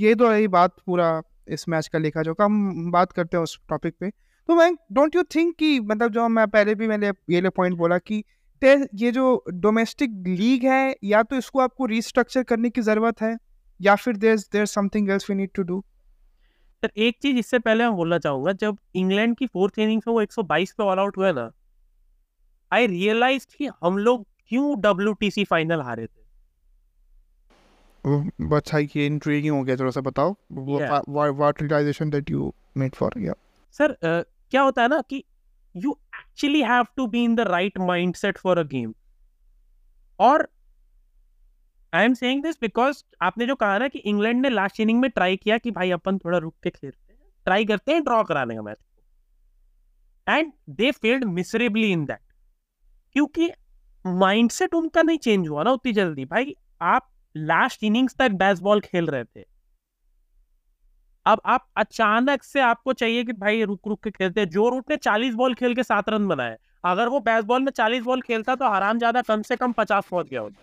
ये 0.00 0.14
तो 0.14 0.28
रही 0.28 0.48
बात 0.50 0.76
पूरा 0.86 1.22
इस 1.48 1.68
मैच 1.68 1.88
का 1.88 1.98
लेखा 1.98 2.22
जो 2.22 2.34
हम 2.40 2.90
बात 2.92 3.12
करते 3.12 3.36
हैं 3.36 3.44
उस 3.44 3.58
टॉपिक 3.68 3.94
पे। 4.00 4.10
तो 4.48 4.54
मैं 4.54 4.72
डोंट 4.92 5.16
यू 5.16 5.22
थिंक 5.34 5.54
कि 5.58 5.78
मतलब 5.82 6.12
जो 6.12 6.28
मैं 6.30 6.46
पहले 6.48 6.74
भी 6.74 6.86
मैंने 6.88 7.12
ये 7.30 7.48
पॉइंट 7.50 7.76
बोला 7.76 7.98
कि 8.00 8.22
ये 8.62 9.10
जो 9.12 9.44
डोमेस्टिक 9.52 10.10
लीग 10.28 10.64
है, 10.64 10.94
या 11.04 11.22
तो 11.22 11.36
इसको 11.36 11.60
आपको 11.60 11.86
रिस्ट्रक्चर 11.86 12.42
करने 12.42 12.70
की 12.70 12.80
ज़रूरत 12.82 13.20
है, 13.22 13.36
या 13.80 13.94
फिर 13.96 14.16
there 14.16 14.38
there 14.52 14.66
something 14.66 15.10
else 15.10 15.28
we 15.30 15.36
need 15.36 15.50
to 15.54 15.62
do 15.62 15.80
sir, 16.82 16.90
एक 16.96 17.16
चीज़ 17.22 17.36
इससे 17.38 17.58
पहले 17.58 17.84
मैं 17.84 17.96
बोलना 17.96 18.18
चाहूँगा, 18.18 18.52
जब 18.52 18.78
इंग्लैंड 18.94 19.36
की 19.36 19.46
फोर्थ 19.46 19.78
इनिंग्स 19.78 20.08
में 20.08 20.14
वो 20.14 20.22
122 20.22 20.72
पे 20.72 20.82
ऑल 20.82 20.98
आउट 20.98 21.16
हुए 21.18 21.32
ना 21.32 21.50
आई 22.72 22.86
रियलाइज़ 22.86 23.46
कि 23.56 23.68
हम 23.82 23.98
लोग 23.98 24.26
क्यों 24.48 24.80
डब्ल्यू 24.80 25.44
फाइनल 25.44 25.80
हारे 25.80 26.06
थे? 26.06 26.24
ये 28.78 29.06
इंट्रीगिंग 29.06 29.56
हो 29.56 29.62
गया 29.64 29.76
थोड़ा 29.76 29.90
सा 29.90 30.00
बताओ। 30.00 30.34
What 31.32 31.62
realisation 31.62 32.10
that 32.10 32.30
you 32.30 32.54
made 32.76 32.94
for 32.94 33.12
या 33.18 33.34
सर 33.72 33.96
क्या 34.04 34.62
होता 34.62 34.82
है 34.82 34.88
ना 34.88 35.00
कि 35.00 35.24
you 35.76 35.98
actually 36.16 36.62
have 36.62 36.86
to 36.96 37.06
be 37.06 37.24
in 37.24 37.34
the 37.34 37.40
right 37.40 37.78
mindset 37.78 38.38
for 38.38 38.58
a 38.58 38.62
game 38.62 38.94
और 40.18 40.48
I 41.94 42.04
am 42.04 42.14
saying 42.14 42.42
this 42.42 42.56
because 42.60 43.04
आपने 43.22 43.46
जो 43.46 43.54
कहा 43.54 43.78
ना 43.78 43.88
कि 43.88 43.98
इंग्लैंड 43.98 44.42
ने 44.42 44.50
लास्ट 44.50 44.80
इनिंग 44.80 45.00
में 45.00 45.10
ट्राई 45.10 45.36
किया 45.36 45.58
कि 45.58 45.70
भाई 45.70 45.90
अपन 45.90 46.18
थोड़ा 46.18 46.38
रुक 46.38 46.54
के 46.62 46.70
खेलते 46.70 47.12
हैं। 47.12 47.18
ट्राई 47.44 47.64
करते 47.64 47.92
हैं 47.92 48.04
ड्रॉ 48.04 48.24
कराने 48.24 48.54
का 48.54 48.62
match 48.62 48.76
and 50.28 50.52
they 50.70 50.90
failed 50.90 51.24
miserably 51.24 51.92
in 51.92 52.04
that 52.04 52.20
क्योंकि 53.12 53.50
माइंडसेट 54.04 54.74
उनका 54.74 55.02
नहीं 55.02 55.18
चेंज 55.18 55.48
हुआ 55.48 55.62
ना 55.62 55.70
उतनी 55.70 55.92
जल्दी। 55.92 56.24
भाई 56.24 56.54
आप 56.82 57.08
लास्ट 57.34 57.84
इनिंग्स 57.84 58.16
तक 58.18 58.30
बेसबॉल 58.32 58.80
खेल 58.80 59.06
रहे 59.06 59.24
थे। 59.24 59.44
अब 61.26 61.40
आप 61.46 61.66
अचानक 61.76 62.42
से 62.42 62.60
आपको 62.60 62.92
चाहिए 62.92 63.24
कि 63.24 63.32
भाई 63.32 63.62
रुक 63.64 63.88
रुक 63.88 64.02
के 64.04 64.10
खेलते 64.10 64.40
हैं। 64.40 64.48
जो 64.48 64.68
रूट 64.68 64.90
ने 64.90 64.96
40 64.96 65.34
बॉल 65.34 65.54
खेल 65.54 65.74
के 65.74 65.82
सात 65.82 66.08
रन 66.08 66.28
बनाए। 66.28 66.56
अगर 66.84 67.08
वो 67.08 67.20
बेसबॉल 67.20 67.62
में 67.62 67.70
40 67.72 68.02
बॉल 68.02 68.20
खेलता 68.20 68.54
तो 68.54 68.64
आराम 68.64 68.98
ज़्यादा 68.98 69.22
कम 69.22 69.42
से 69.42 69.56
कम 69.56 69.72
50 69.72 70.04
पहुँच 70.10 70.28
गया 70.28 70.40
होता। 70.40 70.62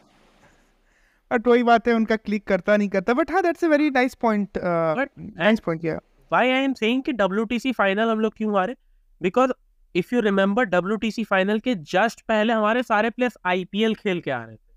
बट 1.32 1.48
वही 1.48 1.64
बात 1.64 1.88
है 1.88 1.94
उनका 1.94 2.16
क्लिक 2.16 2.48
करता 2.48 2.78
नहीं 2.78 2.90
करता। 2.90 3.14
बट 3.14 3.32
हाँ 3.32 3.42
that's 3.44 3.64
a 3.66 3.68
very 3.68 3.90
nice 3.90 4.16
point 4.16 4.58
nice 4.58 5.60
point 5.60 5.86
या 5.86 6.00
why 6.32 6.42
I 6.50 6.60
am 6.66 6.74
saying 6.76 7.02
कि 7.06 7.14
WTC 7.14 7.74
फाइनल 7.76 8.10
हम 8.10 8.20
लोग 8.20 8.34
क्यों 8.38 8.56
हारे? 8.56 8.76
Because 9.22 9.52
if 9.96 10.14
you 10.16 10.22
remember 10.22 10.70
WTC 10.70 11.26
final 11.26 11.60
के 11.60 11.76
जस्ट 11.94 12.22
पहले 12.22 12.54
हमारे 12.54 12.84
सारे 12.84 13.10
प्लेयर्स 13.10 13.38
आईपीएल 13.46 13.96
खेल 13.96 14.20
के 14.20 14.32
आ 14.32 14.44
रहे 14.44 14.56
थे। 14.56 14.70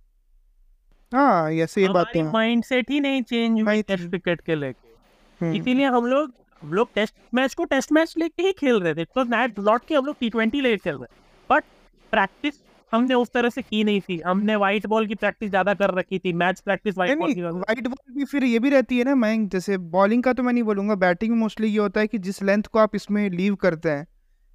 हाँ 1.12 1.53
यस 1.53 1.77
ये 1.79 1.89
बात 1.89 2.17
माइंडसेट 2.33 2.91
ही। 2.91 3.01
नहीं 3.01 3.23
चेंज 3.23 3.61
हुई 3.61 3.83
टेस्ट 3.83 4.09
क्रिकेट 4.09 4.41
के 4.41 4.55
लेके। 4.55 4.93
हम्म, 5.41 5.55
इसीलिए 5.57 5.87
हम 5.87 6.07
लोग 6.07 6.33
हम 6.62 6.73
लोग 6.73 6.89
टेस्ट 6.95 7.15
मैच 7.35 7.55
को 7.55 7.65
टेस्ट 7.67 7.93
मैच 7.93 8.15
लेके 8.19 8.43
ही 8.43 8.53
खेल 8.59 8.81
रहे 8.81 8.95
थे। 8.95 9.05
तो 9.05 9.25
मैच 9.27 9.59
लौट 9.59 9.85
के 9.89 9.95
हम 9.95 10.07
लोग 10.07 10.17
टी 10.21 10.31
ट्वेंटी 10.31 10.61
लेके 10.61 10.77
खेल 10.85 10.97
रहे 10.97 11.23
बट 11.51 11.65
प्रैक्टिस 12.12 12.55
हमने 12.93 13.15
उस 13.15 13.31
तरह 13.35 13.51
से 13.51 13.62
की 13.62 13.83
नहीं 13.85 14.01
थी। 14.01 14.19
हमने 14.21 14.57
व्हाइट 14.57 14.87
बॉल 14.87 15.07
की 15.07 15.15
प्रैक्टिस 15.15 15.51
ज़्यादा 15.51 15.75
कर 15.75 15.95
रखी 15.95 16.19
थी। 16.19 16.33
मैच 16.33 16.61
प्रैक्टिस 16.61 16.97
व्हाइट 16.97 17.19
बॉल 17.19 17.35
की 17.35 17.43
वाइट 17.43 17.87
बॉल 17.89 18.15
भी 18.15 18.25
फिर 18.25 18.45
ये 18.45 18.59
भी 18.59 18.71
रहती 18.71 18.99
है 18.99 19.05
ना 19.05 19.15
मैं 19.15 19.49
जैसे 19.49 19.79
बॉलिंग 19.95 20.23
का 20.23 20.33
तो 20.33 20.43
मैं 20.43 20.53
नहीं 20.53 20.62
बोलूँगा 20.62 20.95
बैटिंग 20.97 21.33
में 21.33 21.39
मोस्टली 21.39 21.69
ये 21.69 21.79
होता 21.79 22.01
है 22.01 22.07
कि 22.07 22.19
जिस 22.21 22.43
लेंथ 22.43 22.62
को 22.62 22.79
आप 22.79 22.95
इसमें 22.97 23.29
लीव 23.31 23.55
करते 23.62 23.91
हैं 23.91 24.07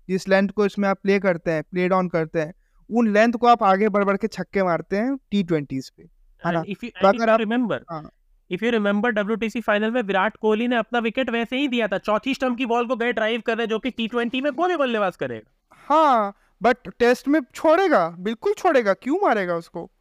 जिस 0.09 0.29
लेंथ 0.29 0.49
को 0.49 0.65
इसमें 0.65 0.89
आप 0.89 0.99
प्ले 1.03 1.19
करते 1.19 1.51
हैं 1.51 1.63
प्ले 1.63 1.89
डाउन 1.89 2.09
करते 2.09 2.39
हैं 2.41 2.53
उन 2.91 3.13
लेंथ 3.13 3.33
को 3.33 3.47
आप 3.47 3.63
आगे 3.63 3.89
बढ़ 3.89 4.03
बढ़ 4.03 4.17
के 4.17 4.27
छक्के 4.27 4.63
मारते 4.63 4.97
हैं 4.97 5.17
टी 5.31 5.43
ट्वेंटीज 5.43 5.89
पे 5.89 6.03
है 6.45 6.53
ना? 6.53 6.63
तो 6.63 7.07
अगर 7.07 7.29
आप- 7.29 7.45
remember, 7.45 7.79
हाँ। 7.89 8.11
if 8.51 8.63
you 8.63 8.73
remember 8.79 9.61
फाइनल 9.61 9.91
में 9.91 10.01
विराट 10.01 10.37
कोहली 10.37 10.67
ने 10.67 10.75
अपना 10.75 10.99
विकेट 10.99 11.29
वैसे 11.29 11.57
ही 11.57 11.67
दिया 11.67 11.87
था 11.87 11.97
चौथी 11.97 12.33
स्टंप 12.33 12.57
की 12.57 12.65
बॉल 12.65 12.87
को 12.87 12.95
गए 12.95 13.13
ड्राइव 13.13 13.41
कर 13.41 13.57
रहे 13.57 13.67
जो 13.67 13.79
कि 13.79 13.89
टी 13.89 14.07
ट्वेंटी 14.07 14.41
में 14.41 14.53
कोई 14.53 14.69
भी 14.69 14.77
बल्लेबाज 14.77 15.15
करेगा 15.15 15.77
हाँ 15.85 16.33
बट 16.61 16.77
टेस्ट 16.99 17.27
में 17.27 17.39
छोड़ेगा 17.55 18.09
बिल्कुल 18.09 18.53
छोड़ेगा 18.53 18.93
क्यों 18.93 19.17
मारेगा 19.23 19.55
उसको 19.55 19.91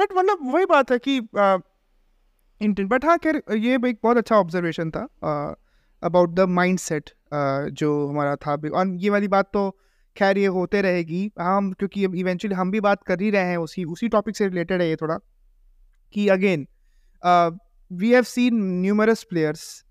बट 0.00 0.08
मतलब 0.16 0.38
वही 0.42 0.66
बात 0.66 0.92
है 0.92 0.98
कि 0.98 1.16
इंटेंट 2.60 2.88
बट 2.90 3.04
हाँ 3.04 3.18
खैर 3.18 3.42
ये 3.52 3.74
एक 3.74 3.98
बहुत 4.02 4.16
अच्छा 4.16 4.36
ऑब्जर्वेशन 4.36 4.90
था 4.90 5.08
अबाउट 6.02 6.30
द 6.30 6.40
माइंड 6.40 6.78
सेट 6.78 7.10
जो 7.32 8.06
हमारा 8.08 8.36
था 8.36 8.54
और 8.54 8.94
ये 8.94 9.10
वाली 9.10 9.28
बात 9.28 9.50
तो 9.52 9.70
खैर 10.16 10.38
ये 10.38 10.46
होते 10.46 10.80
रहेगी। 10.82 11.30
हम, 11.38 11.72
क्योंकि 11.72 12.04
इवेंचुअली 12.04 12.54
हम 12.54 12.70
भी 12.70 12.80
बात 12.80 13.02
कर 13.02 13.20
ही 13.20 13.30
रहे 13.30 13.48
हैं 13.50 13.56
उसी 13.56 13.84
उसी 13.84 14.08
टॉपिक 14.08 14.36
से 14.36 14.48
रिलेटेड 14.48 14.82
है 14.82 14.88
ये 14.88 14.96
थोड़ा, 14.96 15.18
कि 16.14 16.28
again 16.28 16.66
we 17.90 18.12
have 18.12 18.22
seen 18.22 18.62
numerous 18.80 19.22
players 19.22 19.84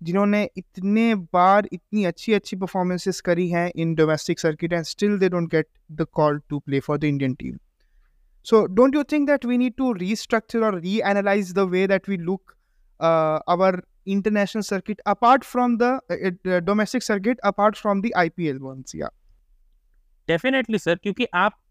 जिन्होंने 0.00 0.42
इतने 0.56 1.14
बार 1.14 1.68
इतनी 1.72 2.04
अच्छी 2.04 2.32
अच्छी 2.32 2.56
परफॉर्मेंसेस 2.56 3.20
करी 3.20 3.48
हैं 3.48 3.70
in 3.76 3.94
domestic 3.94 4.40
circuit 4.40 4.72
and 4.72 4.84
still 4.84 5.18
they 5.18 5.28
don't 5.28 5.50
get 5.50 5.66
the 5.92 6.06
call 6.12 6.40
to 6.48 6.58
play 6.58 6.80
for 6.80 6.98
the 6.98 7.04
Indian 7.04 7.34
team 7.34 7.56
so 8.46 8.64
don't 8.66 8.94
you 8.94 9.02
think 9.02 9.26
that 9.26 9.44
we 9.44 9.58
need 9.58 9.74
to 9.76 9.92
restructure 9.92 10.64
और 10.64 10.80
reanalyse 11.00 11.52
the 11.52 11.58
way 11.58 11.86
that 11.86 12.08
we 12.08 12.16
look 12.16 12.54
our 13.48 13.82
international 14.08 14.66
circuit 14.72 15.00
apart 15.08 15.44
from 15.44 15.78
the 15.78 15.90
uh, 16.10 16.30
uh, 16.46 16.60
domestic 16.60 17.02
circuit 17.02 17.36
apart 17.52 17.76
from 17.76 18.02
the 18.02 18.10
IPL 18.26 18.58
ones 18.60 18.94
yeah. 18.94 19.10
Definitely 20.28 20.78
sir 20.78 20.96
क्योंकि 20.96 21.26
आप 21.34 21.62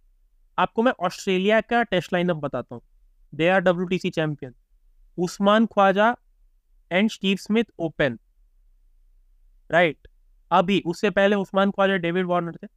आपको 0.59 0.83
मैं 0.83 0.93
Australia 0.99 1.61
का 1.61 1.83
test 1.83 2.13
lineup 2.13 2.37
बताता 2.37 2.75
हूँ। 2.75 2.81
They 3.35 3.49
are 3.49 3.59
W 3.59 4.09
champion 4.09 4.55
Usman 5.17 5.65
Khawaja 5.65 6.15
and 6.91 7.09
Steve 7.09 7.37
Smith 7.37 7.63
open 7.79 8.19
right 9.71 10.07
अभी 10.51 10.83
उससे 10.85 11.09
पहले 11.09 11.35
उस्मान 11.35 11.71
ख्वाजा 11.71 11.95
डेविड 11.95 12.25
वार्नर 12.25 12.55
थे। 12.63 12.67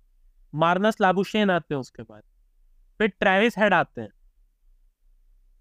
मार्नस 0.54 0.96
लाबुशेन 1.00 1.50
आते 1.50 1.74
हैं 1.74 1.80
उसके 1.80 2.02
बाद। 2.02 2.22
फिर 2.98 3.08
ट्रेविस 3.08 3.58
हेड 3.58 3.74
आते 3.74 4.00
हैं। 4.00 4.08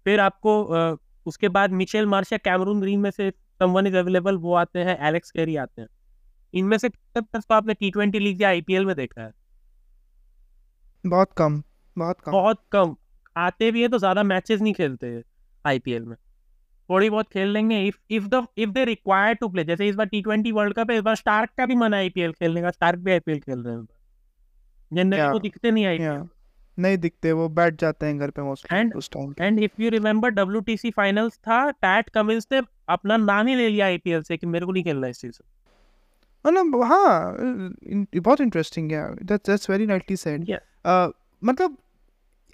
फिर 0.04 0.20
आपको 0.20 0.64
अ, 0.64 0.96
उसके 1.26 1.48
बाद 1.48 1.70
मिचेल 1.70 2.06
मार्शा 2.06 2.36
कैमरून 2.36 2.80
ग्रीन 2.80 3.00
में 3.00 3.10
से 3.10 3.32
समवन 3.60 3.86
इज़ 3.86 3.96
अवेलेबल 3.96 4.36
वो 4.38 4.54
आते 4.56 4.78
हैं 4.80 4.98
एलेक्स 5.08 5.30
कैरी 5.30 5.56
आते 5.56 5.82
हैं। 5.82 5.88
इनमें 6.54 6.76
से 6.78 6.88
कितने 6.88 7.22
players 7.22 7.46
को 7.46 7.54
आपने 7.54 7.74
टी 7.74 7.90
ट्वेंटी 7.90 8.18
लीग 8.18 8.42
या 8.42 8.48
आईपीएल 8.48 8.86
में 8.86 8.94
देखा 8.96 9.22
है? 9.22 9.32
बहुत 11.04 11.32
कम 11.38 11.62
बहुत 11.96 12.20
कम। 12.20 12.32
बहुत 12.32 12.60
कम। 12.72 12.94
आते 13.36 13.70
भी 13.72 13.82
है 13.82 13.88
तो 13.88 13.98
ज़्यादा 13.98 14.22
मैचेस 14.22 14.60
नहीं 14.60 14.72
खेलते 14.74 15.22
आईपीएल 15.64 16.04
में। 16.04 16.16
थोड़ी 16.88 17.08
बहुत 17.10 17.28
खेल 17.32 17.48
लेंगे। 17.48 17.80
If 17.88 17.98
if 18.10 18.26
the 18.28 18.46
if 18.58 18.70
they 18.70 18.84
require 18.84 19.34
to 19.34 19.48
play 19.48 19.64
जैसे 19.64 19.88
इस 19.88 19.96
बार 19.96 20.06
टी 20.06 20.20
ट्वेंटी 20.22 20.52
वर्ल्ड 20.52 20.74
कप 20.74 20.90
है 20.90 20.96
इस 20.96 21.02
बार 21.02 21.14
स्टार्क 21.16 21.50
का 21.58 21.66
भी 21.66 21.74
मन 21.76 21.94
है 21.94 22.00
आईपीएल 22.00 22.32
खेलने 22.32 22.62
का। 22.62 22.70
स्टार्क 22.70 22.98
भी 23.00 23.12
आईपीएल 23.12 23.40
खेल 23.40 23.58
रहे 23.60 23.74
हैं 23.74 23.86
जनरली 24.90 25.18
Yeah. 25.18 25.32
वो 25.32 25.38
दिखते 25.40 25.70
नहीं 25.70 25.86
आईपीएल 25.86 26.10
yeah. 26.12 26.33
नहीं 26.78 26.98
दिखते 26.98 27.32
वो 27.32 27.48
बैठ 27.48 27.80
जाते 27.80 28.06
हैं 28.06 28.18
घर 28.18 28.30
पे 28.30 28.42
मोस्टली 28.42 28.80
And- 28.80 28.96
उस 28.96 29.10
time 29.10 29.34
and 29.40 29.60
if 29.60 29.82
you 29.82 29.90
remember 29.90 30.30
W 30.30 30.90
finals 30.90 31.34
था 31.34 31.70
पैट 31.70 32.08
कमिंस 32.08 32.46
ने 32.52 32.62
अपना 32.88 33.16
नाम 33.16 33.46
ही 33.46 33.54
ले 33.54 33.68
लिया 33.68 33.86
आईपीएल 33.86 34.22
से 34.22 34.36
कि 34.36 34.46
मेरे 34.46 34.66
को 34.66 34.72
नहीं 34.72 34.84
खेलना 34.84 35.06
इस 35.06 35.18
सीज़न 35.18 35.44
मतलब 36.46 36.82
हाँ 36.82 37.36
बहुत 38.22 38.40
इंटरेस्टिंग 38.40 38.92
है 38.92 39.14
that's 39.14 39.50
that's 39.50 39.70
very 39.70 39.86
nicely 39.86 40.16
said 40.16 40.58
मतलब 41.44 41.78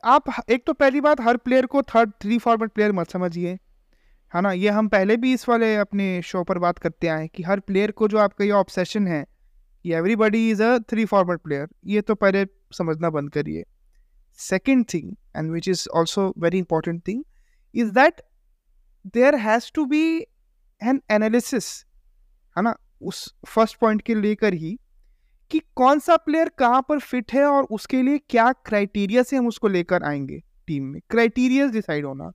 आप 0.05 0.25
एक 0.51 0.65
तो 0.67 0.73
पहली 0.73 1.01
बात 1.01 1.21
हर 1.21 1.37
प्लेयर 1.37 1.67
को 1.67 1.83
थर्ड 1.83 2.11
थ्री 2.11 2.39
फॉर्मेट 2.39 2.71
प्लेयर 2.71 2.93
मत 2.93 3.11
समझिए 3.11 3.59
है 4.35 4.41
ना? 4.41 4.53
ये 4.53 4.69
हम 4.69 4.89
पहले 4.89 5.17
भी 5.17 5.33
इस 5.33 5.49
वाले 5.49 5.77
अपने 5.77 6.23
शो 6.23 6.45
पर 6.45 6.59
बात 6.59 6.79
करते 6.79 7.07
आए 7.07 7.29
कि 7.29 7.43
हर 7.43 7.61
प्लेयर 7.61 7.91
को 7.91 8.09
जो 8.09 8.19
आपका 8.19 8.45
ये 8.45 8.51
ऑब्सेशन 8.51 9.07
है 9.07 9.27
कि 9.83 9.93
everybody 9.93 10.51
is 10.51 10.63
a 10.63 10.79
three 10.79 11.05
format 11.05 11.41
player 11.41 11.69
ये 11.87 12.01
तो 12.01 12.15
पहले 12.15 12.47
समझना 12.73 13.11
बंद 13.11 13.31
करिए। 13.31 13.65
Second 14.41 14.85
thing 14.95 15.15
and 15.37 15.51
which 15.53 15.69
is 15.69 15.89
also 15.89 16.33
very 16.39 16.59
important 16.59 17.07
thing 17.09 17.25
is 17.75 17.91
that 17.91 18.21
there 19.07 19.35
has 19.35 19.71
to 19.75 19.85
be 19.85 20.03
an 20.81 21.01
analysis 21.11 21.73
है 22.57 22.63
ना? 22.63 22.75
उस 23.03 23.35
फ़र्स्ट 23.47 23.79
पॉइंट 23.81 24.03
के 24.03 24.15
लेकर 24.15 24.55
ही 24.55 24.79
कि 25.51 25.61
कौन 25.77 25.99
सा 25.99 26.17
प्लेयर 26.17 26.49
कहाँ 26.59 26.85
पर 26.89 26.99
फिट 27.01 27.33
है 27.33 27.45
और 27.45 27.65
उसके 27.71 28.03
लिए 28.03 28.19
क्या 28.31 28.51
क्राइटेरिया 28.67 29.23
से 29.23 29.37
हम 29.37 29.47
उसको 29.49 29.69
लेकर 29.69 30.03
आएँगे 30.03 30.43
टीम 30.67 30.85
में। 30.85 31.01
क्राइटेरिया 31.11 31.67
डिसाइड 31.67 32.05
होना। 32.07 32.31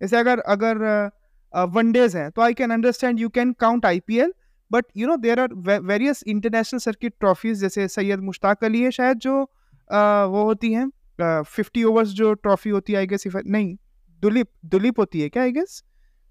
जैसे 0.00 0.16
अगर 0.16 0.40
अगर 0.40 1.10
वनडेज 1.54 2.16
हैं 2.16 2.30
तो 2.30 2.42
I 2.42 2.54
can 2.54 2.70
understand 2.70 3.20
you 3.20 3.28
can 3.28 3.52
count 3.52 3.86
IPL 3.86 4.32
but 4.70 4.84
you 4.96 5.06
know 5.06 5.16
there 5.16 5.40
are 5.40 5.54
various 5.82 6.22
international 6.26 6.80
circuit 6.80 7.14
trophies 7.20 7.58
जैसे 7.58 7.88
सैयद 7.88 8.20
मुश्ताक 8.20 8.64
अली 8.64 8.82
है 8.82 8.90
शायद 8.90 9.18
जो 9.18 9.32
uh, 9.92 10.28
वो 10.32 10.44
होती 10.44 10.72
हैं। 10.72 10.90
फिफ्टी 11.22 11.84
ओवर्स 11.84 12.08
जो 12.08 12.32
ट्रॉफी 12.34 12.70
होती 12.70 12.92
है 12.92 12.98
आई 12.98 13.06
गेस 13.06 13.24
नहीं 13.26 13.76
दुलीप 14.22 14.48
दुलीप 14.64 14.98
होती 14.98 15.20
है 15.20 15.28
क्या 15.28 15.42
I 15.42 15.52
guess 15.52 15.82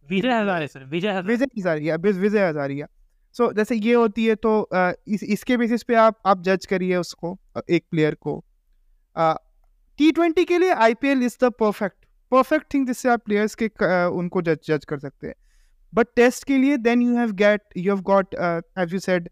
Vijay 0.10 0.40
Hazare 0.42 0.68
sir 0.68 0.84
Vijay 0.86 1.22
Vijay 1.22 1.46
Hazaria 1.58 1.96
Vijay 1.96 2.48
Hazaria 2.48 2.88
so 3.32 3.48
so, 3.48 3.56
जैसे 3.56 3.76
ये 3.76 3.94
होती 3.94 4.26
है 4.26 4.36
तो 4.36 4.70
इस, 5.08 5.24
इसके 5.24 5.58
बेसिस 5.58 5.84
पे 5.84 5.96
आप 5.96 6.22
आप 6.26 6.42
जज 6.44 6.66
करिए 6.66 6.96
उसको 6.96 7.40
एक 7.70 7.86
प्लेयर 7.92 8.16
को। 8.16 8.46
टी 9.18 10.12
ट्वेंटी 10.12 10.46
के 10.46 10.58
लिए 10.58 10.74
IPL 10.74 11.24
is 11.24 11.38
the 11.44 11.52
perfect 11.60 12.06
perfect 12.32 12.74
thing 12.74 12.88
जिससे 12.88 13.10
आप 13.10 13.22
प्लेयर्स 13.26 13.56
के 13.56 13.70
उनको 14.06 14.42
जज 14.42 14.58
जज 14.66 14.86
कर 14.86 15.00
सकते 15.00 15.28
हैं। 15.28 15.36
बट 15.94 16.08
टेस्ट 16.16 16.44
के 16.44 16.58
लिए 16.58 16.78
then 16.78 17.02
you 17.02 17.18
have 17.18 17.32
get 17.32 17.62
you 17.78 17.94
have 17.94 18.02
got 18.04 18.36
as 18.80 18.94
you 18.94 19.00
said 19.00 19.30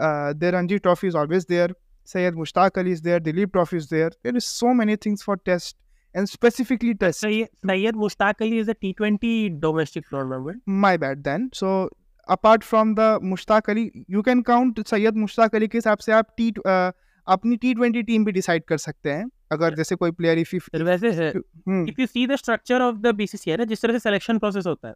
there 0.00 0.54
Ranji 0.54 0.78
trophy 0.78 1.06
is 1.06 1.16
always 1.16 1.46
there 1.48 1.74
Syed 2.04 2.34
Mushtaq 2.34 2.76
Ali 2.76 2.92
is 2.92 3.02
there, 3.02 3.20
Dilip 3.20 3.52
Trophy 3.52 3.76
is 3.76 3.88
there. 3.88 4.10
There 4.22 4.36
is 4.36 4.44
so 4.44 4.74
many 4.74 4.96
things 4.96 5.22
for 5.22 5.36
test 5.36 5.76
and 6.14 6.28
specifically 6.28 6.94
test. 6.94 7.20
Syed, 7.20 7.48
Syed 7.66 7.94
Mushtaq 7.94 8.40
Ali 8.40 8.58
is 8.58 8.68
a 8.68 8.74
T20 8.74 9.60
domestic 9.60 10.08
tournament. 10.10 10.62
My 10.66 10.96
bad 10.96 11.24
then. 11.24 11.50
So 11.52 11.88
apart 12.28 12.64
from 12.64 12.94
the 12.94 13.20
Mushtaq 13.20 13.68
Ali, 13.68 14.04
you 14.08 14.22
can 14.22 14.42
count 14.42 14.86
Syed 14.86 15.14
Mushtaq 15.14 15.54
Ali 15.54 15.68
के 15.68 15.78
हिसाब 15.78 15.98
से 15.98 16.12
आप 16.12 16.34
T 16.36 16.50
uh, 16.66 16.92
अपनी 17.26 17.56
T 17.56 17.72
twenty 17.74 18.02
team 18.02 18.24
भी 18.24 18.32
decide 18.32 18.64
कर 18.68 18.78
सकते 18.78 19.10
हैं 19.10 19.28
अगर 19.52 19.74
जैसे 19.74 19.96
कोई 19.96 20.10
प्लेयर 20.10 20.38
इफ़ 20.38 20.54
वैसे 20.82 21.08
if 21.08 22.00
you 22.00 22.06
see 22.06 22.26
the 22.26 22.36
structure 22.36 22.82
of 22.82 22.96
the 22.96 23.14
BCCI 23.14 23.56
ना 23.56 23.64
जिस 23.72 23.82
तरह 23.82 23.92
से 23.92 23.98
सिलेक्शन 23.98 24.38
प्रोसेस 24.38 24.66
होता 24.66 24.88
है 24.88 24.94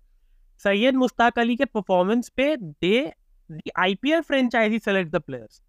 सैयद 0.62 0.94
मुश्ताक 0.94 1.38
अली 1.38 1.56
के 1.56 1.64
परफॉर्मेंस 1.64 2.28
पे 2.36 2.56
they 2.56 3.12
IPL 3.78 4.20
franchisee 4.30 4.78
select 4.78 5.12
the 5.12 5.20
players 5.26 5.60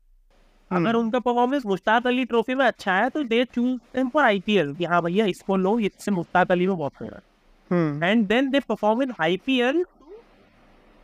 अगर 0.72 0.96
उनका 0.96 1.20
परफॉर्मेंस 1.20 1.66
मुश्ताक 1.66 2.08
अली 2.08 2.26
ट्रॉफी 2.26 2.56
में 2.56 2.66
अच्छा 2.66 2.94
है 2.94 3.10
तो 3.10 3.24
they 3.24 3.44
choose 3.46 3.78
them 3.96 4.10
for 4.10 4.24
IPL 4.24 4.74
कि 4.76 4.86
हाँ 4.86 5.02
भैया 5.02 5.26
इसको 5.26 5.56
लो 5.58 5.78
इससे 5.80 6.12
मुश्ताक 6.12 6.52
अली 6.52 6.68
में 6.68 6.78
बहुत 6.78 6.94
favourite 6.94 8.04
and 8.04 8.28
then 8.28 8.50
they 8.50 8.60
perform 8.60 9.02
in 9.04 9.14
IPL 9.22 9.84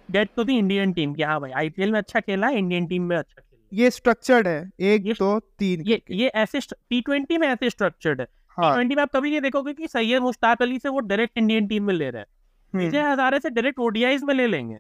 get 0.10 0.30
to 0.36 0.44
the 0.44 0.50
Indian 0.50 0.94
team 0.94 1.14
कि 1.14 1.24
हाँ 1.24 1.40
भाई 1.42 1.52
आईपीएल 1.52 1.92
में 1.92 1.98
अच्छा 2.00 2.20
खेला 2.20 2.50
इंडियन 2.52 2.88
टीम 2.88 3.04
में 3.04 3.18
अच्छा 3.18 3.42
खेला 3.42 3.52
ये 3.72 3.90
स्ट्रक्चर्ड 3.92 4.48
है 4.48 4.60
एक 4.82 5.06
ये, 5.06 5.14
दो 5.14 5.40
तीन 5.40 5.84
ये 5.88 6.02
ये 6.12 6.28
ऐसे 6.28 6.60
टी 6.90 7.02
ट्वेंटी 7.02 7.38
में 7.38 7.48
ऐसे 7.48 7.70
स्ट्रक्चर्ड 7.70 8.22
है। 8.22 8.26
टी 8.26 8.74
ट्वेंटी 8.74 8.96
में 8.96 9.02
आप 9.04 9.12
कभी 9.16 9.30
नहीं 9.30 9.42
देखोगे 9.42 9.74
कि 9.74 9.88
सैयद 9.88 10.22
मुश्ताक 10.22 10.62
अली 10.62 10.78
से 10.80 10.90
वो 10.90 11.00
डायरेक्ट 11.02 11.38
इंडियन 11.38 11.68
टीम 11.68 11.84
में 11.84 11.94
ले 11.94 12.10
रहे 12.10 12.22
हैं। 12.22 12.80
विजय 12.80 13.02
हजारे 13.02 13.40
से 13.40 13.50
डायरेक्ट 13.50 13.80
ओडीआईज 13.80 14.24
में 14.24 14.34
ले 14.34 14.48
लेंगे। 14.48 14.78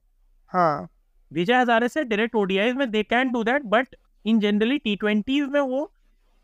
हाँ। 0.51 0.87
विजय 1.31 1.53
हजारे 1.53 1.87
से 1.89 2.03
डायरेक्ट 2.03 2.35
ओडीआईज 2.35 2.75
में 2.75 2.89
they 2.91 3.03
can 3.03 3.31
do 3.31 3.43
that 3.43 3.63
but 3.65 3.95
in 4.25 4.39
generally 4.39 4.77
T 4.79 4.95
twenties 4.95 5.47
में 5.49 5.59
वो 5.61 5.85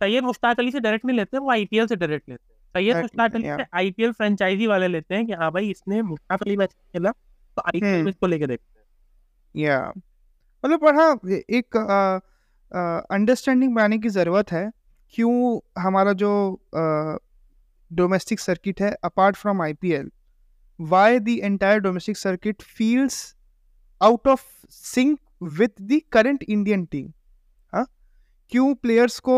सैयद 0.02 0.24
मुश्ताक 0.24 0.60
अली 0.60 0.72
से 0.72 0.80
डायरेक्ट 0.80 1.06
नहीं 1.06 1.18
लेते 1.18 1.38
वो 1.38 1.52
आईपीएल 1.52 1.88
से 1.88 1.96
डायरेक्ट 1.96 2.30
लेते 2.30 2.44
हैं। 2.44 2.60
सैयद 2.76 2.98
मुश्ताक 2.98 3.36
अली 3.36 3.50
से 3.50 3.64
आईपीएल 3.76 4.12
फ्रेंचाइजी 4.14 4.68
वाले 4.68 4.88
लेते 4.88 5.16
हैं 5.16 5.26
कि 5.28 5.34
हाँ 5.34 5.52
भाई 5.52 5.70
इसने 5.72 6.02
मुश्ताक 6.04 6.44
अली 6.44 6.58
मैच 6.58 6.74
खेला 6.74 7.12
तो 7.12 7.62
आईपीएल 7.66 8.04
में 8.04 8.10
इसको 8.10 8.28
लेके 8.28 8.48
देखते 8.48 8.80
हैं। 8.80 8.86
या 9.56 9.80
मतलब 10.64 10.80
पर 10.80 10.96
हाँ 10.96 11.20
एक 11.52 11.78
अंडरस्टैंडिंग 13.12 13.76
बनाने 13.76 13.98
की 13.98 14.10
ज़रूरत 14.10 14.52
है 14.52 14.70
क्यों 15.14 15.60
हमारा 15.82 16.14
जो 16.14 16.32
डोमेस्टिक 17.92 18.40
सर्किट 18.40 18.82
है 18.82 18.92
apart 19.04 19.36
from 19.36 19.62
IPL 19.62 20.10
why 20.80 21.20
the 21.20 21.30
entire 21.44 21.80
domestic 21.80 22.18
circuit 22.18 22.62
feels 22.62 23.16
out 24.02 24.28
of 24.28 24.44
sync 24.72 25.20
with 25.54 25.82
the 25.82 26.00
current 26.12 26.44
Indian 26.44 26.86
team 26.86 27.08
क्यों 28.50 28.74
प्लेयर्स 28.76 29.20
को 29.20 29.36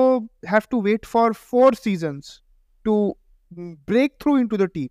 have 0.47 0.61
to 0.71 0.81
wait 0.81 1.05
for 1.05 1.33
four 1.33 1.75
seasons 1.75 2.41
to 2.85 2.95
break 3.53 4.15
through 4.21 4.37
into 4.37 4.57
the 4.57 4.67
team 4.73 4.87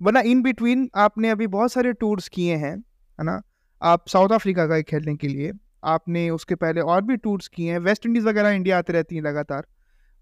वरना 0.00 0.20
in 0.20 0.42
between 0.42 0.88
आपने 0.96 1.30
अभी 1.30 1.46
बहुत 1.46 1.72
सारे 1.72 1.92
tours 1.92 2.28
किए 2.28 2.56
हैं 2.56 2.76
है 3.18 3.24
ना? 3.24 3.40
आप 3.82 4.08
साउथ 4.08 4.32
अफ्रीका 4.32 4.66
का 4.66 4.80
खेलने 4.80 5.14
के 5.16 5.28
लिए 5.28 5.52
आपने 5.84 6.28
उसके 6.30 6.54
पहले 6.54 6.80
और 6.80 7.02
भी 7.02 7.16
टूर्स 7.16 7.48
किए 7.48 7.72
हैं 7.72 7.78
वेस्ट 7.78 8.06
इंडीज़ 8.06 8.24
वगैरह 8.24 8.50
इंडिया 8.50 8.78
आते 8.78 8.92
रहती 8.92 9.14
हैं 9.14 9.22
लगातार। 9.22 9.66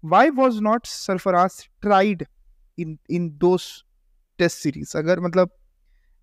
Why 0.03 0.29
was 0.29 0.59
not 0.61 0.85
Sarfaraz 0.85 1.67
tried 1.81 2.25
in 2.77 2.97
in 3.09 3.29
those 3.37 3.67
test 4.39 4.57
series 4.57 4.97
अगर 4.97 5.19
मतलब 5.19 5.49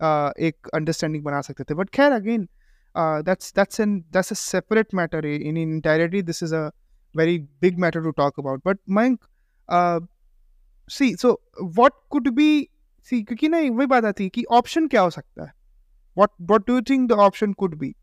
uh, 0.00 0.38
एक 0.38 0.68
अंडरस्टैंडिंग 0.74 1.24
बना 1.24 1.40
सकते 1.40 1.64
थे। 1.64 1.74
बट 1.74 1.90
खैर 1.90 2.12
again 2.12 2.48
uh, 2.94 3.22
that's 3.22 3.52
that's 3.52 3.78
an 3.78 4.04
that's 4.10 4.30
a 4.30 4.34
separate 4.34 4.92
matter 4.92 5.20
in, 5.20 5.56
entirety 5.56 6.20
this 6.20 6.42
is 6.42 6.52
a 6.52 6.72
very 7.14 7.38
big 7.60 7.78
matter 7.78 8.02
to 8.02 8.12
talk 8.12 8.38
about 8.38 8.62
but 8.64 8.78
Mayank 8.88 9.18
uh, 9.68 10.00
see 10.88 11.16
so 11.16 11.40
what 11.56 11.92
could 12.10 12.34
be 12.34 12.68
see 13.02 13.24
क्योंकि 13.24 13.48
ना 13.48 13.58
वही 13.58 13.86
बात 13.86 14.04
आती 14.04 14.24
है 14.24 14.30
कि 14.30 14.44
ऑप्शन 14.44 14.88
क्या 14.88 15.00
हो 15.00 15.10
सकता 15.10 15.44
है 15.44 15.52
what 16.18 16.30
what 16.50 16.66
do 16.66 16.76
you 16.78 16.82
think 16.82 17.10
the 17.10 17.18
option 17.28 17.54
could 17.54 17.78
be 17.78 17.94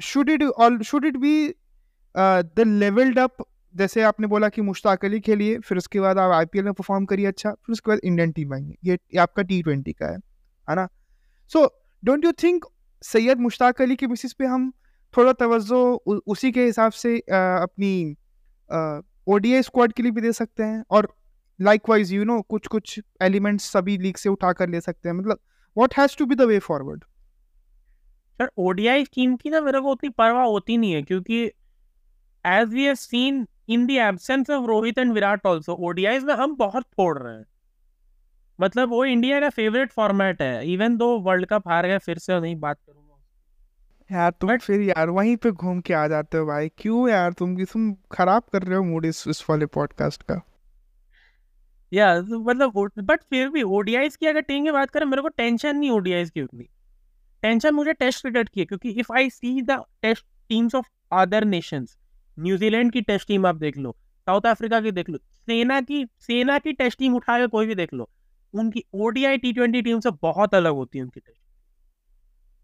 should 0.00 0.28
it 0.28 0.42
all 0.42 0.78
should 0.78 1.04
it 1.04 1.20
be 1.20 1.54
uh, 2.14 2.42
the 2.56 2.64
leveled 2.64 3.18
up 3.18 3.44
जैसे 3.76 4.02
आपने 4.02 4.26
बोला 4.26 4.48
कि 4.48 4.62
मुश्ताक 4.62 5.04
अली 5.04 5.20
खेलिए 5.20 5.58
फिर 5.58 5.78
उसके 5.78 6.00
बाद 6.00 6.18
आप 6.18 6.32
आईपीएल 6.32 6.64
में 6.64 6.72
परफॉर्म 6.72 7.04
करिए 7.04 7.26
अच्छा 7.26 7.50
फिर 7.50 7.72
उसके 7.72 7.90
बाद 7.90 7.98
इंडियन 8.04 8.32
टीम 8.32 8.54
आएँगे 8.54 8.76
ये, 8.84 8.94
ये 8.94 9.18
आपका 9.18 9.42
टी 9.42 9.62
ट्वेंटी 9.62 9.92
का 9.92 10.06
है 10.06 10.18
है 10.70 10.74
ना 10.74 10.88
so 11.52 11.84
don't 12.04 12.24
you 12.24 12.32
think 12.32 12.64
Syed 13.04 13.40
Mushtaq 13.40 13.82
Ali 13.82 13.96
की 13.96 14.06
बेसिस 14.06 14.32
पे 14.32 14.44
हम 14.46 14.72
थोड़ा 15.14 15.32
तवज्जो 15.32 15.80
उसी 16.26 16.50
के 16.52 16.64
हिसाब 16.64 16.92
से 16.92 17.18
अपनी 17.18 17.94
ओडीआई 19.26 19.62
स्क्वाड 19.62 19.92
के 19.92 20.02
लिए 20.02 20.12
भी 20.12 20.20
दे 20.20 20.32
सकते 20.32 20.62
हैं 20.62 20.82
और 20.90 21.08
लाइक 21.60 21.88
वाइज 21.88 22.12
यू 22.12 22.24
नो 22.24 22.40
कुछ 22.42 22.66
कुछ 22.66 22.98
एलिमेंट्स 23.22 23.64
सभी 23.72 23.96
लीग 23.98 24.16
से 24.16 24.28
उठा 24.28 24.52
कर 24.52 24.68
ले 24.68 24.80
सकते 24.80 25.08
हैं। 25.08 25.16
मतलब 25.16 25.38
what 25.76 25.94
has 25.98 26.16
to 26.18 26.26
be 26.26 26.34
the 26.34 26.42
way 26.42 26.58
forward 26.60 27.04
sir 28.40 28.50
ODI 28.58 29.04
team 29.14 29.36
की 29.36 29.50
ना 29.50 29.60
मेरे 29.60 29.80
को 29.80 29.90
उतनी 29.92 30.10
परवाह 30.10 30.44
होती 30.44 30.76
नहीं 30.76 30.92
है, 30.92 31.02
क्योंकि 31.02 31.44
as 32.44 32.68
we 32.68 32.84
have 32.84 32.94
seen 32.96 33.46
in 33.68 33.86
the 33.86 33.90
absence 33.90 34.50
of 34.50 34.66
Rohit 34.68 34.98
and 34.98 35.12
Virat 35.12 35.46
also 35.46 35.74
ODIs 35.88 36.24
में 36.24 36.34
हम 36.34 36.56
बहुत 36.56 36.84
फोड़ 36.96 37.18
रहे 37.18 37.34
हैं। 37.34 37.44
मतलब 38.60 38.88
वो 38.88 39.04
इंडिया 39.04 39.40
का 39.40 39.48
फेवरेट 39.48 39.92
फॉर्मेट 39.92 40.42
है 40.42 40.72
इवन 40.72 40.96
दो 40.96 41.18
वर्ल्ड 41.18 41.46
कप 41.46 41.68
हार 41.68 41.86
गए 41.86 41.98
फिर 41.98 42.18
से 42.18 42.40
नहीं 42.40 42.56
बात 42.56 42.76
करूँगा। 42.86 43.14
यार 44.10 44.30
तुम 44.30 44.50
But, 44.50 44.62
फिर 44.62 44.80
यार 44.80 45.10
वहीं 45.10 45.36
पे 45.36 45.50
घूम 45.50 45.80
के 45.80 45.94
आ 45.94 46.08
जाते 46.08 46.38
हो 46.38 46.46
भाई। 46.46 46.68
क्यों 46.68 47.08
यार? 47.10 47.32
तुम 47.32 47.56
की 47.56 47.64
तुम 47.64 47.94
खराब 48.12 48.42
कर 48.52 48.62
रहे 48.62 48.76
हो 48.76 48.84
मूड 48.84 49.04
इस 49.04 49.24
इस 49.28 49.44
वाले 49.50 49.66
पॉडकास्ट 49.66 50.22
का। 50.22 50.40
या 51.92 52.20
मतलब 52.22 52.90
बट 52.98 53.20
फिर 53.22 53.48
भी 53.48 53.62
ओडीआईज 53.62 54.16
की 54.16 54.26
अगर 54.26 54.40
टीम 54.40 54.64
की 54.64 54.70
बात 54.70 54.90
करें 54.90 55.06
मेरे 55.06 55.22
को 55.22 55.28
टेंशन 55.28 55.76
नहीं 55.76 55.90
ओडीआईज 55.90 56.30
की 56.30 56.42
उतनी। 56.42 56.64
टेंशन 57.42 57.74
मुझे 57.74 57.92
टेस्ट 57.92 58.20
क्रिकेट 58.22 58.48
की 58.48 58.60
है 58.60 58.66
क्योंकि 58.66 58.90
if 58.90 59.12
I 59.12 59.30
see 59.30 59.62
the 59.62 59.82
test 60.02 60.26
teams 60.48 60.74
of 60.74 60.86
other 61.12 61.44
nations 61.44 61.96
New Zealand 62.38 62.92
की 62.92 63.00
टेस्ट 63.00 63.28
टीम 63.28 63.46
आप 63.46 63.56
देख 63.56 63.78
लो 63.78 63.96
साउथ 64.26 64.46
अफ्रीका 64.46 64.80
की 64.80 64.90
देख 64.90 65.10
लो 65.10 65.18
सेना 65.18 65.80
की 65.80 66.06
सेना 66.20 66.58
की 66.58 66.72
टेस्ट 66.72 66.98
टीम 66.98 67.14
उठा 67.14 67.38
के 67.38 67.46
कोई 67.46 67.66
भी 67.66 67.74
देख 67.74 67.94
लो 67.94 68.10
उनकी 68.54 68.84
ओडीआई 68.94 69.38
टी 69.38 69.52
ट्वेंटी 69.52 69.82
टीम 69.82 70.00
से 70.00 70.10
बहुत 70.22 70.54
अलग 70.54 70.72
होती 70.74 70.98
है 70.98 71.04
उनकी 71.04 71.20
test. 71.20 71.40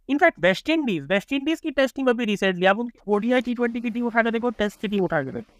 In fact 0.08 0.38
West 0.40 0.68
Indies 0.70 1.02
West 1.06 1.32
Indies 1.32 1.60
की 1.60 1.70
टेस्ट 1.70 1.96
टीम 1.96 2.10
अभी 2.10 2.24
रिसेंटली 2.24 2.66
आप 2.66 2.78
उनकी 2.78 2.98
ओडीआई 3.08 3.40
टी 3.40 3.54
ट्वेंटी 3.54 3.80
की 3.80 3.90
टीम 3.90 4.06
उठा 4.06 4.22
के 4.22 4.30
देखो 4.30 4.50
टेस्ट 4.52 4.80
की 4.80 4.88
टीम 4.88 5.04
उठा 5.04 5.22
के 5.22 5.30
देखो। 5.30 5.52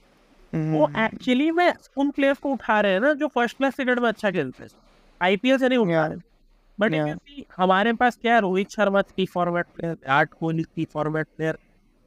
वो 0.73 0.89
एक्चुअली 0.99 1.47
हम्म। 1.49 1.57
में 1.57 1.73
उन 1.97 2.11
प्लेयर्स 2.11 2.39
को 2.39 2.53
उठा 2.53 2.81
रहे 2.81 2.93
हैं 2.93 3.01
ना 3.01 3.13
जो 3.15 3.27
फ़र्स्ट 3.29 3.57
क्लास 3.57 3.75
क्रिकेट 3.75 3.99
में 3.99 4.09
अच्छा 4.09 4.31
खेलते 4.31 4.63
हैं। 4.63 4.71
आईपीएल 5.21 5.59
से 5.59 5.69
नहीं 5.69 5.79
उठा 5.79 6.07
रहे। 6.07 6.19
बट 6.79 6.95
हमारे 7.57 7.93
पास 7.93 8.17
क्या 8.17 8.35
है 8.35 8.41
Rohit 8.41 8.71
Sharma 8.71 9.03
three 9.03 9.27
format 9.27 9.67
player 9.67 9.95
Virat 9.95 10.33
Kohli 10.35 10.63
three 10.65 10.85
format 10.85 11.27
player 11.37 11.59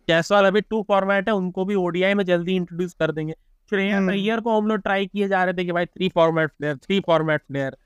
Jaiswal 0.08 0.46
अभी 0.46 0.62
टू 0.62 0.82
फॉर्मेट 0.88 1.30
है 1.30 1.36
उनको 1.36 1.66
भी 1.66 1.76
ओडीआई 1.78 2.14
में 2.14 2.24
जल्दी 2.26 2.56
इंट्रोड्यूस 2.56 2.94
कर 2.94 3.12
देंगे। 3.12 3.34
श्रेया 3.72 3.98
अय्यर 4.10 4.40
को 4.40 4.58
हम 4.58 4.68
लोग 4.68 4.80
ट्राई 4.80 5.06
किए 5.06 5.28
जा 5.28 5.44
रहे 5.44 5.54
थे 5.54 5.66
कि 5.66 5.72
भाई 5.72 5.86
three 5.86 6.10
format 6.10 6.52
player 6.52 6.78
three 6.78 7.00
format 7.00 7.42
player 7.48 7.78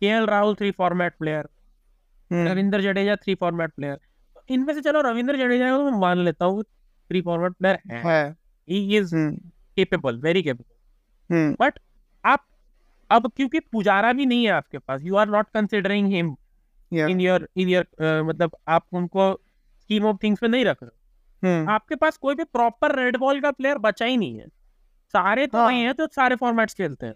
के 0.00 0.26
Rahul 0.26 0.54
three 0.54 0.70
format 0.70 1.14
player 1.18 1.48
Ravindra 2.48 2.82
Jadeja 2.82 3.16
three 3.16 3.34
format 3.34 3.72
player 3.72 3.98
इनमें 4.48 4.74
से 4.74 4.80
चलो 4.80 5.00
रविंद्र 5.00 5.36
जडेजा 5.36 5.76
को 5.76 5.90
मैं 5.90 5.98
मान 5.98 6.18
लेता 6.18 6.44
हूँ 6.44 6.62
थ्री 7.08 7.22
फॉर्मेट 7.22 7.52
प्लेयर 7.52 7.78
है। 7.92 8.30
ही। 8.30 8.96
Is 8.96 9.14
capable 9.76 10.16
very 10.16 10.42
capable 10.42 11.56
but 11.60 11.78
आप 12.24 12.46
अब 13.10 13.32
क्योंकि 13.36 13.60
पुजारा 13.60 14.12
भी 14.12 14.26
नहीं 14.26 14.44
है 14.44 14.50
आपके 14.50 14.78
पास 14.78 15.02
you 15.02 15.16
are 15.16 15.28
not 15.28 15.46
considering 15.54 16.08
him 16.08 16.36
in 16.92 17.20
your 17.20 17.48
in 17.56 17.68
your 17.68 17.86
मतलब 18.22 18.56
आप 18.68 18.86
उनको 18.92 19.40
स्कीम 19.80 20.04
ऑफ़ 20.04 20.16
थिंग्स 20.22 20.42
में 20.42 20.50
नहीं 20.50 20.64
रख 20.64 20.82
रहे 20.82 21.00
hmm. 21.60 21.70
आपके 21.70 21.94
पास 21.94 22.16
कोई 22.16 22.34
भी 22.34 22.44
प्रॉपर 22.44 22.96
रेड 22.96 23.16
बॉल 23.16 23.40
का 23.40 23.50
प्लेयर 23.50 23.78
बचा 23.78 24.04
ही 24.04 24.16
नहीं 24.16 24.38
है। 24.38 24.46
सारे 25.08 25.46
तो 25.46 25.58
हाँ. 25.58 25.72
हैं 25.72 25.94
तो 25.94 26.06
सारे 26.06 26.36
फॉर्मेट्स 26.36 26.74
खेलते 26.74 27.06
हैं। 27.06 27.14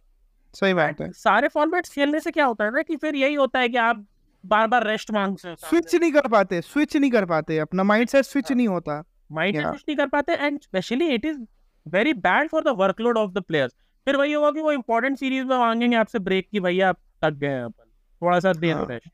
सही 0.54 0.74
बात 0.74 1.00
है। 1.00 1.10
सारे 1.12 1.48
फॉर्मेट्स 1.48 1.90
खेलने 1.90 2.20
से 2.20 2.30
क्या 2.30 2.44
होता 2.44 2.64
है 2.64 2.70
ना 2.70 2.82
कि 2.82 2.96
फिर 2.96 3.14
यही 3.14 3.34
होता 3.34 3.58
है 3.58 3.68
कि 3.68 3.76
आप 3.76 4.04
बार 4.44 4.66
बार 4.66 4.86
रेस्ट 4.86 5.10
मांग 5.10 5.36
से 5.36 5.54
स्विच 5.54 5.94
नहीं 5.94 6.12
कर 6.12 6.28
पाते 6.28 6.60
स्विच 6.60 6.96
नहीं 6.96 7.10
कर 7.10 7.24
पाते 7.24 7.58
अपना 7.58 7.82
माइंड 7.82 8.08
सेट 8.08 8.24
स्विच 8.24 8.52
नहीं 8.52 8.68
होता। 8.68 9.02
माइंड 9.32 9.56
सेट 9.56 9.66
स्विच 9.66 9.84
नहीं 9.88 9.96
कर 9.96 10.06
पाते 10.06 10.32
and 10.32 10.60
specially 10.60 11.08
it 11.08 11.24
is 11.24 11.38
very 11.86 12.12
bad 12.12 12.48
for 12.48 12.62
the 12.62 12.68
workload 12.68 13.18
of 13.18 13.30
the 13.30 13.38
players 13.38 13.72
फिर 14.06 14.16
वही 14.16 14.32
होगा 14.32 14.50
कि 14.50 14.60
वो 14.60 14.72
इम्पोर्टेंट 14.72 15.18
सीरीज़ 15.18 15.44
में 15.44 15.56
मांगेंगे 15.56 15.96
आपसे 15.96 16.18
ब्रेक 16.18 16.48
की 16.52 16.60
भैया 16.60 16.88
आप 16.88 16.98
थक 17.24 17.30
गए 17.30 17.48
हैं 17.48 17.62
अपन 17.62 17.90
थोड़ा 18.22 18.40
सा 18.40 18.52
दे 18.52 18.72
दो 18.72 18.78
हाँ। 18.78 18.86
रेस्ट. 18.86 19.08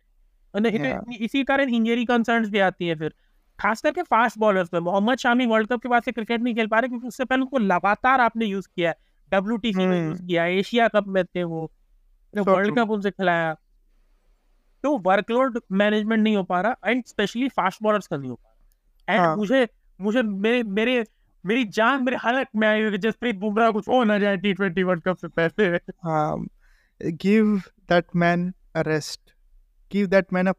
तो 0.55 1.25
इसी 1.25 1.45
कारण 1.45 1.69
इंजरी 1.69 2.05
कंसर्न्स 2.05 2.49
भी 2.49 2.59
आती 2.59 2.87
है 2.87 2.95
फिर। 2.95 3.15
खास 3.59 3.81
करके 3.81 4.03
फास्ट 4.03 4.39
बॉलर्स 4.39 4.69
में 4.75 4.81
मोहम्मद 4.81 5.19
शामी 5.19 5.47
वर्ल्ड 5.47 5.69
कप 5.69 5.83
के 5.83 5.89
बाद 5.89 6.03
से 6.03 6.13
क्रिकेट 6.13 6.41
नहीं 6.41 6.55
खेल 6.55 6.67
पा 6.67 6.79
रहे 6.79 6.89
क्योंकि 6.89 7.09
उससे 7.09 7.25
पहले 7.25 7.43
उनको 7.43 7.59
लगातार 7.59 8.21
आपने 8.21 8.47
यूज़ 8.47 8.69
किया 8.77 8.95
डब्ल्यूटीसी 9.33 9.87
में 9.87 9.99
हम्म। 9.99 10.09
यूज़ 10.09 10.23
किया 10.27 10.45
एशिया 10.59 10.89
कप 10.89 11.09
में 11.09 11.25
थे 11.25 11.45
वो 11.45 11.71
वर्ल्ड 12.35 12.79
कप 12.79 12.91
उनसे 12.91 13.11
खिलाया। 13.11 13.55
तो 14.85 14.97
वर्कलोड 15.07 15.61
मैनेजमेंट 15.73 16.23
नहीं 16.23 16.37
हो 16.37 16.43
पा 16.43 16.61
रहा 16.61 16.91
एंड 16.91 17.05
स्पेशली 17.07 17.49
फास्ट 17.49 17.83
बॉलर्स 17.83 18.07
का 18.07 18.17
नहीं 18.17 18.31
हो 18.31 18.37
पा 18.37 18.49
रहा। 18.49 19.15
एंड 19.15 19.27
हाँ। 19.27 19.37
मुझे 19.37 19.67
मुझे 20.01 20.23
मेरे 20.23 20.63
मेरे 20.63 21.05
मेरी 21.45 21.65
जान 21.75 22.05
मेरे 22.05 22.17
हालत 22.17 22.49
में 22.57 22.67
आई 22.69 22.83
हुई 22.83 22.91
है 22.93 22.99
जसप्रीत 22.99 23.37
बुमराह 23.37 23.71
कुछ 23.71 23.89
हो 23.89 24.03
ना 24.05 24.19
जाए 24.19 24.37
टी 24.37 24.53
ट्वेंटी 24.53 24.83
वर्ल्ड 24.83 25.03
कप 25.03 25.17
से 25.17 25.29
पहले। 25.29 25.79
um, 25.79 26.49
give 27.25 27.69
that 27.89 28.07
man 28.23 28.43
a 28.77 28.83
rest 28.89 29.35
give 29.93 30.11
that 30.11 30.35
man 30.35 30.51
a 30.51 30.55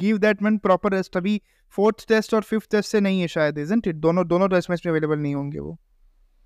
give 0.00 0.20
that 0.20 0.44
man 0.46 0.58
proper 0.66 0.92
rest 0.94 1.16
अभी 1.16 1.40
फोर्थ 1.70 2.08
टेस्ट 2.08 2.34
और 2.34 2.42
फिफ्थ 2.42 2.70
टेस्ट 2.70 2.90
से 2.90 3.00
नहीं 3.00 3.20
है 3.20 3.28
शायद 3.28 3.58
isn't 3.58 3.86
it? 3.86 3.94
दोनों 3.94 4.26
दोनों 4.28 4.48
टेस्ट 4.48 4.70
मैच 4.70 4.86
में 4.86 4.90
अवेलेबल 4.92 5.18
नहीं 5.18 5.34
होंगे 5.34 5.58
वो। 5.58 5.78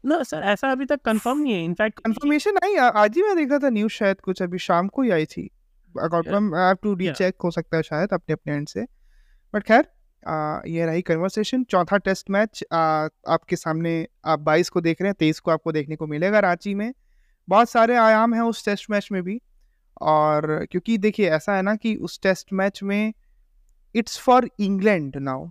ना 0.06 0.22
सर 0.22 0.42
ऐसा 0.44 0.70
अभी 0.72 0.84
तक 0.86 1.00
कंफर्म 1.04 1.38
नहीं 1.38 1.52
है। 1.52 1.64
इनफैक्ट 1.64 1.98
कंफर्मेशन 1.98 2.58
आई 2.64 2.74
आज 2.76 3.16
ही 3.16 3.22
मैं 3.22 3.36
देखा 3.36 3.58
था 3.58 3.68
न्यूज़ 3.70 3.92
शायद 3.92 4.20
कुछ 4.20 4.42
अभी 4.42 4.58
शाम 4.58 4.88
को 4.88 5.02
ही 5.02 5.10
आई 5.10 5.26
थी। 5.26 5.48
टू 5.94 6.94
रीचेक 6.94 7.34
हो 7.44 7.50
सकता 7.50 7.76
है 7.76 7.82
शायद 7.82 8.12
अपने 8.12 8.32
अपने 8.32 8.54
एंड 8.54 8.68
से। 8.68 8.84
बट 9.54 9.62
खैर 9.62 9.84
ये 10.68 10.86
रही 10.86 11.02
कन्वर्सेशन 11.02 11.64
चौथा 11.64 11.96
टेस्ट 11.98 12.30
मैच 12.30 12.62
आपके 12.72 13.56
सामने 13.56 14.06
आप 14.24 14.40
22 14.40 14.68
को 14.68 14.80
देख 14.80 15.02
रहे 15.02 15.08
हैं 15.08 15.16
तेईस 15.18 15.40
को 15.40 15.50
आपको 15.50 15.72
देखने 15.72 15.96
को 15.96 16.06
मिलेगा 16.06 16.40
रांची 16.40 16.74
में। 16.74 16.92
बहुत 17.48 17.70
सारे 17.70 17.96
आयाम 17.96 18.34
हैं 18.34 18.42
उस 18.42 18.64
टेस्ट 18.64 18.90
मैच 18.90 19.08
में 19.12 19.22
भी। 19.22 19.40
और 20.02 20.66
क्योंकि 20.70 20.96
देखिए 20.98 21.28
ऐसा 21.30 21.56
है 21.56 21.62
ना 21.62 21.74
कि 21.76 21.94
उस 21.96 22.18
टेस्ट 22.22 22.52
मैच 22.52 22.82
में 22.82 23.12
it's 23.94 24.18
for 24.18 24.48
England 24.60 25.16
now 25.16 25.46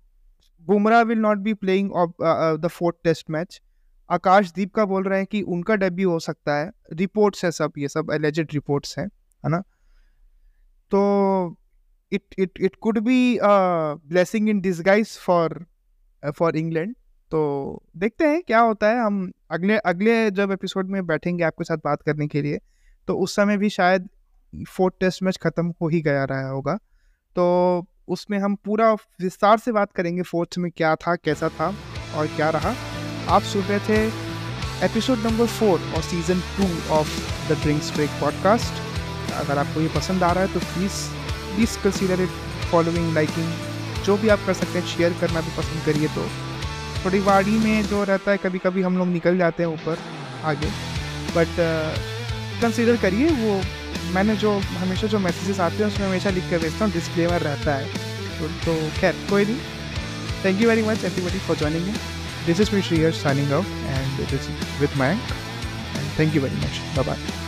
Bumrah 0.64 1.02
will 1.02 1.20
not 1.20 1.38
be 1.38 1.54
playing 1.54 1.90
the 2.62 2.68
fourth 2.72 2.96
test 3.04 3.30
match 3.30 3.62
Akashdeep 4.10 4.74
का 4.76 4.86
बोल 4.86 5.04
रहे 5.04 5.20
हैं 5.20 5.28
कि 5.28 5.42
उनका 5.44 5.76
डेब्यू 5.76 6.10
हो 6.12 6.20
सकता 6.20 6.56
है। 6.56 6.72
रिपोर्ट्स 6.94 7.46
है 7.46 7.52
सब, 7.52 7.72
ये 7.78 7.88
सब 7.88 8.12
एलिजेड 8.14 8.48
रिपोर्ट्स 8.54 8.98
हैं, 9.00 9.06
है 9.06 9.50
ना? 9.50 9.60
तो 10.92 11.58
it 12.12 12.36
it 12.40 12.60
it 12.62 12.76
could 12.82 13.00
be 13.00 13.38
blessing 13.42 14.50
in 14.50 14.60
disguise 14.62 15.18
for 15.20 15.66
for 16.24 16.58
England 16.58 16.96
तो 17.32 17.84
देखते 17.98 18.26
हैं 18.26 18.42
क्या 18.44 18.60
होता 18.60 18.90
है। 18.90 19.00
हम 19.00 19.32
अगले 19.52 19.78
अगले 19.78 20.32
जब 20.32 20.52
एपिसोड 20.52 20.90
में 20.90 21.06
बैठेंगे 21.08 21.44
आपके 21.44 21.64
साथ 21.64 21.78
बात 21.86 22.02
करने 22.02 22.28
के 22.28 22.42
लिए 22.42 22.60
तो 23.08 23.18
उस 23.18 23.36
समय 23.36 23.58
भी 23.58 23.70
शायद 23.70 24.10
फोर्थ 24.68 24.96
टेस्ट 25.00 25.24
मैच 25.24 25.38
खत्म 25.38 25.74
हो 25.82 25.88
ही 25.88 26.02
गया 26.02 26.24
रहा 26.24 26.50
होगा। 26.50 26.76
तो 27.36 27.86
उसमें 28.08 28.38
हम 28.40 28.56
पूरा 28.56 28.94
विस्तार 28.94 29.58
से 29.58 29.72
बात 29.72 29.92
करेंगे 29.92 30.22
फोर्थ 30.22 30.58
में 30.58 30.72
क्या 30.72 30.96
था, 30.96 31.16
कैसा 31.16 31.50
था 31.50 31.74
और 32.16 32.28
क्या 32.28 32.50
रहा। 32.50 32.74
आप 33.30 33.44
सुन 33.44 33.62
रहे 33.62 33.80
थे 33.80 34.08
एपिसोड 34.86 35.20
नंबर 35.20 35.46
फोर 35.46 35.94
और 35.96 36.02
season 36.02 36.42
two 36.58 36.94
of 36.94 37.10
the 37.50 37.58
drinks 37.62 37.92
break 37.92 38.10
podcast 38.10 39.34
अगर 39.34 39.58
आपको 39.58 39.82
ये 39.82 39.88
पसंद 39.88 40.24
आ 40.24 40.32
रहा 40.32 40.44
है 40.44 40.54
तो 40.54 40.60
please 40.60 41.00
please 41.56 41.78
consider 41.84 42.22
it 42.22 42.30
following 42.72 43.14
liking 43.14 43.54
जो 44.04 44.18
भी 44.18 44.30
आप 44.30 44.40
कर 44.46 44.54
सकते 44.54 44.80
हैं 44.80 44.88
शेयर 44.88 45.16
करना 45.22 45.42
भी 45.42 45.52
पसंद 45.58 45.86
करिए 45.86 46.08
तो। 46.08 46.28
थोड़ी 47.06 47.20
वाड़ी 47.20 47.52
में 47.52 47.84
जो 47.84 48.04
रहता 48.04 48.32
है 48.32 48.38
कभी 48.38 48.58
कभी 48.58 48.82
हम 48.82 48.98
लोग 48.98 49.08
निकल 49.08 49.38
जाते 49.38 49.64
हैं 49.64 49.70
ऊपर 49.70 50.00
आगे। 50.44 50.68
बट 51.36 51.56
कंसिडर 52.62 52.98
करिए 52.98 53.30
वो 53.30 53.62
मैंने 54.14 54.36
जो 54.36 54.60
हमेशा 54.60 55.08
जो 55.08 55.20
मैसेजेस 55.20 55.60
आते 55.60 55.76
हैं 55.76 55.86
उसमें 55.86 56.08
हमेशा 56.08 56.30
लिख 56.30 56.50
कर 56.50 56.58
भेजता 56.58 56.86
हूँ 56.86 56.94
डिस्क्लेमर 56.94 57.42
रहता 57.42 57.76
है। 57.76 57.86
तो, 58.40 58.48
तो 58.48 59.00
खैर 59.00 59.16
कोई 59.30 59.46
नहीं। 59.46 59.58
Thank 60.46 60.62
you 60.62 60.70
very 60.70 60.82
much 60.82 61.04
everybody 61.04 61.40
for 61.40 61.58
joining 61.58 61.86
me 61.86 61.94
This 62.46 62.60
is 62.60 62.72
me 62.72 62.82
signing 63.12 63.52
out 63.52 63.66
and 63.66 64.20
it 64.20 64.32
is 64.32 64.48
with 64.80 64.92
Mayank 64.92 65.20
and 65.96 66.06
thank 66.16 66.36
you 66.36 66.42
very 66.42 66.56
much. 66.58 66.96
Bye 66.96 67.02
bye. 67.02 67.45